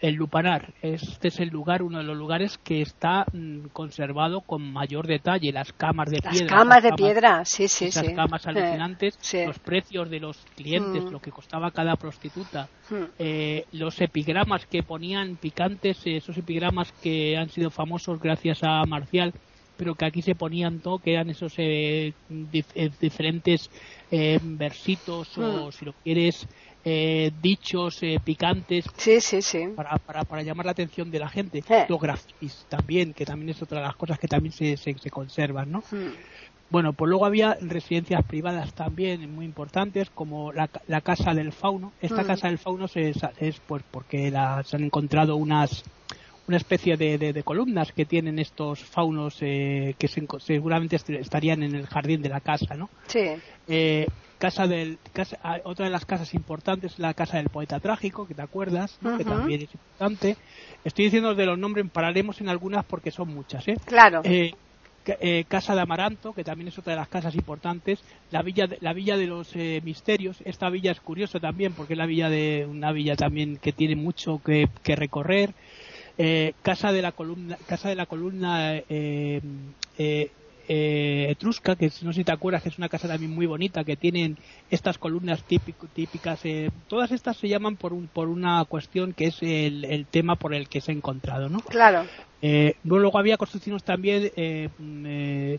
el 0.00 0.14
Lupanar, 0.14 0.72
este 0.80 1.28
es 1.28 1.40
el 1.40 1.48
lugar, 1.50 1.82
uno 1.82 1.98
de 1.98 2.04
los 2.04 2.16
lugares 2.16 2.56
que 2.58 2.80
está 2.80 3.26
mm, 3.32 3.66
conservado 3.72 4.40
con 4.42 4.62
mayor 4.72 5.06
detalle, 5.06 5.52
las 5.52 5.72
camas 5.74 6.10
de 6.10 6.20
piedra. 6.20 6.40
Las 6.40 6.42
camas 6.64 6.82
de 6.82 6.92
piedra, 6.92 7.44
sí, 7.44 7.68
sí, 7.68 7.88
esas 7.88 8.04
sí. 8.06 8.14
camas 8.14 8.46
alucinantes, 8.46 9.18
los 9.46 9.58
precios 9.58 10.08
de 10.08 10.20
los 10.20 10.42
clientes, 10.56 11.04
Mm. 11.04 11.12
lo 11.12 11.20
que 11.20 11.30
costaba 11.30 11.70
cada 11.70 11.96
prostituta, 11.96 12.70
eh, 13.18 13.64
los 13.72 14.00
epigramas 14.00 14.64
que 14.66 14.82
ponían 14.82 15.36
picantes, 15.36 16.00
esos 16.06 16.36
epigramas 16.38 16.92
que 17.02 17.36
han 17.36 17.50
sido 17.50 17.70
famosos 17.70 18.18
gracias 18.20 18.60
a 18.62 18.84
Marcial, 18.86 19.32
pero 19.76 19.94
que 19.94 20.06
aquí 20.06 20.22
se 20.22 20.34
ponían 20.34 20.80
todo, 20.80 20.98
que 20.98 21.12
eran 21.12 21.30
esos 21.30 21.52
eh, 21.58 22.12
dif- 22.28 22.72
eh, 22.74 22.90
diferentes 22.98 23.70
eh, 24.10 24.38
versitos 24.42 25.38
o, 25.38 25.68
Mm. 25.68 25.72
si 25.72 25.84
lo 25.84 25.92
quieres, 26.02 26.48
eh, 26.90 27.30
dichos 27.42 28.02
eh, 28.02 28.18
picantes 28.24 28.84
Sí, 28.96 29.20
sí, 29.20 29.42
sí. 29.42 29.68
para, 29.76 29.98
para, 29.98 30.24
para 30.24 30.42
llamar 30.42 30.66
la 30.66 30.72
atención 30.72 31.10
de 31.10 31.18
la 31.18 31.28
gente. 31.28 31.62
Eh. 31.68 31.84
Los 31.88 32.00
grafitis 32.00 32.64
también, 32.68 33.12
que 33.12 33.26
también 33.26 33.50
es 33.50 33.60
otra 33.62 33.80
de 33.80 33.86
las 33.86 33.96
cosas 33.96 34.18
que 34.18 34.26
también 34.28 34.52
se, 34.52 34.76
se, 34.76 34.96
se 34.98 35.10
conservan, 35.10 35.70
¿no? 35.70 35.80
Mm. 35.90 36.14
Bueno, 36.70 36.92
pues 36.92 37.08
luego 37.08 37.24
había 37.24 37.56
residencias 37.62 38.22
privadas 38.26 38.74
también 38.74 39.34
muy 39.34 39.44
importantes, 39.46 40.10
como 40.10 40.52
la, 40.52 40.68
la 40.86 41.00
Casa 41.00 41.32
del 41.32 41.52
Fauno. 41.52 41.92
Esta 42.00 42.22
Mm. 42.22 42.26
Casa 42.26 42.48
del 42.48 42.58
Fauno 42.58 42.88
se, 42.88 43.10
es 43.38 43.60
pues 43.66 43.82
porque 43.90 44.30
la- 44.30 44.62
se 44.64 44.76
han 44.76 44.84
encontrado 44.84 45.36
unas 45.36 45.82
una 46.46 46.56
especie 46.56 46.96
de, 46.96 47.18
de- 47.18 47.34
de 47.34 47.42
columnas 47.42 47.92
que 47.92 48.06
tienen 48.06 48.38
estos 48.38 48.80
faunos 48.82 49.36
eh, 49.42 49.94
que 49.98 50.08
se 50.08 50.26
seguramente 50.40 50.96
est- 50.96 51.10
estarían 51.10 51.62
en 51.62 51.74
el 51.74 51.86
jardín 51.86 52.22
de 52.22 52.30
la 52.30 52.40
casa, 52.40 52.74
¿no? 52.74 52.88
Sí. 53.06 53.20
Eh, 53.66 54.06
casa 54.38 54.66
del 54.66 54.98
casa, 55.12 55.38
ah, 55.42 55.58
otra 55.64 55.86
de 55.86 55.90
las 55.90 56.04
casas 56.04 56.32
importantes 56.32 56.92
es 56.92 56.98
la 56.98 57.12
casa 57.14 57.36
del 57.36 57.48
poeta 57.48 57.80
trágico 57.80 58.26
que 58.26 58.34
te 58.34 58.42
acuerdas 58.42 58.98
que 59.16 59.24
también 59.24 59.62
es 59.62 59.74
importante 59.74 60.36
estoy 60.84 61.06
diciendo 61.06 61.34
de 61.34 61.46
los 61.46 61.58
nombres 61.58 61.84
pararemos 61.92 62.40
en 62.40 62.48
algunas 62.48 62.84
porque 62.84 63.10
son 63.10 63.28
muchas 63.34 63.66
¿eh? 63.68 63.76
Claro. 63.84 64.20
Eh, 64.24 64.54
eh, 65.20 65.44
casa 65.48 65.74
de 65.74 65.80
Amaranto 65.80 66.32
que 66.32 66.44
también 66.44 66.68
es 66.68 66.78
otra 66.78 66.92
de 66.92 66.98
las 66.98 67.08
casas 67.08 67.34
importantes 67.34 67.98
la 68.30 68.42
villa 68.42 68.66
de, 68.66 68.78
la 68.80 68.92
villa 68.92 69.16
de 69.16 69.26
los 69.26 69.54
eh, 69.56 69.80
misterios 69.84 70.36
esta 70.44 70.70
villa 70.70 70.92
es 70.92 71.00
curiosa 71.00 71.40
también 71.40 71.72
porque 71.72 71.94
es 71.94 71.98
la 71.98 72.06
villa 72.06 72.28
de 72.28 72.66
una 72.70 72.92
villa 72.92 73.16
también 73.16 73.56
que 73.56 73.72
tiene 73.72 73.96
mucho 73.96 74.40
que, 74.44 74.68
que 74.82 74.96
recorrer 74.96 75.54
eh, 76.18 76.52
casa 76.62 76.92
de 76.92 77.02
la 77.02 77.12
columna 77.12 77.56
casa 77.66 77.88
de 77.88 77.94
la 77.94 78.06
columna 78.06 78.82
eh, 80.68 81.26
etrusca 81.30 81.74
que 81.76 81.86
no 82.02 82.12
sé 82.12 82.20
si 82.20 82.24
te 82.24 82.32
acuerdas 82.32 82.62
que 82.62 82.68
es 82.68 82.78
una 82.78 82.88
casa 82.88 83.08
también 83.08 83.34
muy 83.34 83.46
bonita 83.46 83.84
que 83.84 83.96
tienen 83.96 84.36
estas 84.70 84.98
columnas 84.98 85.42
típico, 85.44 85.86
típicas 85.88 86.44
eh, 86.44 86.70
todas 86.88 87.10
estas 87.10 87.36
se 87.38 87.48
llaman 87.48 87.76
por 87.76 87.92
un 87.92 88.06
por 88.08 88.28
una 88.28 88.64
cuestión 88.66 89.12
que 89.14 89.26
es 89.26 89.42
el, 89.42 89.84
el 89.84 90.06
tema 90.06 90.36
por 90.36 90.54
el 90.54 90.68
que 90.68 90.80
se 90.80 90.92
ha 90.92 90.94
encontrado 90.94 91.48
no 91.48 91.60
Claro. 91.60 92.04
eh, 92.42 92.74
luego 92.84 93.18
había 93.18 93.36
construcciones 93.36 93.82
también 93.82 94.30
eh, 94.36 94.68
mm, 94.78 95.06
eh, 95.06 95.58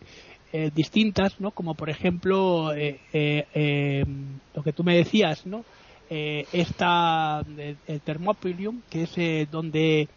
eh, 0.51 0.71
distintas, 0.73 1.39
¿no? 1.39 1.51
Como 1.51 1.75
por 1.75 1.89
ejemplo 1.91 2.71
lo 2.73 4.63
que 4.63 4.73
tú 4.75 4.83
me 4.83 4.95
decías, 4.95 5.45
¿no? 5.45 5.63
Eh, 6.09 6.45
esta 6.53 7.43
el, 7.47 7.77
el 7.85 8.01
Thermopolium, 8.01 8.81
que 8.89 9.03
es 9.03 9.15
eh, 9.17 9.47
donde 9.51 10.07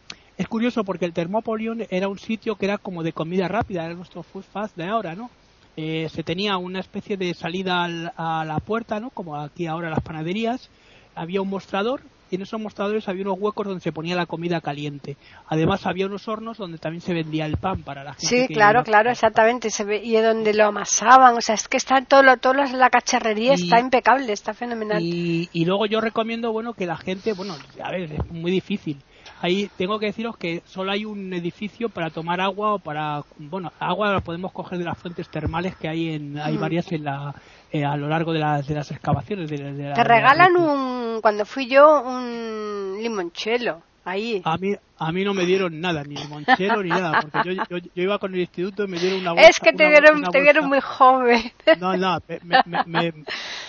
es 0.43 0.49
curioso 0.49 0.85
porque 0.85 1.05
el 1.05 1.13
Thermopolium 1.13 1.79
era 1.91 2.09
un 2.09 2.19
sitio 2.19 2.57
que 2.57 2.67
era 2.67 2.79
como 2.79 3.03
de 3.03 3.13
comida 3.13 3.49
rápida, 3.49 3.85
era 3.85 3.95
nuestro 3.95 4.23
food 4.23 4.45
fast 4.45 4.77
de 4.77 4.85
ahora, 4.89 5.15
¿no? 5.15 5.31
Eh, 5.77 6.09
se 6.13 6.23
tenía 6.23 6.59
una 6.59 6.81
especie 6.81 7.17
de 7.17 7.33
salida 7.35 7.83
al- 7.85 8.13
a 8.17 8.45
la 8.45 8.59
puerta, 8.59 9.01
¿no? 9.01 9.11
Como 9.11 9.37
aquí 9.37 9.67
ahora 9.67 9.89
las 9.91 10.01
panaderías, 10.03 10.69
había 11.15 11.41
un 11.41 11.49
mostrador 11.49 12.03
y 12.31 12.37
en 12.37 12.43
esos 12.43 12.59
mostradores 12.61 13.09
había 13.09 13.23
unos 13.25 13.39
huecos 13.39 13.67
donde 13.67 13.81
se 13.83 13.93
ponía 13.93 14.17
la 14.17 14.25
comida 14.27 14.61
caliente. 14.63 15.17
Además 15.49 15.87
había 15.87 16.07
unos 16.07 16.27
hornos 16.29 16.57
donde 16.57 16.79
también 16.79 17.03
se 17.03 17.13
vendía 17.13 17.45
el 17.47 17.59
pan 17.59 17.83
para 17.83 18.05
la 18.05 18.15
gente. 18.15 18.27
Sí, 18.27 18.49
que 18.49 18.55
claro, 18.55 18.85
claro, 18.85 19.11
exactamente. 19.11 19.69
Se 19.71 19.85
ve, 19.85 20.01
y 20.03 20.17
donde 20.17 20.55
lo 20.55 20.65
amasaban, 20.65 21.37
o 21.37 21.41
sea, 21.43 21.55
es 21.55 21.69
que 21.69 21.77
está 21.77 22.01
todo, 22.03 22.23
lo, 22.23 22.37
todo 22.39 22.55
la 22.55 22.89
cacharrería 22.91 23.53
Y- 23.53 23.65
está 23.65 23.81
impecable, 23.81 24.33
está 24.33 24.55
fenomenal. 24.55 25.03
Y, 25.03 25.51
y 25.53 25.65
luego 25.67 25.85
yo 25.87 26.01
recomiendo, 26.01 26.53
bueno, 26.53 26.73
que 26.73 26.87
la 26.87 26.97
gente, 26.97 27.35
bueno, 27.35 27.55
a 27.83 27.91
ver, 27.91 28.13
es 28.13 28.31
muy 28.31 28.51
difícil. 28.51 28.97
Ahí 29.43 29.69
tengo 29.77 29.99
que 29.99 30.07
deciros 30.07 30.37
que 30.37 30.63
solo 30.65 30.93
hay 30.93 31.05
un 31.05 31.33
edificio 31.35 31.89
para 31.89 32.11
tomar 32.11 32.41
agua 32.41 32.75
o 32.75 32.79
para, 32.79 33.23
bueno, 33.37 33.73
agua 33.81 34.13
la 34.13 34.21
podemos 34.21 34.53
coger 34.53 34.79
de 34.79 34.85
las 34.85 34.97
fuentes 34.97 35.29
termales 35.29 35.75
que 35.77 35.89
hay 35.89 36.15
en, 36.15 36.39
hay 36.39 36.57
Mm. 36.57 36.61
varias 36.61 36.93
en 36.93 37.03
la, 37.05 37.35
eh, 37.73 37.85
a 37.85 37.97
lo 37.97 38.09
largo 38.09 38.33
de 38.33 38.39
las, 38.39 38.67
de 38.67 38.75
las 38.75 38.91
excavaciones. 38.93 39.51
De, 39.51 39.57
de 39.59 39.65
la- 39.65 39.95
Te 39.95 40.03
de 40.03 40.09
la- 40.09 40.15
regalan 40.17 40.57
un, 40.57 41.21
cuando 41.21 41.45
fui 41.45 41.67
yo, 41.67 42.03
un 42.03 42.99
limonchelo, 43.03 43.83
ahí. 44.05 44.41
A 44.45 44.57
mí, 44.59 44.75
a 44.99 45.11
mí 45.11 45.25
no 45.25 45.35
me 45.35 45.45
dieron 45.45 45.81
nada, 45.81 46.05
ni 46.05 46.15
limonchero 46.15 46.81
ni 46.83 46.91
nada, 46.91 47.21
porque 47.23 47.55
yo, 47.57 47.65
yo, 47.69 47.79
yo 47.79 48.03
iba 48.03 48.19
con 48.21 48.33
el 48.35 48.41
instituto 48.43 48.85
y 48.85 48.89
me 48.89 48.99
dieron 49.01 49.21
una 49.21 49.33
bolsa. 49.33 49.49
es 49.49 49.59
que 49.59 49.73
te 49.73 49.87
una- 49.89 49.99
una 50.19 50.29
te 50.31 50.39
bolsa- 50.39 50.63
muy 50.69 50.81
joven. 50.81 51.43
No, 51.81 51.97
no, 51.97 52.19
me, 52.29 52.39
me, 52.67 52.85
me, 52.87 53.13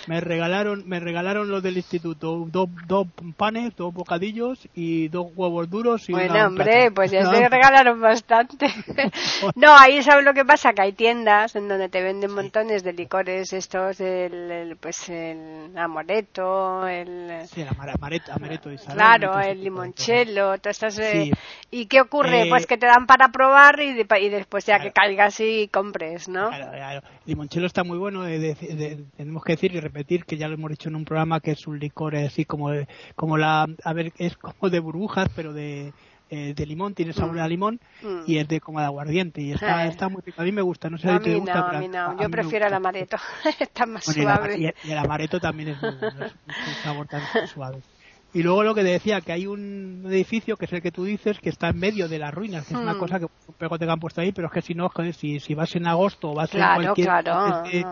me 0.07 0.19
regalaron, 0.21 0.83
me 0.87 0.99
regalaron 0.99 1.49
los 1.49 1.63
del 1.63 1.77
instituto, 1.77 2.45
dos, 2.49 2.69
dos 2.87 3.07
panes, 3.37 3.75
dos 3.75 3.93
bocadillos 3.93 4.67
y 4.75 5.07
dos 5.09 5.27
huevos 5.35 5.69
duros 5.69 6.07
y 6.09 6.13
Bueno, 6.13 6.47
hombre, 6.47 6.91
pues 6.91 7.11
ya 7.11 7.21
te 7.31 7.49
regalaron 7.49 7.99
bastante. 8.01 8.67
no, 9.55 9.75
ahí 9.77 10.01
sabes 10.03 10.25
lo 10.25 10.33
que 10.33 10.45
pasa, 10.45 10.73
que 10.73 10.81
hay 10.81 10.93
tiendas 10.93 11.55
en 11.55 11.67
donde 11.67 11.89
te 11.89 12.01
venden 12.01 12.31
montones 12.33 12.83
de 12.83 12.93
licores, 12.93 13.53
estos, 13.53 13.99
el, 14.01 14.51
el, 14.51 14.77
pues 14.77 15.09
el 15.09 15.71
amoreto, 15.77 16.87
el... 16.87 17.47
Sí, 17.47 17.61
el 17.61 17.67
amare- 17.69 17.93
amareto, 17.95 18.33
amareto 18.33 18.71
y 18.71 18.77
salón 18.77 18.93
y 18.93 18.97
Claro, 18.97 19.39
el 19.39 19.63
limoncello, 19.63 20.57
todas 20.59 20.75
estas... 20.83 20.99
eh, 20.99 21.11
Sí. 21.13 21.31
¿Y 21.71 21.85
qué 21.87 22.01
ocurre? 22.01 22.43
Eh, 22.43 22.49
pues 22.49 22.65
que 22.65 22.77
te 22.77 22.85
dan 22.87 23.05
para 23.05 23.29
probar 23.29 23.79
y, 23.79 23.93
de- 23.93 24.07
y 24.21 24.29
después 24.29 24.65
ya 24.65 24.75
Claro. 24.75 24.89
que 24.89 24.93
caigas 24.93 25.39
y 25.39 25.67
compres, 25.69 26.27
¿no? 26.27 26.49
Claro, 26.49 26.71
claro. 26.71 26.99
El 26.99 27.17
limoncello 27.27 27.65
está 27.67 27.83
muy 27.83 27.97
bueno. 27.97 28.25
eh, 28.27 28.39
de- 28.39 28.55
de- 28.55 29.03
tenemos 29.17 29.43
que 29.43 29.53
decir 29.53 29.73
y 29.75 29.79
repetir 29.93 30.25
que 30.25 30.37
ya 30.37 30.47
lo 30.47 30.55
hemos 30.55 30.71
dicho 30.71 30.89
en 30.89 30.95
un 30.95 31.05
programa 31.05 31.39
que 31.39 31.51
es 31.51 31.67
un 31.67 31.77
licor 31.79 32.15
así 32.15 32.45
como, 32.45 32.71
de- 32.71 32.87
como 33.15 33.37
la, 33.37 33.67
a 33.83 33.93
ver, 33.93 34.11
es 34.17 34.35
como 34.37 34.69
de 34.69 34.79
burbujas, 34.79 35.27
pero 35.35 35.53
de, 35.53 35.93
eh, 36.29 36.53
de 36.55 36.65
limón, 36.65 36.95
tiene 36.95 37.13
sabor 37.13 37.35
Mm. 37.35 37.39
a 37.39 37.47
limón 37.47 37.79
Mm. 38.01 38.21
y 38.25 38.37
es 38.37 38.47
de 38.47 38.59
como 38.59 38.79
de 38.79 38.85
aguardiente 38.85 39.41
y 39.41 39.51
está, 39.51 39.85
Eh. 39.85 39.89
está 39.89 40.09
muy 40.09 40.21
rico. 40.25 40.41
A 40.41 40.45
mí 40.45 40.51
me 40.51 40.63
gusta, 40.63 40.89
no 40.89 40.97
sé 40.97 41.09
a 41.09 41.17
si 41.17 41.23
te 41.25 41.29
mí 41.29 41.39
gusta. 41.39 41.59
no, 41.59 41.65
a 41.67 41.79
mí 41.79 41.87
no. 41.87 42.13
mí 42.13 42.23
Yo 42.23 42.29
prefiero 42.29 42.65
el 42.67 42.73
amaretto. 42.73 43.17
Está 43.59 43.85
más 43.85 44.05
Bueno, 44.05 44.23
suave. 44.23 44.57
y 44.57 44.65
el- 44.65 44.73
y 44.83 44.91
el 44.91 44.97
amaretto 44.97 45.39
también 45.39 45.69
es 45.69 45.81
muy 45.81 45.91
es 45.91 46.33
un 46.67 46.73
sabor 46.83 47.07
tan 47.07 47.21
suave. 47.47 47.81
Y 48.35 48.41
luego 48.41 48.63
lo 48.63 48.73
que 48.73 48.81
te 48.81 48.87
decía, 48.89 49.21
que 49.21 49.31
hay 49.31 49.45
un 49.45 50.05
edificio, 50.07 50.57
que 50.57 50.65
es 50.65 50.73
el 50.73 50.81
que 50.81 50.91
tú 50.91 51.03
dices, 51.03 51.39
que 51.39 51.49
está 51.49 51.69
en 51.69 51.77
medio 51.77 52.07
de 52.09 52.17
las 52.17 52.33
ruinas, 52.33 52.65
que 52.65 52.73
es 52.73 52.79
una 52.79 52.95
Mm. 52.95 52.97
cosa 52.97 53.19
que 53.19 53.25
un 53.25 53.53
pego 53.55 53.77
te 53.77 53.87
han 53.87 53.99
puesto 53.99 54.21
ahí, 54.21 54.31
pero 54.31 54.47
es 54.47 54.53
que 54.53 54.63
si 54.63 54.73
no, 54.73 54.89
joder, 54.89 55.13
si, 55.13 55.39
si 55.39 55.53
vas 55.53 55.75
en 55.75 55.85
agosto 55.85 56.31
o 56.31 56.33
vas 56.33 56.49
Claro, 56.49 56.81
en 56.81 56.85
cualquier 56.87 57.07
claro. 57.07 57.63
mes 57.63 57.71
de- 57.71 57.85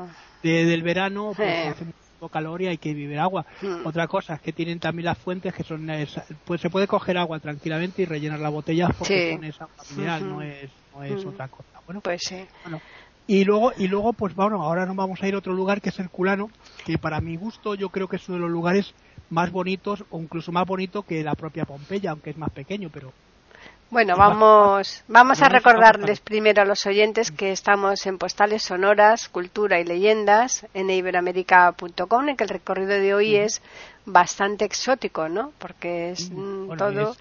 de- 0.43 0.65
del 0.65 0.83
verano, 0.83 1.31
pues 1.35 1.49
Sí. 1.63 1.67
hace 1.69 1.85
mucho 1.85 2.29
calor 2.31 2.61
y 2.61 2.67
hay 2.67 2.77
que 2.77 2.93
beber 2.93 3.19
agua. 3.19 3.45
Mm. 3.61 3.85
Otra 3.85 4.07
cosa 4.07 4.35
es 4.35 4.41
que 4.41 4.53
tienen 4.53 4.79
también 4.79 5.05
las 5.05 5.17
fuentes, 5.17 5.53
que 5.53 5.63
son, 5.63 5.89
es- 5.89 6.19
pues 6.45 6.61
se 6.61 6.69
puede 6.69 6.87
coger 6.87 7.17
agua 7.17 7.39
tranquilamente 7.39 8.03
y 8.03 8.05
rellenar 8.05 8.39
las 8.39 8.51
botellas 8.51 8.89
porque 8.97 9.33
son 9.33 9.43
es 9.43 9.59
agua 9.61 9.75
mineral, 9.95 10.29
no 10.29 10.41
es, 10.41 10.71
no 10.93 11.03
es 11.03 11.25
Mm. 11.25 11.29
otra 11.29 11.47
cosa. 11.47 11.79
Bueno, 11.85 12.01
Pues 12.01 12.21
sí. 12.23 12.45
bueno, 12.63 12.79
y 13.27 13.43
luego, 13.43 13.71
y 13.77 13.87
luego, 13.87 14.13
pues 14.13 14.35
bueno, 14.35 14.61
ahora 14.61 14.85
nos 14.85 14.95
vamos 14.95 15.21
a 15.23 15.27
ir 15.27 15.33
a 15.35 15.39
otro 15.39 15.53
lugar 15.53 15.81
que 15.81 15.89
es 15.89 15.99
el 15.99 16.09
Culano, 16.09 16.49
que 16.85 16.97
para 16.97 17.21
mi 17.21 17.35
gusto 17.37 17.75
yo 17.75 17.89
creo 17.89 18.07
que 18.07 18.17
es 18.17 18.27
uno 18.29 18.37
de 18.37 18.41
los 18.43 18.51
lugares 18.51 18.93
más 19.29 19.51
bonitos 19.51 20.03
o 20.09 20.19
incluso 20.19 20.51
más 20.51 20.67
bonito 20.67 21.03
que 21.03 21.23
la 21.23 21.33
propia 21.35 21.65
Pompeya, 21.65 22.11
aunque 22.11 22.31
es 22.31 22.37
más 22.37 22.49
pequeño, 22.51 22.89
pero 22.91 23.13
Bueno, 23.91 24.15
vamos, 24.15 25.03
vamos 25.09 25.41
a 25.41 25.49
recordarles 25.49 26.21
primero 26.21 26.61
a 26.61 26.65
los 26.65 26.85
oyentes 26.85 27.29
que 27.29 27.51
estamos 27.51 28.05
en 28.05 28.17
Postales 28.17 28.63
Sonoras, 28.63 29.27
Cultura 29.27 29.81
y 29.81 29.83
Leyendas 29.83 30.65
en 30.73 30.89
iberoamérica.com, 30.89 32.29
en 32.29 32.37
que 32.37 32.45
el 32.45 32.49
recorrido 32.49 32.91
de 32.91 33.13
hoy 33.13 33.35
es 33.35 33.61
bastante 34.05 34.63
exótico, 34.63 35.27
¿no? 35.27 35.51
Porque 35.59 36.11
es 36.11 36.31
mm, 36.31 36.77
todo... 36.77 37.17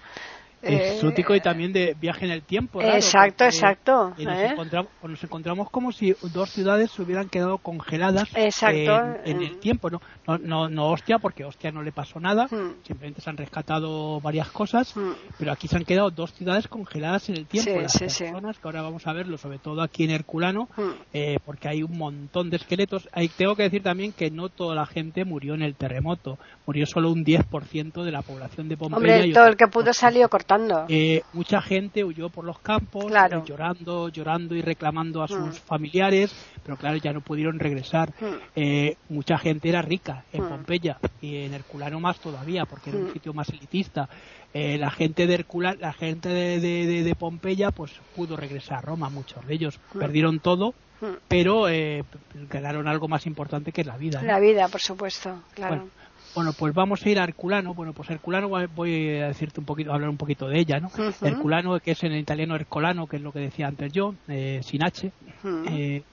exótico 0.61 1.33
y 1.33 1.37
eh, 1.37 1.41
también 1.41 1.73
de 1.73 1.95
viaje 1.99 2.25
en 2.25 2.31
el 2.31 2.43
tiempo. 2.43 2.81
exacto, 2.81 3.45
exacto. 3.45 4.13
Y 4.17 4.25
nos, 4.25 4.37
¿eh? 4.37 4.47
encontramos, 4.47 4.91
nos, 5.03 5.23
encontramos, 5.23 5.69
como 5.69 5.91
si 5.91 6.15
dos 6.33 6.51
ciudades 6.51 6.91
se 6.91 7.01
hubieran 7.01 7.29
quedado 7.29 7.57
congeladas 7.57 8.29
en, 8.35 9.41
el 9.41 9.59
tiempo. 9.59 9.89
¿no? 9.89 10.01
No, 10.27 10.37
no, 10.37 10.69
no 10.69 10.89
hostia, 10.89 11.19
porque 11.19 11.43
hostia 11.43 11.71
no 11.71 11.81
le 11.81 11.91
pasó 11.91 12.19
nada, 12.19 12.45
hmm. 12.45 12.83
simplemente 12.83 13.21
se 13.21 13.29
han 13.29 13.37
rescatado 13.37 14.19
varias 14.21 14.49
cosas, 14.51 14.95
hmm. 14.95 15.11
pero 15.37 15.51
aquí 15.51 15.67
se 15.67 15.77
han 15.77 15.85
quedado 15.85 16.11
dos 16.11 16.33
ciudades 16.33 16.67
congeladas 16.67 17.29
en 17.29 17.37
el 17.37 17.47
tiempo. 17.47 17.81
las 17.81 17.97
personas, 17.97 18.59
que 18.59 18.67
ahora 18.67 18.81
vamos 18.81 19.07
a 19.07 19.13
verlo, 19.13 19.37
sobre 19.37 19.57
todo 19.57 19.81
aquí 19.81 20.03
en 20.03 20.11
Herculano, 20.11 20.69
hmm. 20.75 20.89
eh, 21.13 21.39
porque 21.43 21.69
hay 21.69 21.83
un 21.83 21.97
montón 21.97 22.49
de 22.49 22.57
esqueletos. 22.57 23.09
Ahí 23.11 23.29
tengo 23.29 23.55
que 23.55 23.63
decir 23.63 23.81
también 23.81 24.13
que 24.13 24.29
no 24.29 24.49
toda 24.49 24.75
la 24.75 24.85
gente 24.85 25.25
murió 25.25 25.55
en 25.55 25.63
el 25.63 25.75
terremoto, 25.75 26.37
murió 26.65 26.85
solo 26.85 27.11
un 27.11 27.25
10% 27.25 28.03
de 28.03 28.11
la 28.11 28.21
población 28.21 28.69
de 28.69 28.77
Pompeya. 28.77 29.15
Hombre, 29.15 29.33
todo 29.33 29.47
el 29.47 29.57
que 29.57 29.67
pudo 29.67 29.93
salió 29.93 30.29
cortado 30.29 30.50
eh, 30.89 31.23
mucha 31.33 31.61
gente 31.61 32.03
huyó 32.03 32.29
por 32.29 32.45
los 32.45 32.59
campos, 32.59 33.05
eh, 33.11 33.41
llorando, 33.45 34.09
llorando 34.09 34.55
y 34.55 34.61
reclamando 34.61 35.23
a 35.23 35.27
sus 35.27 35.39
mm. 35.39 35.65
familiares, 35.65 36.35
pero 36.63 36.77
claro, 36.77 36.97
ya 36.97 37.13
no 37.13 37.21
pudieron 37.21 37.59
regresar. 37.59 38.13
Mm. 38.19 38.25
Eh, 38.55 38.97
mucha 39.09 39.37
gente 39.37 39.69
era 39.69 39.81
rica 39.81 40.25
en 40.33 40.43
mm. 40.43 40.49
Pompeya 40.49 40.97
y 41.21 41.37
en 41.37 41.53
Herculano 41.53 41.99
más 41.99 42.19
todavía, 42.19 42.65
porque 42.65 42.89
era 42.89 42.99
un 42.99 43.13
sitio 43.13 43.33
más 43.33 43.49
elitista. 43.49 44.09
la 44.53 44.91
gente 44.91 45.27
de 45.27 45.33
Herculano, 45.35 45.77
la 45.79 45.93
gente 45.93 46.29
de, 46.29 47.15
Pompeya, 47.17 47.71
pues 47.71 47.91
pudo 48.15 48.35
regresar 48.35 48.79
a 48.79 48.81
Roma. 48.81 49.09
Muchos 49.09 49.45
de 49.45 49.53
ellos 49.53 49.79
perdieron 49.93 50.39
todo, 50.39 50.73
pero 51.27 51.69
eh, 51.69 52.03
ganaron 52.49 52.87
algo 52.87 53.07
más 53.07 53.25
importante 53.25 53.71
que 53.71 53.83
la 53.83 53.97
vida. 53.97 54.21
La 54.21 54.39
vida, 54.39 54.67
por 54.67 54.81
supuesto, 54.81 55.43
claro. 55.53 55.75
Bueno, 55.75 55.91
pues 56.57 56.73
vamos 56.73 57.05
a 57.05 57.09
ir 57.09 57.19
a 57.19 57.23
Herculano. 57.23 57.73
Bueno, 57.73 57.93
pues 57.93 58.09
Herculano 58.09 58.49
voy 58.49 59.19
a 59.19 59.27
decirte 59.27 59.59
un 59.59 59.65
poquito, 59.65 59.91
a 59.91 59.95
hablar 59.95 60.09
un 60.09 60.17
poquito 60.17 60.47
de 60.47 60.59
ella, 60.59 60.79
¿no? 60.79 60.89
Herculano, 61.21 61.79
que 61.79 61.91
es 61.91 62.03
en 62.03 62.13
italiano 62.13 62.55
Hercolano, 62.55 63.07
que 63.07 63.17
es 63.17 63.21
lo 63.21 63.31
que 63.31 63.39
decía 63.39 63.67
antes 63.67 63.91
yo, 63.91 64.15
eh, 64.27 64.61
sin 64.63 64.83
H. 64.83 65.11
Eh, 65.67 66.03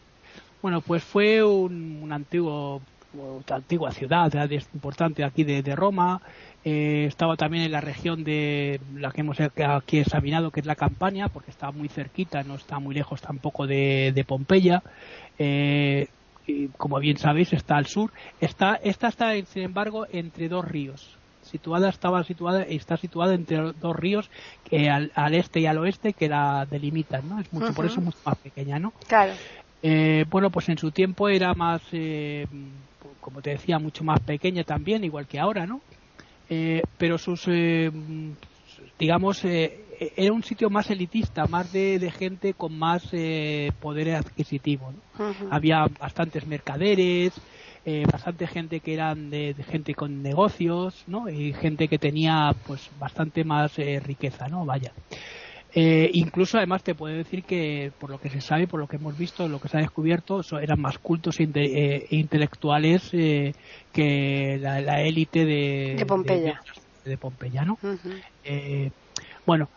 bueno, 0.62 0.80
pues 0.80 1.04
fue 1.04 1.42
un, 1.44 2.08
antiguo, 2.10 2.80
una 3.14 3.56
antigua 3.56 3.92
ciudad 3.92 4.32
importante 4.74 5.24
aquí 5.24 5.44
de, 5.44 5.76
Roma. 5.76 6.20
Eh, 6.64 7.04
estaba 7.06 7.36
también 7.36 7.64
en 7.64 7.72
la 7.72 7.80
región 7.80 8.24
de 8.24 8.80
la 8.96 9.12
que 9.12 9.20
hemos 9.20 9.38
aquí 9.40 9.98
examinado, 9.98 10.50
que 10.50 10.60
es 10.60 10.66
la 10.66 10.74
Campania, 10.74 11.28
porque 11.28 11.50
está 11.50 11.70
muy 11.70 11.88
cerquita, 11.88 12.42
no 12.42 12.56
está 12.56 12.78
muy 12.80 12.94
lejos 12.94 13.20
tampoco 13.22 13.66
de, 13.66 14.12
de 14.14 14.24
Pompeya. 14.24 14.82
Eh, 15.38 16.08
como 16.76 16.98
bien 16.98 17.18
sabéis, 17.18 17.52
está 17.52 17.76
al 17.76 17.86
sur. 17.86 18.12
Está, 18.40 18.74
esta 18.82 19.08
está, 19.08 19.32
sin 19.46 19.62
embargo, 19.62 20.06
entre 20.10 20.48
dos 20.48 20.64
ríos. 20.64 21.16
Situada, 21.42 21.88
estaba 21.88 22.22
situada, 22.24 22.62
está 22.62 22.96
situada 22.96 23.34
entre 23.34 23.72
dos 23.72 23.96
ríos 23.96 24.30
que 24.64 24.90
al, 24.90 25.10
este 25.34 25.60
y 25.60 25.66
al 25.66 25.78
oeste 25.78 26.12
que 26.12 26.28
la 26.28 26.66
delimitan, 26.70 27.26
¿no? 27.28 27.40
Es 27.40 27.50
mucho, 27.52 27.72
por 27.72 27.86
eso 27.86 28.00
mucho 28.00 28.18
más 28.24 28.36
pequeña, 28.38 28.78
¿no? 28.78 28.92
Claro. 29.06 29.32
Eh, 29.82 30.24
bueno, 30.28 30.50
pues 30.50 30.68
en 30.68 30.76
su 30.76 30.90
tiempo 30.90 31.28
era 31.28 31.54
más, 31.54 31.80
eh, 31.92 32.46
como 33.20 33.40
te 33.40 33.50
decía, 33.50 33.78
mucho 33.78 34.04
más 34.04 34.20
pequeña 34.20 34.64
también, 34.64 35.04
igual 35.04 35.26
que 35.26 35.38
ahora, 35.38 35.66
¿no? 35.66 35.80
Eh, 36.50 36.82
pero 36.98 37.16
sus, 37.16 37.48
digamos, 38.98 39.44
eh, 39.44 39.84
era 39.98 40.32
un 40.32 40.44
sitio 40.44 40.70
más 40.70 40.90
elitista, 40.90 41.46
más 41.46 41.72
de, 41.72 42.12
gente 42.16 42.54
con 42.54 42.78
más 42.78 43.08
eh, 43.12 43.72
poder 43.80 44.14
adquisitivo. 44.14 44.92
Había 45.50 45.86
bastantes 45.98 46.46
mercaderes, 46.46 47.32
eh, 47.84 48.04
bastante 48.10 48.46
gente 48.46 48.80
que 48.80 48.94
eran 48.94 49.30
de, 49.30 49.54
gente 49.68 49.94
con 49.94 50.22
negocios, 50.22 51.02
¿no? 51.08 51.28
Y 51.28 51.52
gente 51.52 51.88
que 51.88 51.98
tenía, 51.98 52.54
pues, 52.66 52.90
bastante 52.98 53.42
más 53.44 53.76
riqueza, 53.76 54.48
¿no? 54.48 54.64
Vaya. 54.64 54.92
incluso 55.74 56.58
además 56.58 56.82
te 56.82 56.94
puedo 56.94 57.16
decir 57.16 57.42
que 57.42 57.92
por 57.98 58.10
lo 58.10 58.20
que 58.20 58.30
se 58.30 58.40
sabe, 58.40 58.66
por 58.66 58.80
lo 58.80 58.86
que 58.86 58.96
hemos 58.96 59.18
visto, 59.18 59.48
lo 59.48 59.60
que 59.60 59.68
se 59.68 59.78
ha 59.78 59.80
descubierto, 59.80 60.42
eran 60.60 60.80
más 60.80 60.98
cultos 60.98 61.40
e, 61.40 62.06
intelectuales 62.10 63.10
que 63.10 64.58
la 64.60 65.00
élite 65.02 65.44
de, 65.44 65.96
de, 65.98 66.06
Pompeya. 66.06 66.60
De, 67.04 67.16
Pompeya 67.16 67.64
¿no? 67.64 67.78
bueno, 69.44 69.68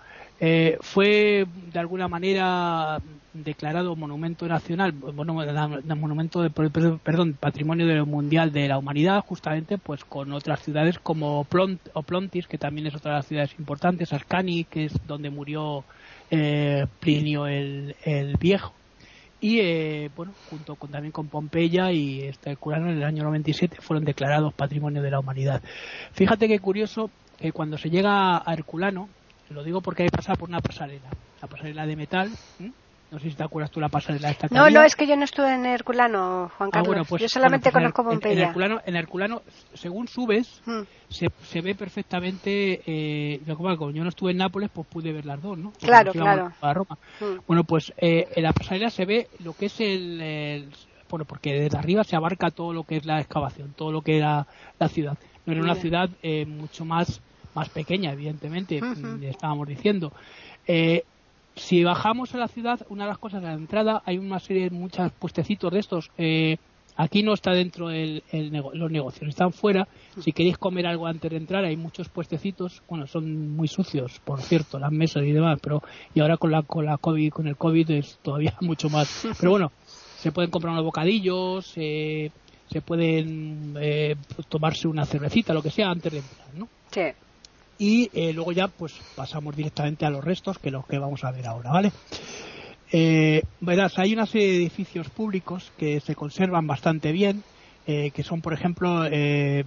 eh, 0.44 0.80
fue 0.82 1.46
de 1.72 1.80
alguna 1.80 2.08
manera 2.08 3.00
declarado 3.32 3.96
monumento 3.96 4.48
nacional, 4.48 4.92
bueno, 4.92 5.36
monumento 5.36 6.42
de, 6.42 6.50
perdón, 6.50 7.38
patrimonio 7.40 8.06
mundial 8.08 8.52
de 8.52 8.68
la 8.68 8.80
humanidad, 8.80 9.24
justamente 9.24 9.78
pues 9.78 10.04
con 10.04 10.34
otras 10.34 10.64
ciudades 10.64 10.98
como 10.98 11.44
Plont, 11.46 11.80
Plontis, 12.08 12.48
que 12.48 12.58
también 12.58 12.88
es 12.88 12.96
otra 12.96 13.12
de 13.12 13.18
las 13.18 13.28
ciudades 13.28 13.56
importantes, 13.60 14.14
Ascani, 14.14 14.64
que 14.64 14.86
es 14.86 14.94
donde 15.06 15.30
murió 15.30 15.84
eh, 16.32 16.88
Plinio 17.00 17.46
el, 17.46 17.96
Viejo. 18.40 18.74
Y 19.40 19.60
eh, 19.60 20.10
bueno, 20.16 20.34
junto 20.50 20.76
con 20.76 20.90
también 20.90 21.12
con 21.12 21.28
Pompeya 21.28 21.92
y 21.92 22.22
este 22.22 22.56
Curano 22.58 22.90
en 22.90 22.98
el 22.98 23.04
año 23.04 23.24
97 23.24 23.78
fueron 23.80 24.06
declarados 24.06 24.56
patrimonio 24.56 25.04
de 25.04 25.12
la 25.12 25.20
humanidad. 25.20 25.62
Fíjate 26.14 26.48
qué 26.48 26.58
curioso 26.58 27.12
que 27.38 27.52
cuando 27.52 27.78
se 27.78 27.92
llega 27.92 28.38
a 28.38 28.54
Herculano, 28.54 29.08
lo 29.52 29.64
digo 29.64 29.82
porque 29.82 30.04
hay 30.04 30.10
pasado 30.10 30.38
por 30.38 30.50
una 30.50 30.62
pasarela, 30.62 31.10
la 31.42 31.48
pasarela 31.48 31.86
de 31.86 31.96
metal. 31.96 32.32
No 33.12 33.20
sé 33.20 33.30
si 33.30 33.36
te 33.36 33.44
acuerdas 33.44 33.70
tú 33.72 33.82
la 33.82 33.90
pasarela 33.90 34.30
esta. 34.30 34.48
No, 34.52 34.70
no, 34.70 34.84
es 34.84 34.96
que 34.96 35.06
yo 35.06 35.18
no 35.18 35.26
estuve 35.26 35.54
en 35.54 35.66
Herculano, 35.66 36.50
Juan 36.58 36.70
ah, 36.72 36.82
Carlos. 36.82 37.08
pues, 37.10 37.22
yo 37.22 37.28
solamente 37.28 37.70
pues 37.70 37.82
conozco 37.82 38.06
Pompeya. 38.06 38.44
En, 38.44 38.48
Herculano, 38.48 38.82
en 38.86 38.96
Herculano, 38.96 39.42
según 39.74 40.08
subes, 40.08 40.62
se, 41.10 41.28
se, 41.44 41.62
ve 41.62 41.76
perfectamente. 41.76 42.82
Eh, 42.86 43.42
yo, 43.46 43.92
yo 43.92 44.04
no 44.04 44.10
estuve 44.10 44.32
en 44.32 44.38
Nápoles, 44.38 44.70
pues 44.74 44.88
pude 44.88 45.12
ver 45.12 45.26
las 45.26 45.42
dos, 45.42 45.58
¿no? 45.58 45.74
claro, 45.82 46.14
claro. 46.14 46.54
A 46.62 46.74
Roma. 46.74 46.98
Bueno, 47.46 47.66
pues 47.66 47.92
eh, 47.98 48.30
en 48.34 48.44
la 48.44 48.54
pasarela 48.54 48.90
se 48.90 49.04
ve 49.04 49.28
lo 49.44 49.54
que 49.54 49.66
es 49.66 49.82
el, 49.82 50.72
bueno, 51.10 51.26
porque 51.26 51.60
desde 51.60 51.78
arriba 51.78 52.06
se 52.06 52.16
abarca 52.16 52.50
todo 52.50 52.72
lo 52.72 52.86
que 52.86 52.96
es 52.96 53.06
la 53.06 53.20
excavación, 53.20 53.74
todo 53.76 53.92
lo 53.92 54.02
que 54.02 54.18
era 54.18 54.48
la 54.80 54.88
ciudad. 54.88 55.18
No 55.46 55.52
era 55.52 55.62
una 55.62 55.76
ciudad 55.76 56.10
eh, 56.24 56.46
mucho 56.46 56.86
más 56.86 57.22
más 57.54 57.70
pequeña, 57.70 58.12
evidentemente, 58.14 58.82
estábamos 59.24 59.68
diciendo. 59.68 60.14
Eh, 60.68 61.04
si 61.56 61.84
bajamos 61.84 62.34
a 62.34 62.38
la 62.38 62.48
ciudad, 62.48 62.86
una 62.90 63.04
de 63.04 63.10
las 63.10 63.18
cosas, 63.18 63.44
a 63.44 63.48
la 63.48 63.54
entrada 63.54 64.02
hay 64.06 64.18
una 64.18 64.40
serie 64.40 64.64
de 64.64 64.70
muchos 64.70 65.12
puestecitos 65.14 65.72
de 65.72 65.80
estos. 65.80 66.12
Eh, 66.18 66.58
aquí 66.96 67.24
no 67.24 67.34
está 67.34 67.52
dentro 67.52 67.90
el, 67.90 68.24
los 68.74 68.92
negocios, 68.92 69.30
están 69.30 69.52
fuera. 69.52 69.88
Si 70.20 70.32
queréis 70.32 70.58
comer 70.58 70.88
algo 70.88 71.08
antes 71.08 71.30
de 71.30 71.38
entrar, 71.38 71.66
hay 71.66 71.76
muchos 71.76 72.10
puestecitos. 72.10 72.82
Bueno, 72.88 73.08
son 73.08 73.56
muy 73.56 73.68
sucios, 73.68 74.20
por 74.24 74.42
cierto, 74.42 74.80
las 74.80 74.92
mesas 74.92 75.24
y 75.24 75.32
demás, 75.32 75.60
pero 75.62 75.84
y 76.14 76.22
ahora 76.22 76.38
con 76.38 76.52
la 76.52 76.64
con 76.64 76.86
la 76.86 76.98
COVID, 76.98 77.32
con 77.32 77.48
el 77.48 77.58
COVID 77.58 77.92
es 77.92 78.20
todavía 78.22 78.56
mucho 78.62 78.90
más. 78.90 79.28
Pero 79.40 79.52
bueno, 79.52 79.72
se 80.18 80.32
pueden 80.32 80.52
comprar 80.52 80.74
unos 80.74 80.86
bocadillos, 80.86 81.74
eh, 81.76 82.32
se 82.70 82.82
pueden 82.82 83.76
eh, 83.80 84.16
tomarse 84.48 84.88
una 84.88 85.06
cervecita, 85.06 85.54
lo 85.54 85.62
que 85.62 85.72
sea, 85.72 85.90
antes 85.90 86.14
de 86.14 86.20
entrar, 86.20 86.48
¿no? 86.56 86.70
Sí 86.92 87.02
y 87.82 88.12
eh, 88.14 88.32
luego 88.32 88.52
ya 88.52 88.68
pues 88.68 89.02
pasamos 89.16 89.56
directamente 89.56 90.06
a 90.06 90.12
los 90.12 90.24
restos 90.24 90.60
que 90.60 90.70
los 90.70 90.86
que 90.86 91.00
vamos 91.00 91.24
a 91.24 91.32
ver 91.32 91.48
ahora 91.48 91.72
vale 91.72 91.94
eh, 92.94 93.42
verás 93.60 93.98
hay 93.98 94.14
una 94.14 94.28
serie 94.28 94.50
de 94.50 94.58
edificios 94.58 95.10
públicos 95.10 95.74
que 95.76 96.00
se 96.00 96.14
conservan 96.14 96.68
bastante 96.68 97.12
bien 97.12 97.44
eh, 97.88 98.12
que 98.12 98.22
son 98.22 98.44
por 98.44 98.54
ejemplo 98.54 99.08
eh, 99.10 99.64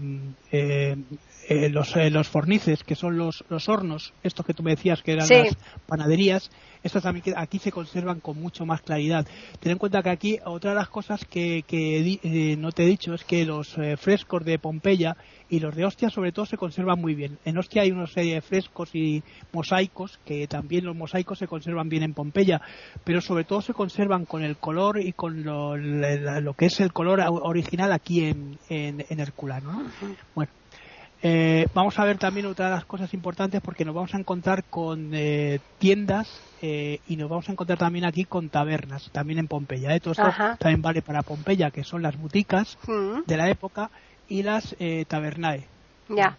eh, 1.49 1.69
los, 1.69 1.95
eh, 1.97 2.11
los 2.11 2.29
fornices, 2.29 2.83
que 2.85 2.95
son 2.95 3.17
los, 3.17 3.45
los 3.49 3.69
hornos, 3.69 4.13
estos 4.23 4.45
que 4.45 4.55
tú 4.55 4.63
me 4.63 4.73
decías 4.73 5.03
que 5.03 5.13
eran 5.13 5.29
las 5.29 5.57
panaderías, 5.87 6.51
estos 6.83 7.03
también 7.03 7.35
aquí 7.37 7.59
se 7.59 7.73
conservan 7.73 8.21
con 8.21 8.41
mucho 8.41 8.67
más 8.67 8.83
claridad. 8.83 9.27
Ten 9.61 9.73
en 9.73 9.79
cuenta 9.79 10.03
que 10.03 10.11
aquí 10.11 10.39
otra 10.45 10.71
de 10.71 10.77
las 10.77 10.89
cosas 10.89 11.25
que, 11.25 11.65
que 11.67 12.19
eh, 12.23 12.57
no 12.57 12.73
te 12.73 12.85
he 12.85 12.87
dicho 12.87 13.15
es 13.15 13.25
que 13.25 13.45
los 13.45 13.77
frescos 13.99 14.45
de 14.45 14.59
Pompeya 14.59 15.17
y 15.49 15.61
los 15.61 15.75
de 15.75 15.85
Ostia 15.85 16.11
sobre 16.11 16.33
todo 16.33 16.45
se 16.47 16.57
conservan 16.57 17.01
muy 17.01 17.15
bien. 17.15 17.39
En 17.45 17.57
Ostia 17.57 17.83
hay 17.83 17.91
una 17.91 18.07
serie 18.07 18.35
de 18.35 18.41
frescos 18.43 18.95
y 18.95 19.23
mosaicos, 19.53 20.19
que 20.27 20.47
también 20.47 20.85
los 20.85 20.97
mosaicos 20.97 21.39
se 21.39 21.47
conservan 21.47 21.89
bien 21.89 22.03
en 22.03 22.13
Pompeya, 22.13 22.61
pero 23.03 23.21
sobre 23.21 23.45
todo 23.45 23.63
se 23.63 23.73
conservan 23.73 24.25
con 24.27 24.43
el 24.43 24.57
color 24.57 25.01
y 25.01 25.13
con 25.13 25.43
lo, 25.43 25.77
lo 25.77 26.55
que 26.55 26.67
es 26.67 26.81
el 26.81 26.93
color 26.93 27.21
original 27.29 27.93
aquí 27.93 28.25
en, 28.25 28.59
en, 28.69 29.05
en 29.09 29.21
Herculano. 29.21 29.91
Bueno, 30.35 30.53
eh, 31.27 31.69
vamos 31.73 31.99
a 31.99 32.05
ver 32.05 32.19
también 32.19 32.45
otra 32.45 32.67
de 32.67 32.73
las 32.73 32.85
cosas 32.85 33.15
importantes 33.15 33.63
porque 33.63 33.87
nos 33.87 33.95
vamos 33.95 34.13
a 34.13 34.19
encontrar 34.19 34.63
con 34.65 35.13
eh, 35.15 35.59
tiendas 35.79 36.29
eh, 36.61 37.01
y 37.09 37.17
nos 37.17 37.31
vamos 37.31 37.49
a 37.49 37.53
encontrar 37.53 37.79
también 37.79 38.05
aquí 38.05 38.27
con 38.27 38.51
tabernas, 38.51 39.09
también 39.11 39.39
en 39.39 39.49
Pompeya. 39.49 39.99
Todo 40.01 40.13
esto 40.13 40.31
también 40.59 40.83
vale 40.83 41.01
para 41.01 41.23
Pompeya, 41.23 41.71
que 41.71 41.83
son 41.83 42.03
las 42.03 42.19
buticas 42.19 42.77
mm. 42.87 43.21
de 43.27 43.37
la 43.39 43.49
época 43.49 43.91
y 44.29 44.43
las 44.43 44.77
tabernae. 45.09 45.67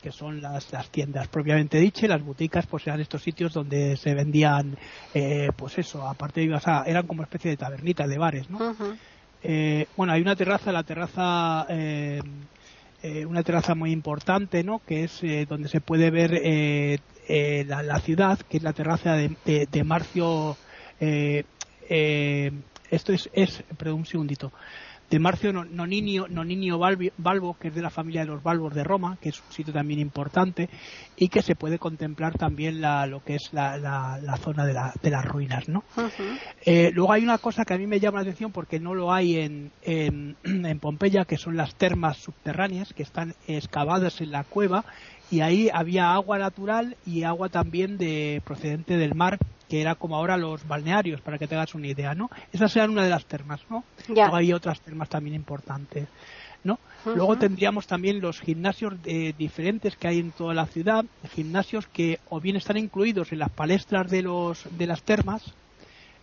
que 0.03 0.11
son 0.11 0.39
las, 0.39 0.71
las, 0.71 0.87
tiendas 0.91 1.29
propiamente 1.29 1.79
dichas, 1.79 2.07
las 2.07 2.23
boutiques, 2.23 2.67
pues 2.67 2.85
eran 2.85 3.01
estos 3.01 3.23
sitios 3.23 3.53
donde 3.53 3.97
se 3.97 4.13
vendían, 4.13 4.77
eh, 5.15 5.49
pues 5.55 5.79
eso, 5.79 6.07
aparte 6.07 6.41
de 6.41 6.45
ibas 6.45 6.67
a, 6.67 6.83
eran 6.83 7.07
como 7.07 7.23
especie 7.23 7.49
de 7.49 7.57
tabernitas, 7.57 8.07
de 8.07 8.19
bares, 8.19 8.47
¿no? 8.51 8.75
Eh, 9.41 9.87
bueno, 9.97 10.13
hay 10.13 10.21
una 10.21 10.35
terraza, 10.35 10.71
la 10.71 10.83
terraza, 10.83 11.65
eh, 13.05 13.25
una 13.25 13.43
terraza 13.43 13.75
muy 13.75 13.91
importante, 13.91 14.63
¿no? 14.63 14.81
Que 14.85 15.03
es 15.03 15.21
donde 15.47 15.69
se 15.69 15.81
puede 15.81 16.11
ver 16.11 16.31
la, 17.67 17.83
la, 17.83 17.99
ciudad, 17.99 18.39
que 18.39 18.57
es 18.57 18.63
la 18.63 18.73
terraza 18.73 19.13
de, 19.13 19.35
de, 19.45 19.67
de 19.71 19.83
Marcio. 19.83 20.57
esto 20.99 23.13
es, 23.13 23.29
es, 23.33 23.63
perdón, 23.77 23.99
un 23.99 24.05
segundito 24.05 24.51
de 25.15 25.19
Marcio 25.19 25.53
Noninio, 25.53 26.27
Noninio 26.27 26.77
Balbo, 26.77 27.57
que 27.57 27.69
es 27.69 27.73
de 27.73 27.81
la 27.81 27.89
familia 27.89 28.25
de 28.25 28.27
los 28.27 28.43
Balbos 28.43 28.73
de 28.73 28.83
Roma, 28.83 29.17
que 29.21 29.29
es 29.29 29.39
un 29.39 29.49
sitio 29.49 29.71
también 29.71 30.01
importante, 30.01 30.69
y 31.15 31.29
que 31.29 31.41
se 31.41 31.55
puede 31.55 31.79
contemplar 31.79 32.37
también 32.37 32.81
la, 32.81 33.05
lo 33.05 33.23
que 33.23 33.35
es 33.35 33.53
la, 33.53 33.77
la, 33.77 34.37
zona 34.43 34.65
de, 34.65 34.73
la, 34.73 34.93
de, 35.01 35.09
las 35.09 35.23
ruinas. 35.23 35.69
¿no? 35.69 35.85
Eh, 36.65 36.91
luego 36.93 37.13
hay 37.13 37.23
una 37.23 37.37
cosa 37.37 37.63
que 37.63 37.73
a 37.73 37.77
mí 37.77 37.87
me 37.87 38.01
llama 38.01 38.17
la 38.17 38.23
atención 38.23 38.51
porque 38.51 38.77
no 38.77 38.93
lo 38.93 39.13
hay 39.13 39.37
en, 39.37 39.71
en, 39.83 40.35
en 40.43 40.79
Pompeya, 40.81 41.23
que 41.23 41.37
son 41.37 41.55
las 41.55 41.75
termas 41.75 42.17
subterráneas, 42.17 42.93
que 42.93 43.03
están 43.03 43.35
excavadas 43.47 44.19
en 44.19 44.31
la 44.31 44.43
cueva, 44.43 44.83
y 45.31 45.41
ahí 45.41 45.69
había 45.73 46.13
agua 46.13 46.37
natural 46.37 46.95
y 47.05 47.23
agua 47.23 47.49
también 47.49 47.97
de 47.97 48.41
procedente 48.45 48.97
del 48.97 49.15
mar 49.15 49.37
que 49.67 49.81
era 49.81 49.95
como 49.95 50.15
ahora 50.15 50.37
los 50.37 50.67
balnearios, 50.67 51.21
para 51.21 51.37
que 51.37 51.47
te 51.47 51.55
hagas 51.55 51.75
una 51.75 51.87
idea, 51.87 52.13
¿no? 52.13 52.29
Esas 52.53 52.75
eran 52.75 52.91
una 52.91 53.03
de 53.03 53.09
las 53.09 53.25
termas, 53.25 53.61
¿no? 53.69 53.83
Luego 54.07 54.35
hay 54.35 54.53
otras 54.53 54.79
termas 54.81 55.09
también 55.09 55.35
importantes, 55.35 56.07
¿no? 56.63 56.79
Luego 57.05 57.37
tendríamos 57.37 57.85
también 57.87 58.19
los 58.19 58.39
gimnasios 58.39 58.95
eh, 59.05 59.33
diferentes 59.37 59.95
que 59.95 60.07
hay 60.07 60.19
en 60.19 60.31
toda 60.31 60.53
la 60.53 60.65
ciudad, 60.65 61.05
gimnasios 61.33 61.87
que 61.87 62.19
o 62.29 62.39
bien 62.39 62.55
están 62.55 62.77
incluidos 62.77 63.31
en 63.31 63.39
las 63.39 63.51
palestras 63.51 64.09
de 64.09 64.23
los 64.23 64.65
de 64.77 64.87
las 64.87 65.03
termas, 65.03 65.43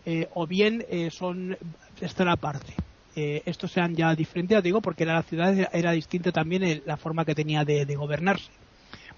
eh, 0.06 0.28
o 0.34 0.46
bien 0.46 0.84
eh, 0.88 1.10
son 1.10 1.56
están 2.00 2.28
aparte. 2.28 2.74
estos 3.14 3.70
sean 3.70 3.94
ya 3.94 4.14
diferentes, 4.14 4.56
ya 4.56 4.62
digo, 4.62 4.80
porque 4.80 5.04
la 5.04 5.22
ciudad 5.22 5.54
era, 5.72 5.92
distinta 5.92 6.32
también 6.32 6.82
la 6.86 6.96
forma 6.96 7.24
que 7.24 7.34
tenía 7.34 7.64
de, 7.64 7.86
de 7.86 7.94
gobernarse. 7.94 8.50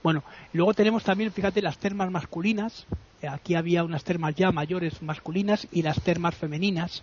Bueno, 0.05 0.23
luego 0.53 0.75
tenemos 0.75 1.03
también, 1.03 1.33
fíjate, 1.33 1.63
las 1.63 1.79
termas 1.79 2.11
masculinas, 2.11 2.87
aquí 3.27 3.55
había 3.55 3.85
unas 3.85 4.05
termas 4.05 4.35
ya 4.35 4.53
mayores 4.53 5.01
masculinas 5.01 5.67
y 5.73 5.81
las 5.81 5.99
termas 6.03 6.35
femeninas 6.35 7.03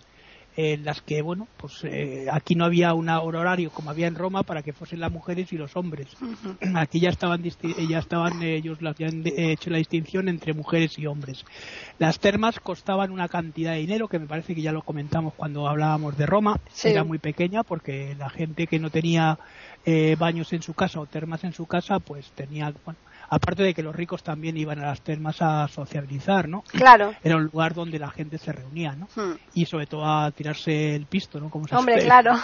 en 0.56 0.84
las 0.84 1.00
que 1.00 1.22
bueno 1.22 1.48
pues 1.56 1.82
eh, 1.84 2.26
aquí 2.30 2.54
no 2.54 2.64
había 2.64 2.92
un 2.94 3.08
horario 3.08 3.70
como 3.70 3.90
había 3.90 4.06
en 4.06 4.14
Roma 4.14 4.42
para 4.42 4.62
que 4.62 4.72
fuesen 4.72 5.00
las 5.00 5.10
mujeres 5.10 5.52
y 5.52 5.56
los 5.56 5.76
hombres. 5.76 6.08
Aquí 6.74 7.00
ya 7.00 7.10
estaban 7.10 7.42
ya 7.42 7.98
estaban 7.98 8.42
ellos 8.42 8.78
habían 8.84 9.22
hecho 9.24 9.70
la 9.70 9.78
distinción 9.78 10.28
entre 10.28 10.52
mujeres 10.52 10.98
y 10.98 11.06
hombres. 11.06 11.44
Las 11.98 12.18
termas 12.18 12.60
costaban 12.60 13.10
una 13.10 13.28
cantidad 13.28 13.72
de 13.72 13.78
dinero 13.78 14.08
que 14.08 14.18
me 14.18 14.26
parece 14.26 14.54
que 14.54 14.62
ya 14.62 14.72
lo 14.72 14.82
comentamos 14.82 15.34
cuando 15.34 15.68
hablábamos 15.68 16.16
de 16.16 16.26
Roma. 16.26 16.60
Era 16.84 17.04
muy 17.04 17.18
pequeña 17.18 17.62
porque 17.62 18.14
la 18.18 18.28
gente 18.30 18.66
que 18.66 18.78
no 18.78 18.90
tenía 18.90 19.38
eh, 19.84 20.16
baños 20.18 20.52
en 20.52 20.62
su 20.62 20.74
casa 20.74 21.00
o 21.00 21.06
termas 21.06 21.44
en 21.44 21.52
su 21.52 21.66
casa 21.66 21.98
pues 21.98 22.30
tenía 22.32 22.72
bueno, 22.84 22.98
aparte 23.32 23.62
de 23.62 23.72
que 23.72 23.82
los 23.82 23.96
ricos 23.96 24.22
también 24.22 24.58
iban 24.58 24.78
a 24.80 24.88
las 24.88 25.00
termas 25.00 25.40
a 25.40 25.66
sociabilizar, 25.66 26.50
¿no? 26.50 26.62
Claro. 26.70 27.14
Era 27.24 27.36
un 27.36 27.44
lugar 27.44 27.72
donde 27.72 27.98
la 27.98 28.10
gente 28.10 28.36
se 28.36 28.52
reunía, 28.52 28.94
¿no? 28.94 29.08
Hmm. 29.16 29.38
Y 29.54 29.64
sobre 29.64 29.86
todo 29.86 30.04
a 30.04 30.30
tirarse 30.32 30.94
el 30.94 31.06
pisto, 31.06 31.40
¿no? 31.40 31.48
Como 31.48 31.66
se 31.66 31.74
Hombre, 31.74 32.02
claro. 32.04 32.34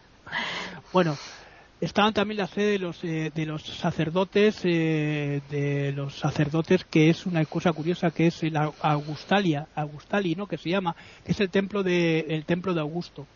bueno, 0.92 1.16
estaban 1.80 2.14
también 2.14 2.38
la 2.38 2.48
sede 2.48 2.72
de 2.72 2.78
los 2.80 3.04
eh, 3.04 3.30
de 3.32 3.46
los 3.46 3.62
sacerdotes 3.62 4.60
eh, 4.64 5.40
de 5.50 5.92
los 5.92 6.18
sacerdotes 6.18 6.84
que 6.84 7.10
es 7.10 7.24
una 7.24 7.44
cosa 7.44 7.72
curiosa 7.72 8.10
que 8.10 8.26
es 8.26 8.42
la 8.50 8.72
Augustalia 8.82 9.68
Augustali 9.76 10.34
no 10.34 10.48
que 10.48 10.58
se 10.58 10.70
llama 10.70 10.96
que 11.24 11.30
es 11.30 11.38
el 11.38 11.50
templo 11.50 11.84
de 11.84 12.26
el 12.28 12.44
templo 12.44 12.74
de 12.74 12.80
Augusto 12.80 13.28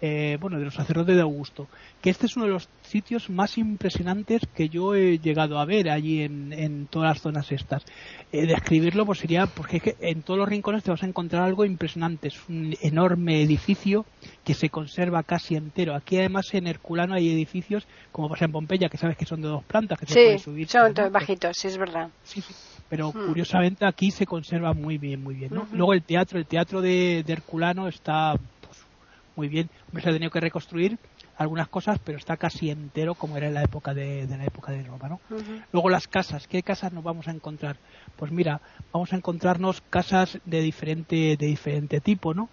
eh, 0.00 0.38
bueno, 0.40 0.58
de 0.58 0.64
los 0.64 0.74
sacerdotes 0.74 1.14
de 1.14 1.22
Augusto, 1.22 1.68
que 2.00 2.10
este 2.10 2.26
es 2.26 2.36
uno 2.36 2.46
de 2.46 2.52
los 2.52 2.68
sitios 2.82 3.28
más 3.28 3.58
impresionantes 3.58 4.42
que 4.54 4.68
yo 4.68 4.94
he 4.94 5.18
llegado 5.18 5.58
a 5.58 5.64
ver 5.64 5.90
allí 5.90 6.22
en, 6.22 6.86
todas 6.90 7.10
las 7.10 7.20
zonas 7.20 7.52
estas. 7.52 7.84
Eh, 8.32 8.46
describirlo 8.46 9.04
pues 9.04 9.18
sería, 9.18 9.46
porque 9.46 9.76
es 9.76 9.82
que 9.82 9.96
en 10.00 10.22
todos 10.22 10.38
los 10.38 10.48
rincones 10.48 10.82
te 10.82 10.90
vas 10.90 11.02
a 11.02 11.06
encontrar 11.06 11.42
algo 11.42 11.64
impresionante, 11.64 12.28
es 12.28 12.48
un 12.48 12.74
enorme 12.80 13.42
edificio 13.42 14.06
que 14.44 14.54
se 14.54 14.70
conserva 14.70 15.22
casi 15.22 15.56
entero. 15.56 15.94
Aquí 15.94 16.18
además 16.18 16.52
en 16.54 16.66
Herculano 16.66 17.14
hay 17.14 17.30
edificios, 17.30 17.86
como 18.10 18.28
pasa 18.28 18.46
en 18.46 18.52
Pompeya, 18.52 18.88
que 18.88 18.96
sabes 18.96 19.16
que 19.16 19.26
son 19.26 19.42
de 19.42 19.48
dos 19.48 19.64
plantas, 19.64 19.98
que 19.98 20.06
se 20.06 20.14
pueden 20.14 20.38
subir. 20.38 20.68
son 20.68 20.94
bajitos, 21.12 21.56
sí 21.56 21.68
es 21.68 21.76
verdad. 21.76 22.08
Sí, 22.22 22.40
sí 22.40 22.54
pero 22.88 23.10
hmm. 23.10 23.26
curiosamente 23.28 23.86
aquí 23.86 24.10
se 24.10 24.26
conserva 24.26 24.74
muy 24.74 24.98
bien, 24.98 25.22
muy 25.22 25.36
bien. 25.36 25.54
¿no? 25.54 25.66
Luego 25.72 25.94
el 25.94 26.02
teatro, 26.02 26.40
el 26.40 26.46
teatro 26.46 26.82
de, 26.82 27.22
de 27.24 27.32
Herculano 27.32 27.86
está 27.86 28.34
muy 29.40 29.48
bien. 29.48 29.70
se 29.94 30.06
ha 30.06 30.12
tenido 30.12 30.30
que 30.30 30.38
reconstruir 30.38 30.98
algunas 31.38 31.66
cosas, 31.68 31.98
pero 32.04 32.18
está 32.18 32.36
casi 32.36 32.68
entero 32.68 33.14
como 33.14 33.38
era 33.38 33.46
en 33.46 33.54
la 33.54 33.62
época 33.62 33.94
de, 33.94 34.26
la 34.28 34.44
época 34.44 34.70
de 34.70 34.82
Roma, 34.82 35.08
¿no? 35.08 35.20
Luego 35.72 35.88
las 35.88 36.08
casas, 36.08 36.46
¿qué 36.46 36.62
casas 36.62 36.92
nos 36.92 37.02
vamos 37.02 37.26
a 37.26 37.30
encontrar? 37.30 37.78
Pues 38.16 38.30
mira, 38.32 38.60
vamos 38.92 39.14
a 39.14 39.16
encontrarnos 39.16 39.80
casas 39.88 40.38
de 40.44 40.60
diferente 40.60 41.38
de 41.38 41.46
diferente 41.46 42.02
tipo, 42.02 42.34
¿no? 42.34 42.50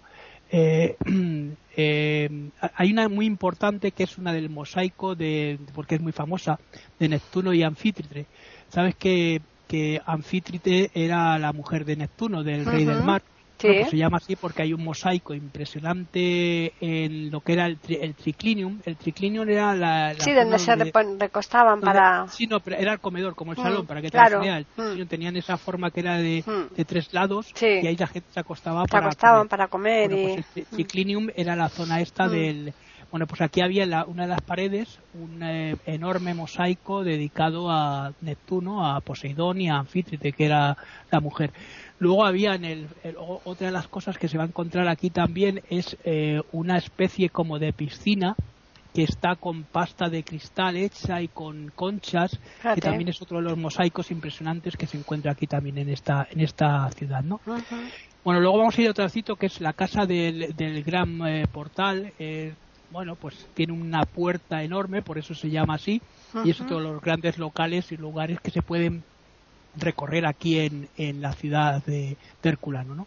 Eh, 0.50 0.96
eh, 1.76 2.50
hay 2.74 2.90
una 2.90 3.10
muy 3.10 3.26
importante 3.26 3.90
que 3.90 4.04
es 4.04 4.16
una 4.16 4.32
del 4.32 4.48
mosaico 4.48 5.14
de 5.14 5.58
porque 5.74 5.96
es 5.96 6.00
muy 6.00 6.12
famosa 6.12 6.58
de 6.98 7.10
Neptuno 7.10 7.52
y 7.52 7.62
Anfítrite. 7.64 8.24
Sabes 8.70 8.94
que 8.94 9.42
que 9.66 10.00
Anfítrite 10.06 10.90
era 10.94 11.38
la 11.38 11.52
mujer 11.52 11.84
de 11.84 11.96
Neptuno, 11.96 12.42
del 12.42 12.64
rey 12.64 12.86
del 12.86 13.02
mar 13.02 13.20
pues 13.60 13.90
se 13.90 13.96
llama 13.96 14.18
así 14.18 14.36
porque 14.36 14.62
hay 14.62 14.72
un 14.72 14.84
mosaico 14.84 15.34
impresionante 15.34 16.72
en 16.80 17.30
lo 17.30 17.40
que 17.40 17.52
era 17.54 17.66
el, 17.66 17.78
el 17.88 18.14
triclinium. 18.14 18.80
El 18.84 18.96
triclinium 18.96 19.48
era 19.48 19.74
la. 19.74 20.14
sí, 20.18 20.32
donde 20.32 20.58
se 20.58 20.74
recostaban 20.74 21.80
para. 21.80 22.28
Sí, 22.28 22.46
no, 22.46 22.60
pero 22.60 22.76
era 22.76 22.92
el 22.92 23.00
comedor, 23.00 23.34
como 23.34 23.52
el 23.52 23.58
mm, 23.58 23.62
salón, 23.62 23.86
para 23.86 24.00
que 24.00 24.08
te 24.08 24.12
claro. 24.12 24.42
El 24.42 24.64
triclinium 24.66 25.06
mm. 25.06 25.08
tenían 25.08 25.36
esa 25.36 25.56
forma 25.56 25.90
que 25.90 26.00
era 26.00 26.18
de, 26.18 26.44
mm. 26.46 26.74
de 26.74 26.84
tres 26.84 27.12
lados 27.12 27.52
y 27.60 27.64
ahí 27.64 27.96
la 27.96 28.06
gente 28.06 28.28
se 28.32 28.40
acostaba 28.40 28.82
se 28.82 28.88
para. 28.88 29.06
acostaban 29.06 29.48
comer. 29.48 29.48
para 29.48 29.68
comer. 29.68 30.10
Pues 30.10 30.44
el 30.56 30.66
triclinium 30.66 31.28
era 31.34 31.56
la 31.56 31.68
zona 31.68 32.00
esta 32.00 32.28
del. 32.28 32.72
Bueno, 33.10 33.26
pues 33.26 33.40
aquí 33.40 33.62
había 33.62 33.84
en 33.84 33.94
una 34.06 34.24
de 34.24 34.28
las 34.28 34.42
paredes 34.42 34.98
un 35.14 35.42
eh, 35.42 35.76
enorme 35.86 36.34
mosaico 36.34 37.02
dedicado 37.02 37.70
a 37.70 38.12
Neptuno, 38.20 38.86
a 38.86 39.00
Poseidón 39.00 39.62
y 39.62 39.70
a 39.70 39.76
Anfítrite, 39.76 40.32
que 40.32 40.44
era 40.44 40.76
la 41.10 41.20
mujer. 41.20 41.50
Luego 41.98 42.24
había 42.24 42.54
en 42.54 42.64
el, 42.64 42.88
otra 43.44 43.66
de 43.66 43.72
las 43.72 43.88
cosas 43.88 44.18
que 44.18 44.28
se 44.28 44.38
va 44.38 44.44
a 44.44 44.46
encontrar 44.46 44.88
aquí 44.88 45.10
también 45.10 45.62
es 45.68 45.96
eh, 46.04 46.40
una 46.52 46.78
especie 46.78 47.28
como 47.28 47.58
de 47.58 47.72
piscina 47.72 48.36
que 48.94 49.02
está 49.02 49.36
con 49.36 49.64
pasta 49.64 50.08
de 50.08 50.22
cristal 50.22 50.76
hecha 50.76 51.20
y 51.20 51.28
con 51.28 51.70
conchas, 51.74 52.38
que 52.74 52.80
también 52.80 53.08
es 53.08 53.20
otro 53.20 53.38
de 53.38 53.44
los 53.44 53.58
mosaicos 53.58 54.10
impresionantes 54.10 54.76
que 54.76 54.86
se 54.86 54.96
encuentra 54.96 55.32
aquí 55.32 55.46
también 55.46 55.78
en 55.78 55.88
esta 55.88 56.26
en 56.30 56.40
esta 56.40 56.90
ciudad, 56.92 57.22
¿no? 57.22 57.40
Bueno, 58.24 58.40
luego 58.40 58.58
vamos 58.58 58.76
a 58.76 58.82
ir 58.82 58.88
a 58.88 58.90
otro 58.90 59.08
sitio 59.08 59.36
que 59.36 59.46
es 59.46 59.60
la 59.60 59.72
casa 59.72 60.04
del, 60.06 60.54
del 60.56 60.82
gran 60.82 61.26
eh, 61.26 61.46
portal. 61.52 62.12
Eh, 62.18 62.54
bueno, 62.90 63.16
pues 63.16 63.46
tiene 63.54 63.72
una 63.72 64.02
puerta 64.02 64.62
enorme, 64.62 65.02
por 65.02 65.18
eso 65.18 65.34
se 65.34 65.50
llama 65.50 65.74
así, 65.74 66.00
y 66.44 66.50
es 66.50 66.60
otro 66.60 66.78
de 66.78 66.84
los 66.84 67.00
grandes 67.00 67.38
locales 67.38 67.92
y 67.92 67.96
lugares 67.96 68.40
que 68.40 68.50
se 68.50 68.62
pueden 68.62 69.02
recorrer 69.80 70.26
aquí 70.26 70.58
en, 70.58 70.88
en 70.96 71.20
la 71.20 71.32
ciudad 71.32 71.84
de, 71.84 72.16
Herculano, 72.42 72.94
¿no? 72.94 73.06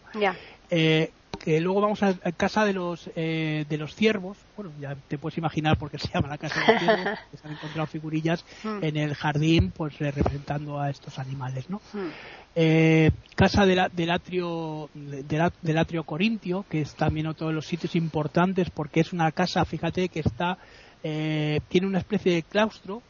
Eh, 0.70 1.12
que 1.44 1.60
luego 1.60 1.82
vamos 1.82 2.04
a, 2.04 2.14
casa 2.34 2.66
de 2.66 2.74
los 2.74 3.10
eh, 3.16 3.66
de 3.68 3.78
los 3.78 3.96
ciervos 3.96 4.38
bueno 4.56 4.72
ya 4.80 4.96
te 5.08 5.18
puedes 5.18 5.38
imaginar 5.40 5.78
por 5.78 5.90
qué 5.90 5.98
se 5.98 6.08
llama 6.14 6.28
la 6.28 6.38
casa 6.38 6.60
de 6.60 6.74
los 6.74 6.82
ciervos 6.84 7.20
que 7.32 7.38
se 7.38 7.48
han 7.48 7.54
encontrado 7.54 7.88
figurillas 7.88 8.46
hmm. 8.64 8.84
en 8.84 8.98
el 8.98 9.16
jardín 9.16 9.72
pues 9.72 10.00
eh, 10.00 10.12
representando 10.12 10.80
a 10.80 10.92
estos 10.92 11.18
animales 11.18 11.68
no 11.70 11.82
hmm. 11.94 13.34
casa 13.36 13.66
de 13.66 13.90
del 13.92 14.12
atrio 14.12 14.90
del 14.94 15.78
atrio 15.78 16.04
corintio 16.04 16.64
que 16.70 16.82
es 16.82 16.94
también 16.94 17.26
otro 17.26 17.48
de 17.48 17.54
los 17.54 17.66
sitios 17.66 17.96
importantes 17.96 18.70
porque 18.70 19.00
es 19.00 19.12
una 19.12 19.32
casa 19.32 19.66
fíjate 19.66 20.10
que 20.10 20.20
está 20.20 20.60
tiene 21.02 21.88
una 21.88 21.98
especie 21.98 22.34
de 22.34 22.44
claustro 22.44 23.02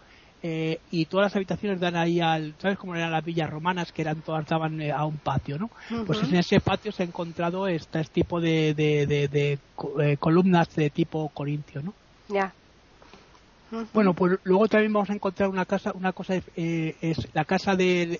eh, 0.44 0.80
y 0.90 1.06
todas 1.06 1.28
las 1.28 1.36
habitaciones 1.36 1.80
dan 1.80 1.96
ahí 1.96 2.20
al, 2.20 2.56
¿sabes 2.60 2.78
cómo 2.78 2.96
eran 2.96 3.12
las 3.12 3.24
villas 3.24 3.50
romanas 3.50 3.92
que 3.92 4.02
eran 4.02 4.22
todas 4.22 4.48
daban 4.48 4.82
eh, 4.82 4.92
a 4.92 5.06
un 5.06 5.18
patio, 5.18 5.60
¿no? 5.60 5.70
Pues 6.06 6.24
en 6.24 6.36
ese 6.36 6.60
patio 6.60 6.92
se 6.92 7.04
ha 7.04 7.06
encontrado 7.06 7.68
este, 7.68 8.04
tipo 8.06 8.42
de, 8.42 8.74
de, 8.74 9.60
eh, 10.00 10.18
columnas 10.18 10.74
de 10.76 10.90
tipo 10.90 11.30
corintio, 11.30 11.84
¿no? 11.84 11.94
Ya. 12.28 12.54
Bueno, 13.94 14.14
pues 14.14 14.40
luego 14.44 14.68
también 14.68 14.92
vamos 14.92 15.12
a 15.12 15.14
encontrar 15.14 15.48
una 15.48 15.66
casa, 15.66 15.94
una 15.94 16.12
cosa 16.12 16.36
es 16.56 17.34
la 17.34 17.46
casa 17.46 17.76
de, 17.76 18.20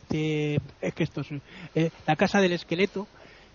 es 0.80 0.94
que 0.94 1.04
esto 1.04 1.22
es, 1.22 1.92
la 2.06 2.16
casa 2.16 2.40
del 2.40 2.54
esqueleto, 2.54 3.08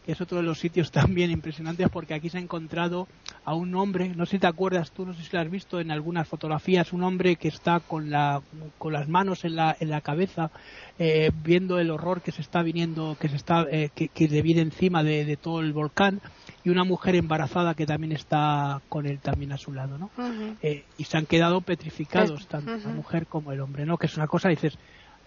que 0.07 0.13
es 0.13 0.21
otro 0.21 0.39
de 0.39 0.45
los 0.45 0.61
sitios 0.61 0.91
también 0.93 1.31
impresionantes 1.31 1.89
porque 1.91 2.15
aquí 2.15 2.31
se 2.31 2.39
ha 2.39 2.41
encontrado 2.41 3.09
a 3.45 3.55
un 3.55 3.75
hombre, 3.75 4.09
no 4.17 4.25
sé 4.25 4.33
si 4.33 4.39
te 4.39 4.47
acuerdas 4.47 4.93
tú, 4.93 5.05
no 5.05 5.13
sé 5.13 5.23
si 5.23 5.31
lo 5.33 5.43
has 5.43 5.51
visto 5.51 5.81
en 5.81 5.91
algunas 5.91 6.29
fotografías, 6.29 6.93
un 6.93 7.03
hombre 7.03 7.37
que 7.37 7.49
está 7.49 7.81
con, 7.81 8.11
la, 8.11 8.41
con 8.79 8.93
las 8.93 9.09
manos 9.09 9.45
en 9.45 9.57
la, 9.57 9.77
en 9.79 9.91
la 9.91 10.01
cabeza 10.01 10.51
eh, 10.99 11.31
viendo 11.45 11.79
el 11.79 11.91
horror 11.91 12.23
que 12.23 12.33
se 12.33 12.41
está 12.41 12.63
viniendo, 12.63 13.17
que 13.21 13.29
se 13.29 13.37
está, 13.37 13.67
eh, 13.71 13.91
que, 13.95 14.09
que, 14.09 14.29
le 14.29 14.41
viene 14.41 14.63
encima 14.63 15.03
de, 15.03 15.25
de, 15.25 15.37
todo 15.37 15.61
el 15.61 15.73
volcán 15.73 16.21
y 16.65 16.71
una 16.71 16.85
mujer 16.85 17.17
embarazada 17.17 17.75
que 17.75 17.85
también 17.85 18.13
está 18.13 18.81
con 18.89 19.07
él 19.07 19.19
también 19.19 19.53
a 19.53 19.59
su 19.59 19.73
lado, 19.73 19.99
¿no? 19.99 20.11
Uh 20.17 20.23
-huh. 20.23 20.57
eh, 20.63 20.85
y 20.97 21.05
se 21.05 21.19
han 21.19 21.27
quedado 21.27 21.61
petrificados 21.61 22.47
tanto 22.47 22.77
la 22.77 22.89
mujer 22.95 23.27
como 23.27 23.53
el 23.53 23.61
hombre, 23.61 23.85
¿no? 23.85 23.99
Que 23.99 24.07
es 24.07 24.17
una 24.17 24.27
cosa, 24.27 24.49
dices, 24.49 24.79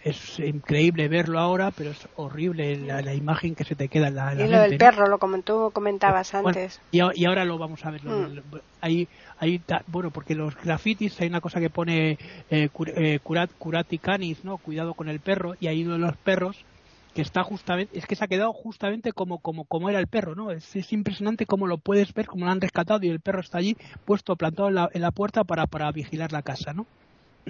es 0.03 0.39
increíble 0.39 1.07
verlo 1.07 1.39
ahora, 1.39 1.71
pero 1.71 1.91
es 1.91 2.07
horrible 2.15 2.77
la, 2.77 3.01
la 3.01 3.13
imagen 3.13 3.55
que 3.55 3.63
se 3.63 3.75
te 3.75 3.89
queda 3.89 4.07
en 4.07 4.15
la, 4.15 4.33
la 4.33 4.45
Y 4.45 4.47
lo 4.47 4.59
del 4.61 4.77
perro, 4.77 5.07
lo 5.07 5.19
como 5.19 5.41
tú 5.41 5.71
comentabas 5.73 6.33
Bueno, 6.33 6.57
antes. 6.57 6.79
y, 6.91 7.25
ahora 7.25 7.45
lo 7.45 7.57
vamos 7.57 7.85
a 7.85 7.91
ver. 7.91 8.03
lo- 8.03 8.11
Mm. 8.11 8.57
hay, 8.81 9.09
hay 9.37 9.63
bueno, 9.87 10.11
porque 10.11 10.35
los 10.35 10.55
grafitis 10.55 11.19
hay 11.19 11.27
una 11.27 11.41
cosa 11.41 11.59
que 11.59 11.69
pone 11.69 12.17
eh, 12.49 12.69
cur- 12.71 12.93
eh, 12.95 13.19
curat, 13.21 13.51
curati 13.57 13.99
canis, 13.99 14.43
¿no? 14.43 14.57
Cuidado 14.57 14.93
con 14.93 15.09
el 15.09 15.19
perro. 15.21 15.53
Y 15.59 15.67
hay 15.67 15.83
uno 15.83 15.93
de 15.93 15.99
los 15.99 16.17
perros 16.17 16.65
que 17.13 17.21
está 17.23 17.43
justamente, 17.43 17.97
es 17.97 18.05
que 18.05 18.15
se 18.15 18.23
ha 18.23 18.27
quedado 18.27 18.53
justamente 18.53 19.11
como, 19.13 19.39
como, 19.39 19.65
como 19.65 19.89
era 19.89 19.99
el 19.99 20.07
perro, 20.07 20.35
¿no? 20.35 20.51
Es, 20.51 20.75
es 20.75 20.93
impresionante 20.93 21.45
cómo 21.45 21.67
lo 21.67 21.79
puedes 21.79 22.13
ver, 22.13 22.27
cómo 22.27 22.45
lo 22.45 22.51
han 22.51 22.61
rescatado 22.61 22.99
y 23.03 23.09
el 23.09 23.19
perro 23.19 23.41
está 23.41 23.57
allí 23.57 23.75
puesto, 24.05 24.35
plantado 24.37 24.69
en 24.69 24.75
la, 24.75 24.89
en 24.93 25.01
la 25.01 25.11
puerta 25.11 25.43
para, 25.43 25.65
para 25.67 25.91
vigilar 25.91 26.31
la 26.31 26.43
casa, 26.43 26.71
¿no? 26.73 26.87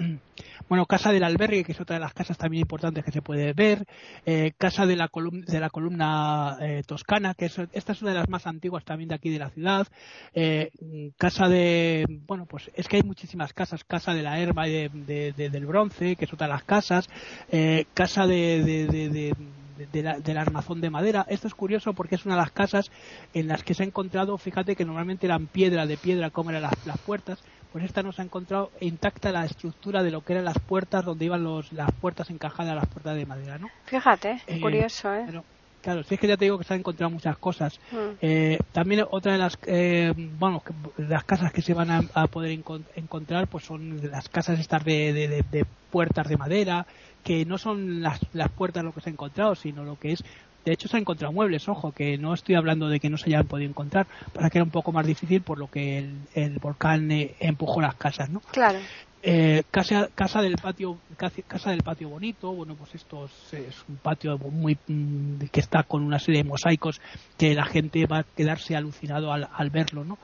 Bueno, 0.68 0.86
Casa 0.86 1.10
del 1.12 1.24
Albergue, 1.24 1.64
que 1.64 1.72
es 1.72 1.80
otra 1.80 1.96
de 1.96 2.00
las 2.00 2.14
casas 2.14 2.38
también 2.38 2.60
importantes 2.62 3.04
que 3.04 3.10
se 3.10 3.22
puede 3.22 3.52
ver. 3.52 3.84
Eh, 4.24 4.52
casa 4.56 4.86
de 4.86 4.94
la, 4.96 5.08
colum- 5.08 5.44
de 5.44 5.58
la 5.60 5.68
columna 5.68 6.56
eh, 6.60 6.82
toscana, 6.86 7.34
que 7.34 7.46
es, 7.46 7.58
esta 7.72 7.92
es 7.92 8.02
una 8.02 8.12
de 8.12 8.18
las 8.18 8.28
más 8.28 8.46
antiguas 8.46 8.84
también 8.84 9.08
de 9.08 9.16
aquí 9.16 9.30
de 9.30 9.38
la 9.40 9.50
ciudad. 9.50 9.86
Eh, 10.32 10.70
casa 11.18 11.48
de, 11.48 12.06
bueno, 12.26 12.46
pues 12.46 12.70
es 12.74 12.86
que 12.88 12.96
hay 12.96 13.02
muchísimas 13.02 13.52
casas. 13.52 13.82
Casa 13.84 14.14
de 14.14 14.22
la 14.22 14.38
Herba 14.38 14.68
y 14.68 14.72
de, 14.72 14.88
de- 14.92 15.32
de- 15.32 15.50
del 15.50 15.66
Bronce, 15.66 16.14
que 16.16 16.24
es 16.24 16.32
otra 16.32 16.46
de 16.46 16.52
las 16.52 16.64
casas. 16.64 17.06
Eh, 17.50 17.86
casa 17.92 18.26
de, 18.26 18.62
de, 18.62 20.02
la- 20.02 20.18
del 20.20 20.38
armazón 20.38 20.80
de 20.80 20.90
madera. 20.90 21.24
Esto 21.28 21.48
es 21.48 21.54
curioso 21.54 21.94
porque 21.94 22.14
es 22.14 22.24
una 22.26 22.34
de 22.36 22.42
las 22.42 22.52
casas 22.52 22.90
en 23.32 23.48
las 23.48 23.62
que 23.64 23.74
se 23.74 23.82
ha 23.82 23.86
encontrado, 23.86 24.36
fíjate 24.38 24.76
que 24.76 24.84
normalmente 24.84 25.26
eran 25.26 25.48
piedra 25.48 25.86
de 25.86 25.96
piedra 25.96 26.30
como 26.30 26.50
eran 26.50 26.62
las 26.84 26.98
puertas, 27.04 27.42
pues 27.72 27.84
esta 27.84 28.02
nos 28.02 28.18
ha 28.18 28.22
encontrado 28.22 28.70
intacta 28.80 29.30
la 29.32 29.44
estructura 29.44 30.02
de 30.02 30.10
lo 30.10 30.22
que 30.22 30.32
eran 30.32 30.44
las 30.44 30.58
puertas, 30.58 31.04
donde 31.04 31.24
iban 31.26 31.44
los, 31.44 31.72
las 31.72 31.90
puertas 31.92 32.30
encajadas 32.30 32.72
a 32.72 32.74
las 32.76 32.86
puertas 32.86 33.14
de 33.16 33.26
madera, 33.26 33.58
¿no? 33.58 33.68
Fíjate, 33.84 34.40
Eh, 34.46 34.60
curioso, 34.60 35.14
¿eh? 35.14 35.22
Pero, 35.26 35.44
claro, 35.82 36.02
si 36.02 36.14
es 36.14 36.20
que 36.20 36.26
ya 36.28 36.36
te 36.36 36.44
digo 36.46 36.58
que 36.58 36.64
se 36.64 36.74
han 36.74 36.80
encontrado 36.80 37.10
muchas 37.10 37.38
cosas. 37.38 37.78
Mm. 37.92 37.96
Eh, 38.20 38.58
también 38.72 39.04
otra 39.10 39.32
de 39.32 39.38
las 39.38 39.56
eh, 39.66 40.12
bueno 40.16 40.60
que- 40.60 41.02
las 41.02 41.24
casas 41.24 41.52
que 41.52 41.62
se 41.62 41.72
van 41.74 41.90
a, 41.90 42.02
a 42.14 42.26
poder 42.26 42.50
encon- 42.58 42.84
encontrar 42.96 43.46
pues 43.46 43.64
son 43.64 44.10
las 44.10 44.28
casas 44.28 44.58
estas 44.58 44.84
de, 44.84 45.12
de- 45.12 45.28
de- 45.28 45.44
de 45.50 45.64
puertas 45.90 46.28
de 46.28 46.36
madera 46.36 46.86
que 47.24 47.44
no 47.44 47.58
son 47.58 48.02
las, 48.02 48.18
las 48.32 48.50
puertas 48.50 48.82
lo 48.84 48.92
que 48.92 49.00
se 49.00 49.10
ha 49.10 49.12
encontrado 49.12 49.54
sino 49.54 49.84
lo 49.84 49.96
que 49.98 50.12
es 50.12 50.24
de 50.64 50.72
hecho 50.72 50.88
se 50.88 50.96
han 50.96 51.02
encontrado 51.02 51.32
muebles 51.32 51.68
ojo 51.68 51.92
que 51.92 52.18
no 52.18 52.34
estoy 52.34 52.54
hablando 52.54 52.88
de 52.88 53.00
que 53.00 53.08
no 53.10 53.16
se 53.16 53.26
hayan 53.30 53.46
podido 53.46 53.68
encontrar 53.70 54.06
para 54.32 54.50
que 54.50 54.58
era 54.58 54.64
un 54.64 54.70
poco 54.70 54.92
más 54.92 55.06
difícil 55.06 55.42
por 55.42 55.58
lo 55.58 55.68
que 55.68 55.98
el, 55.98 56.14
el 56.34 56.58
volcán 56.58 57.10
eh, 57.10 57.34
empujó 57.40 57.80
las 57.80 57.94
casas 57.94 58.28
no 58.30 58.40
Claro. 58.52 58.78
eh, 59.22 59.62
casa, 59.70 60.08
casa 60.14 60.40
del 60.42 60.56
patio 60.56 60.98
casa 61.46 61.70
del 61.70 61.82
patio 61.82 62.08
bonito 62.08 62.52
bueno 62.52 62.74
pues 62.74 62.94
esto 62.94 63.26
es, 63.26 63.54
es 63.54 63.84
un 63.88 63.96
patio 63.96 64.38
muy 64.38 64.76
mm, 64.86 65.44
que 65.52 65.60
está 65.60 65.82
con 65.82 66.02
una 66.02 66.18
serie 66.18 66.42
de 66.42 66.48
mosaicos 66.48 67.00
que 67.38 67.54
la 67.54 67.64
gente 67.66 68.06
va 68.06 68.18
a 68.20 68.24
quedarse 68.24 68.76
alucinado 68.76 69.32
al, 69.32 69.48
al 69.52 69.70
verlo 69.70 70.04
no 70.04 70.18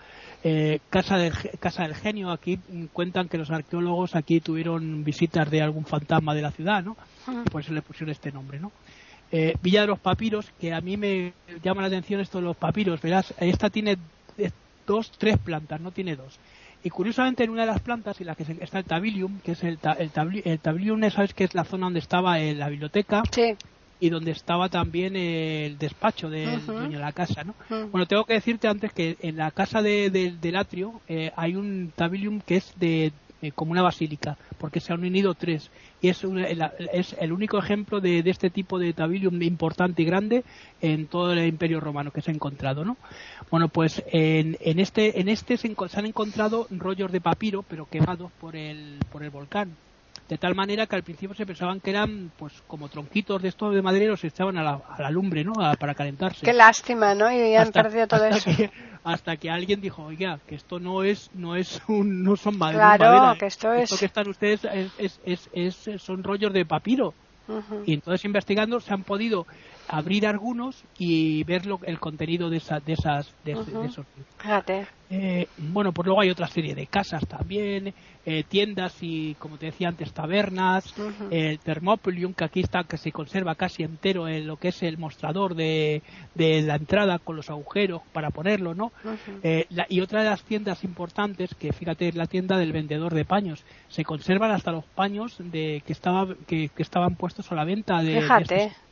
Eh, 0.45 0.79
casa 0.91 1.17
del 1.17 1.33
casa 1.59 1.83
del 1.83 1.95
genio 1.95 2.31
aquí 2.31 2.57
mm, 2.59 2.87
cuentan 2.93 3.27
que 3.29 3.39
los 3.39 3.51
arqueólogos 3.51 4.15
aquí 4.15 4.39
tuvieron 4.41 5.03
visitas 5.03 5.51
de 5.51 5.61
algún 5.63 5.85
fantasma 5.87 6.35
de 6.35 6.43
la 6.43 6.53
ciudad 6.53 6.85
no 6.85 6.95
y 7.47 7.51
por 7.51 7.63
eso 7.63 7.73
le 7.73 7.83
pusieron 7.83 8.11
este 8.11 8.31
nombre 8.31 8.61
no 8.61 8.71
eh, 9.33 9.55
Villa 9.63 9.83
de 9.83 9.87
los 9.89 9.99
Papiros, 9.99 10.47
que 10.61 10.73
a 10.73 10.81
mí 10.81 10.97
me 10.97 11.33
llama 11.63 11.81
la 11.83 11.89
atención 11.89 12.21
esto 12.21 12.39
de 12.39 12.45
los 12.45 12.57
papiros, 12.57 13.01
verás, 13.03 13.35
esta 13.41 13.71
tiene 13.71 13.97
dos, 14.87 15.11
tres 15.19 15.37
plantas, 15.39 15.81
no 15.81 15.91
tiene 15.91 16.15
dos. 16.17 16.39
Y 16.85 16.91
curiosamente 16.91 17.43
en 17.43 17.51
una 17.51 17.63
de 17.63 17.73
las 17.73 17.81
plantas, 17.81 18.21
en 18.21 18.29
la 18.29 18.37
que 18.37 18.45
está 18.61 18.79
el 18.79 18.85
tabilium, 18.85 19.41
que 19.41 19.53
es 19.53 19.65
el, 19.65 19.79
ta- 19.79 19.95
el, 19.99 20.13
tabli- 20.13 20.43
el 20.45 20.61
tabilium, 20.61 21.03
es, 21.03 21.15
sabes 21.15 21.35
que 21.35 21.43
es 21.45 21.55
la 21.55 21.65
zona 21.65 21.87
donde 21.87 21.99
estaba 21.99 22.39
eh, 22.39 22.55
la 22.55 22.69
biblioteca 22.69 23.23
Sí. 23.33 23.55
y 23.99 24.11
donde 24.11 24.31
estaba 24.31 24.69
también 24.69 25.17
eh, 25.17 25.67
el 25.67 25.79
despacho 25.79 26.31
del 26.31 26.65
dueño 26.65 26.99
de 26.99 27.05
la 27.05 27.13
casa, 27.13 27.43
¿no? 27.43 27.55
Bueno, 27.91 28.07
tengo 28.07 28.25
que 28.25 28.35
decirte 28.35 28.69
antes 28.69 28.93
que 28.93 29.17
en 29.21 29.37
la 29.37 29.51
casa 29.51 29.83
de, 29.83 30.11
de- 30.11 30.37
del 30.41 30.55
atrio 30.57 31.01
eh, 31.09 31.33
hay 31.37 31.57
un 31.57 31.91
tabilium 31.97 32.41
que 32.41 32.57
es 32.59 32.73
de 32.79 33.11
eh, 33.43 33.53
como 33.53 33.73
una 33.73 33.83
basílica, 33.83 34.37
porque 34.59 34.81
se 34.81 34.93
han 34.93 35.05
unido 35.05 35.35
tres. 35.35 35.71
Y 36.01 36.09
es, 36.09 36.25
es 36.93 37.17
el 37.21 37.33
único 37.33 37.59
ejemplo 37.59 38.01
de, 38.01 38.23
de 38.23 38.31
este 38.31 38.51
tipo 38.51 38.79
de 38.79 38.93
tabilium 38.93 39.41
importante 39.43 40.03
y 40.03 40.05
grande 40.05 40.45
en 40.81 41.07
todo 41.07 41.33
el 41.33 41.47
imperio 41.47 41.81
romano 41.81 42.11
que 42.11 42.23
se 42.23 42.31
ha 42.31 42.35
encontrado, 42.35 42.85
¿no? 42.85 42.97
Bueno, 43.51 43.69
pues 43.69 44.03
en, 44.13 44.57
en 44.61 44.79
este, 44.79 45.21
en 45.21 45.29
este 45.29 45.57
se, 45.57 45.75
se 45.89 45.99
han 45.99 46.07
encontrado 46.07 46.67
rollos 46.71 47.13
de 47.13 47.21
papiro, 47.21 47.63
pero 47.63 47.87
quemados 47.87 48.33
por 48.41 48.57
el, 48.57 48.99
por 49.11 49.23
el 49.23 49.31
volcán. 49.31 49.77
De 50.29 50.39
tal 50.39 50.55
manera 50.57 50.87
que 50.87 50.97
al 50.97 51.05
principio 51.05 51.37
se 51.37 51.47
pensaban 51.47 51.81
que 51.81 51.91
eran 51.91 52.33
pues 52.37 52.53
como 52.67 52.89
tronquitos 52.89 53.41
de 53.41 53.49
estos 53.49 53.73
de 53.75 53.81
madera 53.81 54.07
y 54.07 54.09
los 54.09 54.25
echaban 54.25 54.59
a 54.59 54.63
la, 54.65 54.81
a 54.89 55.03
la 55.03 55.11
lumbre, 55.11 55.45
¿no? 55.45 55.53
A- 55.61 55.75
para 55.77 55.95
calentarse 55.95 56.45
Qué 56.45 56.53
lástima, 56.53 57.15
¿no? 57.15 57.31
Y 57.31 57.55
han 57.55 57.63
hasta, 57.69 57.83
perdido 57.85 58.09
todo 58.09 58.25
hasta 58.25 58.37
eso. 58.51 58.57
Que, 58.57 58.71
hasta 59.05 59.37
que 59.37 59.51
alguien 59.51 59.81
dijo, 59.81 60.03
oiga, 60.03 60.41
que 60.49 60.57
esto 60.57 60.81
no 60.81 61.05
es, 61.05 61.31
no 61.35 61.55
es 61.55 61.81
un, 61.87 62.25
no 62.25 62.35
son 62.37 62.59
made- 62.59 62.75
Claro, 62.75 63.05
madera, 63.05 63.39
que 63.39 63.47
esto 63.47 63.73
es- 63.73 63.99
que 64.01 64.07
están 64.07 64.29
ustedes 64.29 64.65
es, 64.99 65.21
es, 65.25 65.49
es, 65.53 66.03
son 66.03 66.25
rollos 66.25 66.53
de 66.53 66.65
papiro. 66.65 67.15
Y 67.87 67.95
entonces 67.95 68.25
investigando 68.25 68.81
se 68.81 68.93
han 68.93 69.05
podido 69.05 69.47
abrir 69.89 70.27
algunos 70.27 70.83
y 70.99 71.45
ver 71.45 71.67
lo- 71.67 71.81
el 71.85 71.99
contenido 71.99 72.51
de, 72.51 72.57
esa- 72.59 72.81
de 72.81 72.93
esas, 72.95 73.35
de, 73.45 73.53
esos 73.87 74.07
Fíjate. 74.39 74.87
eh, 75.09 75.47
bueno, 75.57 75.93
pues 75.93 76.07
luego 76.07 76.21
hay 76.21 76.31
otra 76.31 76.49
serie 76.49 76.75
de 76.75 76.87
casas 76.89 77.27
también, 77.29 77.95
eh, 78.25 78.43
tiendas 78.49 78.97
y, 79.01 79.35
como 79.37 79.57
te 79.57 79.67
decía 79.67 79.89
antes, 79.89 80.13
tabernas, 80.13 80.85
Ujú. 80.99 81.29
el 81.31 81.59
Thermopolium, 81.61 82.35
que 82.35 82.45
aquí 82.45 82.61
está, 82.61 82.83
que 82.85 82.97
se 82.99 83.13
conserva 83.13 83.55
casi 83.55 83.85
entero 83.85 84.27
en 84.29 84.47
lo 84.47 84.57
que 84.57 84.69
es 84.69 84.83
el 84.83 84.99
mostrador 84.99 85.55
de, 85.55 86.03
de 86.35 86.63
la 86.63 86.75
entrada 86.77 87.19
con 87.21 87.37
los 87.37 87.49
agujeros 87.51 88.03
para 88.13 88.31
ponerlo, 88.31 88.75
¿no? 88.75 88.93
Eh, 89.43 89.67
la- 89.71 89.87
y 89.89 90.01
otra 90.01 90.23
de 90.25 90.31
las 90.31 90.43
tiendas 90.45 90.83
importantes, 90.83 91.55
que 91.55 91.73
fíjate, 91.73 92.09
es 92.09 92.15
la 92.17 92.27
tienda 92.27 92.59
del 92.59 92.73
vendedor 92.73 93.15
de 93.15 93.25
paños. 93.25 93.65
Se 93.89 94.03
conservan 94.05 94.51
hasta 94.51 94.73
los 94.73 94.87
paños 94.89 95.37
de 95.39 95.83
que, 95.87 95.93
estaba, 95.93 96.27
que, 96.49 96.69
que 96.75 96.83
estaban 96.83 97.15
puestos 97.17 97.51
a 97.53 97.55
la 97.55 97.65
venta 97.65 98.03
de, 98.03 98.13
de 98.15 98.21
Fíjate. 98.23 98.65
estos 98.65 98.86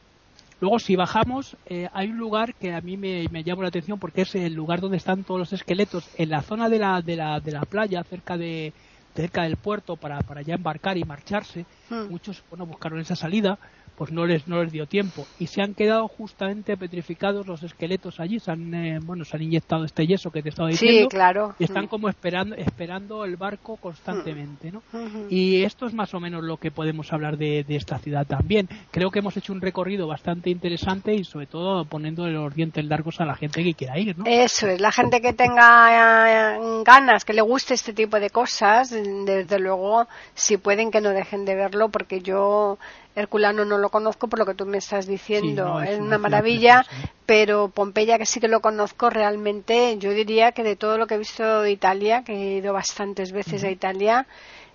Luego, 0.60 0.78
si 0.78 0.96
bajamos, 0.96 1.56
eh, 1.66 1.88
hay 1.92 2.08
un 2.08 2.18
lugar 2.18 2.54
que 2.54 2.72
a 2.72 2.80
mí 2.80 2.96
me, 2.96 3.26
me 3.30 3.44
llama 3.44 3.62
la 3.62 3.68
atención 3.68 3.98
porque 3.98 4.22
es 4.22 4.34
el 4.34 4.54
lugar 4.54 4.80
donde 4.80 4.96
están 4.96 5.24
todos 5.24 5.38
los 5.40 5.52
esqueletos, 5.52 6.08
en 6.16 6.30
la 6.30 6.42
zona 6.42 6.68
de 6.68 6.78
la, 6.78 7.02
de 7.02 7.16
la, 7.16 7.40
de 7.40 7.52
la 7.52 7.62
playa, 7.62 8.02
cerca 8.04 8.36
de 8.36 8.72
cerca 9.14 9.42
del 9.44 9.56
puerto, 9.56 9.96
para, 9.96 10.18
para 10.20 10.42
ya 10.42 10.54
embarcar 10.54 10.98
y 10.98 11.04
marcharse. 11.04 11.66
Mm. 11.88 12.10
Muchos 12.10 12.42
bueno, 12.50 12.66
buscaron 12.66 12.98
esa 12.98 13.14
salida, 13.14 13.58
pues 13.96 14.10
no 14.12 14.26
les, 14.26 14.46
no 14.48 14.62
les 14.62 14.72
dio 14.72 14.86
tiempo. 14.86 15.26
Y 15.38 15.46
se 15.46 15.62
han 15.62 15.74
quedado 15.74 16.08
justamente 16.08 16.76
petrificados 16.76 17.46
los 17.46 17.62
esqueletos 17.62 18.20
allí. 18.20 18.40
Se 18.40 18.50
han, 18.50 18.74
eh, 18.74 18.98
bueno, 19.02 19.24
se 19.24 19.36
han 19.36 19.42
inyectado 19.42 19.84
este 19.84 20.06
yeso 20.06 20.30
que 20.30 20.42
te 20.42 20.48
estaba 20.48 20.68
diciendo. 20.68 21.02
Sí, 21.02 21.08
claro. 21.08 21.54
Y 21.58 21.64
están 21.64 21.84
Mm. 21.84 21.88
como 21.88 22.08
esperando, 22.08 22.56
esperando 22.56 23.24
el 23.24 23.36
barco 23.36 23.76
constantemente, 23.76 24.72
¿no? 24.72 24.82
Ujú. 24.92 25.26
Y 25.30 25.62
esto 25.64 25.86
es 25.86 25.94
más 25.94 26.12
o 26.14 26.20
menos 26.20 26.42
lo 26.42 26.56
que 26.56 26.70
podemos 26.70 27.12
hablar 27.12 27.36
de, 27.36 27.64
de 27.64 27.76
esta 27.76 27.98
ciudad 27.98 28.26
también. 28.26 28.68
Creo 28.90 29.10
que 29.10 29.20
hemos 29.20 29.36
hecho 29.36 29.52
un 29.52 29.60
recorrido 29.60 30.06
bastante 30.06 30.50
interesante 30.50 31.14
y 31.14 31.24
sobre 31.24 31.46
todo 31.46 31.84
poniendo 31.84 32.26
los 32.26 32.54
dientes 32.54 32.84
largos 32.84 33.20
a 33.20 33.24
la 33.24 33.34
gente 33.36 33.62
que 33.62 33.74
quiera 33.74 33.98
ir, 33.98 34.18
¿no? 34.18 34.24
Eso 34.26 34.66
es, 34.68 34.80
la 34.80 34.92
gente 34.92 35.20
que 35.20 35.32
tenga 35.32 36.56
eh, 36.56 36.82
ganas, 36.84 37.24
que 37.24 37.32
le 37.32 37.42
guste 37.42 37.74
este 37.74 37.92
tipo 37.92 38.18
de 38.18 38.30
cosas, 38.30 38.90
desde 38.90 39.58
luego, 39.58 40.06
si 40.34 40.56
pueden 40.56 40.90
que 40.90 41.00
no 41.00 41.10
dejen 41.10 41.44
de 41.44 41.54
verlo, 41.54 41.88
porque 41.88 42.20
yo 42.20 42.78
Herculano 43.16 43.64
no 43.64 43.78
lo 43.78 43.90
conozco 43.90 44.26
por 44.28 44.38
lo 44.40 44.46
que 44.46 44.54
tú 44.54 44.66
me 44.66 44.78
estás 44.78 45.06
diciendo, 45.06 45.48
Sí, 45.48 45.54
no, 45.54 45.82
es 45.82 45.90
es 45.90 46.00
una 46.00 46.18
maravilla, 46.18 46.84
pero 47.26 47.68
Pompeya 47.68 48.18
que 48.18 48.26
sí 48.26 48.40
que 48.40 48.48
lo 48.48 48.60
conozco 48.60 49.08
realmente, 49.10 49.96
yo 49.98 50.10
diría 50.10 50.50
que 50.52 50.64
de 50.64 50.74
todo 50.76 50.98
lo 50.98 51.06
que 51.06 51.14
he 51.14 51.18
visto 51.18 51.62
de 51.62 51.70
Italia, 51.70 52.24
que 52.24 52.32
he 52.32 52.56
ido 52.58 52.72
bastantes 52.72 53.30
veces 53.32 53.62
a 53.62 53.70
Italia, 53.70 54.26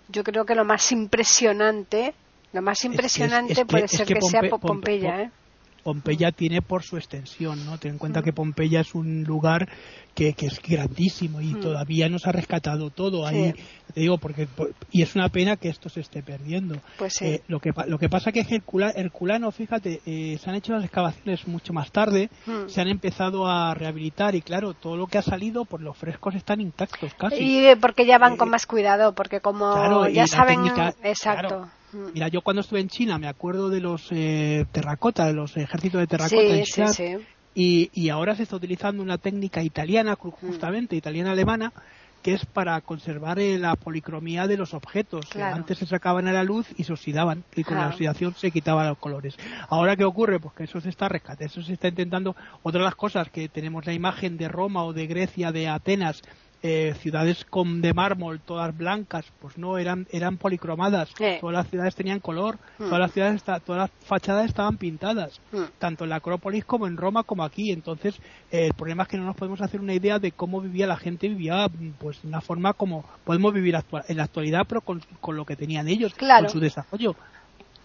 yo 0.07 0.23
creo 0.23 0.45
que 0.45 0.55
lo 0.55 0.63
más 0.65 0.91
impresionante, 0.91 2.13
lo 2.53 2.61
más 2.61 2.79
es- 2.79 2.85
impresionante 2.85 3.53
es 3.53 3.65
puede 3.65 3.87
ser 3.87 4.07
que 4.07 4.13
que, 4.15 4.21
sea 4.21 4.41
Pompe- 4.41 4.49
Po- 4.49 4.59
Pompe- 4.59 4.67
Pompeya, 4.67 5.11
Pom- 5.11 5.19
¿eh? 5.21 5.31
Pompeya 5.83 6.31
tiene 6.31 6.61
por 6.61 6.83
su 6.83 6.97
extensión, 6.97 7.65
¿no? 7.65 7.77
Ten 7.77 7.93
en 7.93 7.97
cuenta 7.97 8.21
que 8.21 8.33
Pompeya 8.33 8.81
es 8.81 8.93
un 8.95 9.23
lugar 9.23 9.67
que, 10.13 10.33
que 10.33 10.47
es 10.47 10.61
grandísimo 10.61 11.41
y 11.41 11.53
todavía 11.55 12.09
no 12.09 12.19
se 12.19 12.29
ha 12.29 12.33
rescatado 12.33 12.89
todo 12.89 13.25
ahí, 13.25 13.53
te 13.93 14.01
digo, 14.01 14.17
porque 14.17 14.47
y 14.91 15.01
es 15.01 15.15
una 15.15 15.29
pena 15.29 15.55
que 15.55 15.69
esto 15.69 15.89
se 15.89 16.01
esté 16.01 16.21
perdiendo. 16.21 16.75
Pues 16.97 17.21
eh, 17.21 17.41
lo 17.47 17.59
que 17.59 17.71
lo 17.87 17.97
que 17.97 18.09
pasa 18.09 18.31
que 18.31 18.41
es 18.41 18.47
Herculano, 18.51 19.51
fíjate, 19.51 20.01
eh, 20.05 20.37
se 20.37 20.49
han 20.49 20.55
hecho 20.55 20.73
las 20.73 20.83
excavaciones 20.83 21.47
mucho 21.47 21.73
más 21.73 21.91
tarde, 21.91 22.29
se 22.67 22.81
han 22.81 22.87
empezado 22.87 23.47
a 23.47 23.73
rehabilitar 23.73 24.35
y 24.35 24.41
claro, 24.41 24.73
todo 24.73 24.97
lo 24.97 25.07
que 25.07 25.17
ha 25.17 25.21
salido, 25.21 25.65
pues 25.65 25.81
los 25.83 25.97
frescos 25.97 26.35
están 26.35 26.59
intactos 26.61 27.13
casi. 27.13 27.35
Y 27.35 27.65
eh, 27.65 27.77
porque 27.77 28.05
ya 28.05 28.17
van 28.17 28.37
con 28.37 28.49
más 28.49 28.65
cuidado, 28.65 29.13
porque 29.13 29.39
como 29.39 30.07
ya 30.07 30.27
saben, 30.27 30.59
exacto. 31.03 31.61
Mm. 31.61 31.78
Mira, 32.13 32.27
yo 32.27 32.41
cuando 32.41 32.61
estuve 32.61 32.79
en 32.79 32.89
China 32.89 33.17
me 33.17 33.27
acuerdo 33.27 33.69
de 33.69 33.79
los 33.79 34.07
eh, 34.11 34.65
terracota, 34.71 35.25
de 35.25 35.33
los 35.33 35.55
ejércitos 35.57 35.99
de 35.99 36.07
terracota 36.07 36.55
Y, 37.55 37.89
y, 37.93 38.09
ahora 38.09 38.35
se 38.35 38.43
está 38.43 38.55
utilizando 38.55 39.01
una 39.01 39.17
técnica 39.17 39.63
italiana, 39.63 40.13
mm. 40.13 40.29
justamente 40.29 40.95
italiana-alemana, 40.95 41.73
que 42.21 42.33
es 42.33 42.45
para 42.45 42.79
conservar 42.81 43.39
eh, 43.39 43.57
la 43.57 43.75
policromía 43.75 44.47
de 44.47 44.57
los 44.57 44.73
objetos. 44.73 45.25
Antes 45.35 45.77
se 45.79 45.85
sacaban 45.85 46.27
a 46.27 46.33
la 46.33 46.43
luz 46.43 46.67
y 46.77 46.83
se 46.83 46.93
oxidaban, 46.93 47.43
y 47.55 47.63
con 47.63 47.77
la 47.77 47.87
oxidación 47.87 48.33
se 48.35 48.51
quitaban 48.51 48.87
los 48.87 48.97
colores. 48.97 49.35
Ahora, 49.69 49.95
¿qué 49.95 50.03
ocurre? 50.03 50.39
Pues 50.39 50.53
que 50.53 50.63
eso 50.65 50.81
se 50.81 50.89
está 50.89 51.07
rescatando, 51.09 51.45
eso 51.45 51.61
se 51.61 51.73
está 51.73 51.87
intentando. 51.87 52.35
Otra 52.63 52.79
de 52.79 52.85
las 52.85 52.95
cosas 52.95 53.29
que 53.29 53.49
tenemos 53.49 53.85
la 53.85 53.93
imagen 53.93 54.37
de 54.37 54.47
Roma 54.47 54.83
o 54.83 54.93
de 54.93 55.07
Grecia, 55.07 55.51
de 55.51 55.67
Atenas, 55.67 56.21
eh, 56.61 56.93
ciudades 56.99 57.45
con 57.45 57.81
de 57.81 57.93
mármol, 57.93 58.41
todas 58.41 58.77
blancas, 58.77 59.25
pues 59.39 59.57
no, 59.57 59.77
eran, 59.77 60.07
eran 60.11 60.35
policromadas, 60.35 61.09
todas 61.39 61.53
las 61.53 61.69
ciudades 61.69 61.95
tenían 61.95 62.19
color, 62.19 62.57
hmm. 62.77 62.83
todas 62.83 62.99
las 62.99 63.11
ciudades, 63.13 63.43
todas 63.43 63.63
las 63.81 63.91
fachadas 64.05 64.47
estaban 64.47 64.75
pintadas, 64.75 65.39
hmm. 65.53 65.63
tanto 65.77 66.03
en 66.03 66.09
la 66.09 66.17
Acrópolis 66.17 66.65
como 66.65 66.85
en 66.87 66.97
Roma 66.97 67.23
como 67.23 67.45
aquí, 67.45 67.71
entonces 67.71 68.19
eh, 68.51 68.65
el 68.65 68.73
problema 68.73 69.03
es 69.03 69.09
que 69.09 69.17
no 69.17 69.23
nos 69.23 69.37
podemos 69.37 69.61
hacer 69.61 69.79
una 69.79 69.93
idea 69.93 70.19
de 70.19 70.33
cómo 70.33 70.59
vivía 70.59 70.85
la 70.85 70.97
gente, 70.97 71.29
vivía 71.29 71.69
pues 71.97 72.21
de 72.21 72.27
una 72.27 72.41
forma 72.41 72.73
como 72.73 73.05
podemos 73.23 73.53
vivir 73.53 73.77
en 74.09 74.17
la 74.17 74.23
actualidad, 74.23 74.65
pero 74.67 74.81
con, 74.81 75.01
lo 75.27 75.45
que 75.45 75.55
tenían 75.55 75.87
ellos, 75.87 76.13
con 76.13 76.49
su 76.49 76.59
desarrollo. 76.59 77.15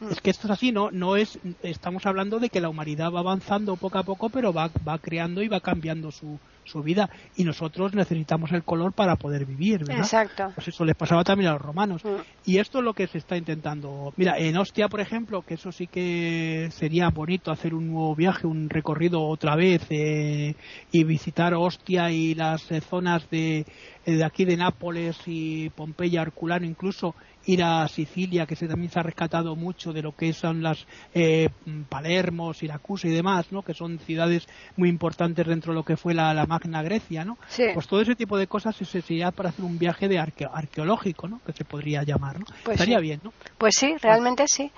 Hmm. 0.01 0.11
Es 0.11 0.21
que 0.21 0.31
esto 0.31 0.49
es 0.49 0.51
así, 0.51 0.73
no, 0.73 0.91
no 0.91 1.15
es, 1.15 1.39
estamos 1.63 2.07
hablando 2.07 2.41
de 2.41 2.49
que 2.49 2.61
la 2.61 2.69
humanidad 2.69 3.13
va 3.13 3.21
avanzando 3.21 3.77
poco 3.77 3.99
a 3.99 4.03
poco, 4.03 4.31
pero 4.31 4.53
va, 4.53 4.69
va 4.87 4.99
creando 4.99 5.43
y 5.43 5.47
va 5.49 5.61
cambiando 5.61 6.11
su, 6.11 6.41
su 6.65 6.83
vida 6.83 7.11
y 7.37 7.45
nosotros 7.45 7.95
necesitamos 7.95 8.53
el 8.53 8.65
color 8.65 8.93
para 8.93 9.17
poder 9.17 9.45
vivir, 9.45 9.81
¿verdad? 9.81 9.99
Exacto. 9.99 10.53
Pues 10.55 10.69
eso 10.69 10.85
les 10.85 10.97
pasaba 10.97 11.25
también 11.25 11.51
a 11.51 11.55
los 11.55 11.63
romanos. 11.63 12.05
Mm. 12.05 12.09
Y 12.47 12.59
esto 12.59 12.79
es 12.79 12.85
lo 12.85 12.95
que 12.95 13.07
se 13.07 13.19
está 13.19 13.37
intentando. 13.37 14.13
Mira, 14.17 14.39
en 14.39 14.57
Ostia, 14.57 14.89
por 14.89 15.01
ejemplo, 15.01 15.43
que 15.43 15.55
eso 15.55 15.73
sí 15.73 15.87
que 15.87 16.69
sería 16.73 17.09
bonito 17.11 17.51
hacer 17.51 17.75
un 17.75 17.89
nuevo 17.89 18.15
viaje, 18.15 18.47
un 18.47 18.69
recorrido 18.69 19.23
otra 19.23 19.57
vez 19.57 19.83
eh, 19.91 20.55
y 20.91 21.05
visitar 21.05 21.55
Ostia 21.55 22.11
y 22.11 22.35
las 22.35 22.71
eh, 22.71 22.81
zonas 22.81 23.29
de, 23.31 23.67
eh, 24.07 24.13
de 24.13 24.25
aquí 24.25 24.45
de 24.45 24.57
Nápoles 24.57 25.17
y 25.27 25.71
Pompeya, 25.71 26.23
Herculano 26.23 26.67
incluso 26.67 27.15
ir 27.47 27.63
a 27.63 27.87
Sicilia, 27.89 28.47
que 28.47 28.57
se, 28.57 28.69
también 28.69 28.91
se 28.91 28.99
ha 28.99 29.03
rescatado 29.03 29.57
mucho 29.57 29.93
de 29.93 30.03
lo 30.03 30.13
que 30.13 30.33
son 30.33 30.63
las 30.63 30.87
eh, 31.15 31.49
Palermo, 31.89 32.55
Siracusa 32.55 33.09
y 33.09 33.11
demás, 33.11 33.47
¿no? 33.51 33.63
que 33.63 33.75
son 33.75 33.99
ciudades 33.99 34.47
muy 34.77 34.89
importantes 34.89 35.47
dentro 35.47 35.73
de 35.73 35.77
lo 35.77 35.85
que 35.85 35.97
fue 35.97 36.15
la, 36.15 36.33
la 36.35 36.47
Magna 36.47 36.83
Grecia. 36.83 37.25
¿no? 37.25 37.39
Pues 37.75 37.87
todo 37.87 38.01
ese 38.01 38.15
tipo 38.15 38.39
de 38.39 38.47
cosas 38.47 38.77
se 38.77 38.85
sería 38.85 39.31
para 39.31 39.51
hacer 39.51 39.65
un 39.65 39.79
viaje 39.79 40.09
de 40.09 40.19
arqueológico, 40.19 41.29
¿no? 41.29 41.41
que 41.45 41.53
se 41.53 41.65
podría 41.65 42.03
llamar. 42.03 42.39
¿no? 42.39 42.47
Pues 42.65 42.81
Estaría 42.81 42.99
bien, 42.99 43.21
¿no? 43.23 43.33
Pues 43.59 43.75
sí, 43.77 43.95
realmente 44.01 44.45
sí. 44.49 44.71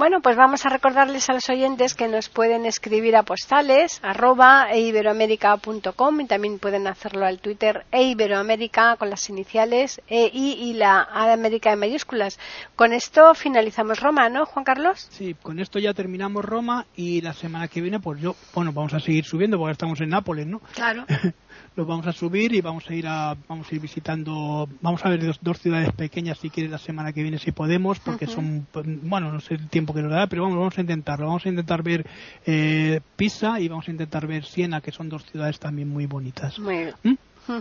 Bueno, 0.00 0.22
pues 0.22 0.34
vamos 0.34 0.64
a 0.64 0.70
recordarles 0.70 1.28
a 1.28 1.34
los 1.34 1.46
oyentes 1.50 1.92
que 1.92 2.08
nos 2.08 2.30
pueden 2.30 2.64
escribir 2.64 3.16
a 3.16 3.22
postales 3.22 4.00
arroba 4.02 4.72
eiberoamerica.com 4.72 6.20
y 6.22 6.26
también 6.26 6.58
pueden 6.58 6.86
hacerlo 6.86 7.26
al 7.26 7.38
Twitter 7.38 7.84
eiberoamerica 7.92 8.96
con 8.96 9.10
las 9.10 9.28
iniciales 9.28 10.00
EI 10.08 10.54
y 10.54 10.72
la 10.72 11.06
A 11.12 11.26
de 11.26 11.34
América 11.34 11.70
en 11.70 11.80
mayúsculas. 11.80 12.38
Con 12.76 12.94
esto 12.94 13.34
finalizamos 13.34 14.00
Roma, 14.00 14.30
¿no, 14.30 14.46
Juan 14.46 14.64
Carlos? 14.64 15.06
Sí, 15.10 15.34
con 15.34 15.60
esto 15.60 15.78
ya 15.78 15.92
terminamos 15.92 16.46
Roma 16.46 16.86
y 16.96 17.20
la 17.20 17.34
semana 17.34 17.68
que 17.68 17.82
viene, 17.82 18.00
pues 18.00 18.22
yo, 18.22 18.36
bueno, 18.54 18.72
vamos 18.72 18.94
a 18.94 19.00
seguir 19.00 19.26
subiendo 19.26 19.58
porque 19.58 19.72
estamos 19.72 20.00
en 20.00 20.08
Nápoles, 20.08 20.46
¿no? 20.46 20.60
Claro. 20.72 21.04
los 21.76 21.86
vamos 21.86 22.06
a 22.06 22.12
subir 22.12 22.54
y 22.54 22.60
vamos 22.60 22.88
a 22.88 22.94
ir 22.94 23.06
a 23.06 23.36
vamos 23.48 23.70
a 23.70 23.74
ir 23.74 23.80
visitando 23.80 24.68
vamos 24.80 25.04
a 25.04 25.08
ver 25.08 25.24
dos, 25.24 25.38
dos 25.40 25.58
ciudades 25.58 25.92
pequeñas 25.92 26.38
si 26.38 26.50
quieres 26.50 26.70
la 26.70 26.78
semana 26.78 27.12
que 27.12 27.22
viene 27.22 27.38
si 27.38 27.52
podemos 27.52 28.00
porque 28.00 28.26
son 28.26 28.66
bueno 29.02 29.32
no 29.32 29.40
sé 29.40 29.54
el 29.54 29.68
tiempo 29.68 29.94
que 29.94 30.02
nos 30.02 30.10
da 30.10 30.26
pero 30.26 30.42
vamos 30.42 30.58
vamos 30.58 30.78
a 30.78 30.80
intentarlo 30.80 31.26
vamos 31.26 31.46
a 31.46 31.48
intentar 31.48 31.82
ver 31.82 32.06
eh, 32.46 33.00
Pisa 33.16 33.60
y 33.60 33.68
vamos 33.68 33.88
a 33.88 33.90
intentar 33.90 34.26
ver 34.26 34.44
Siena 34.44 34.80
que 34.80 34.92
son 34.92 35.08
dos 35.08 35.24
ciudades 35.24 35.58
también 35.58 35.88
muy 35.88 36.06
bonitas 36.06 36.58
muy 36.58 36.78
bien. 36.78 36.94
¿Mm? 37.02 37.14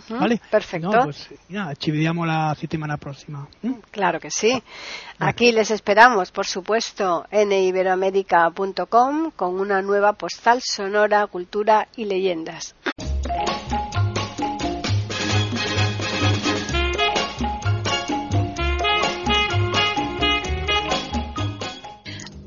¿Vale? 0.10 0.40
Perfecto. 0.52 0.92
pues 1.04 1.30
ya, 1.48 1.74
la 2.26 2.56
semana 2.56 2.98
próxima. 2.98 3.48
¿Mm? 3.62 3.74
Claro 3.92 4.20
que 4.20 4.30
sí. 4.30 4.62
Aquí 5.18 5.52
les 5.52 5.72
esperamos, 5.72 6.32
por 6.32 6.46
supuesto, 6.46 7.26
en 7.32 7.52
iberoamérica.com 7.52 9.32
con 9.32 9.60
una 9.60 9.82
nueva 9.82 10.14
postal 10.14 10.62
sonora, 10.62 11.26
cultura 11.28 11.88
y 11.96 12.06
leyendas. 12.06 12.76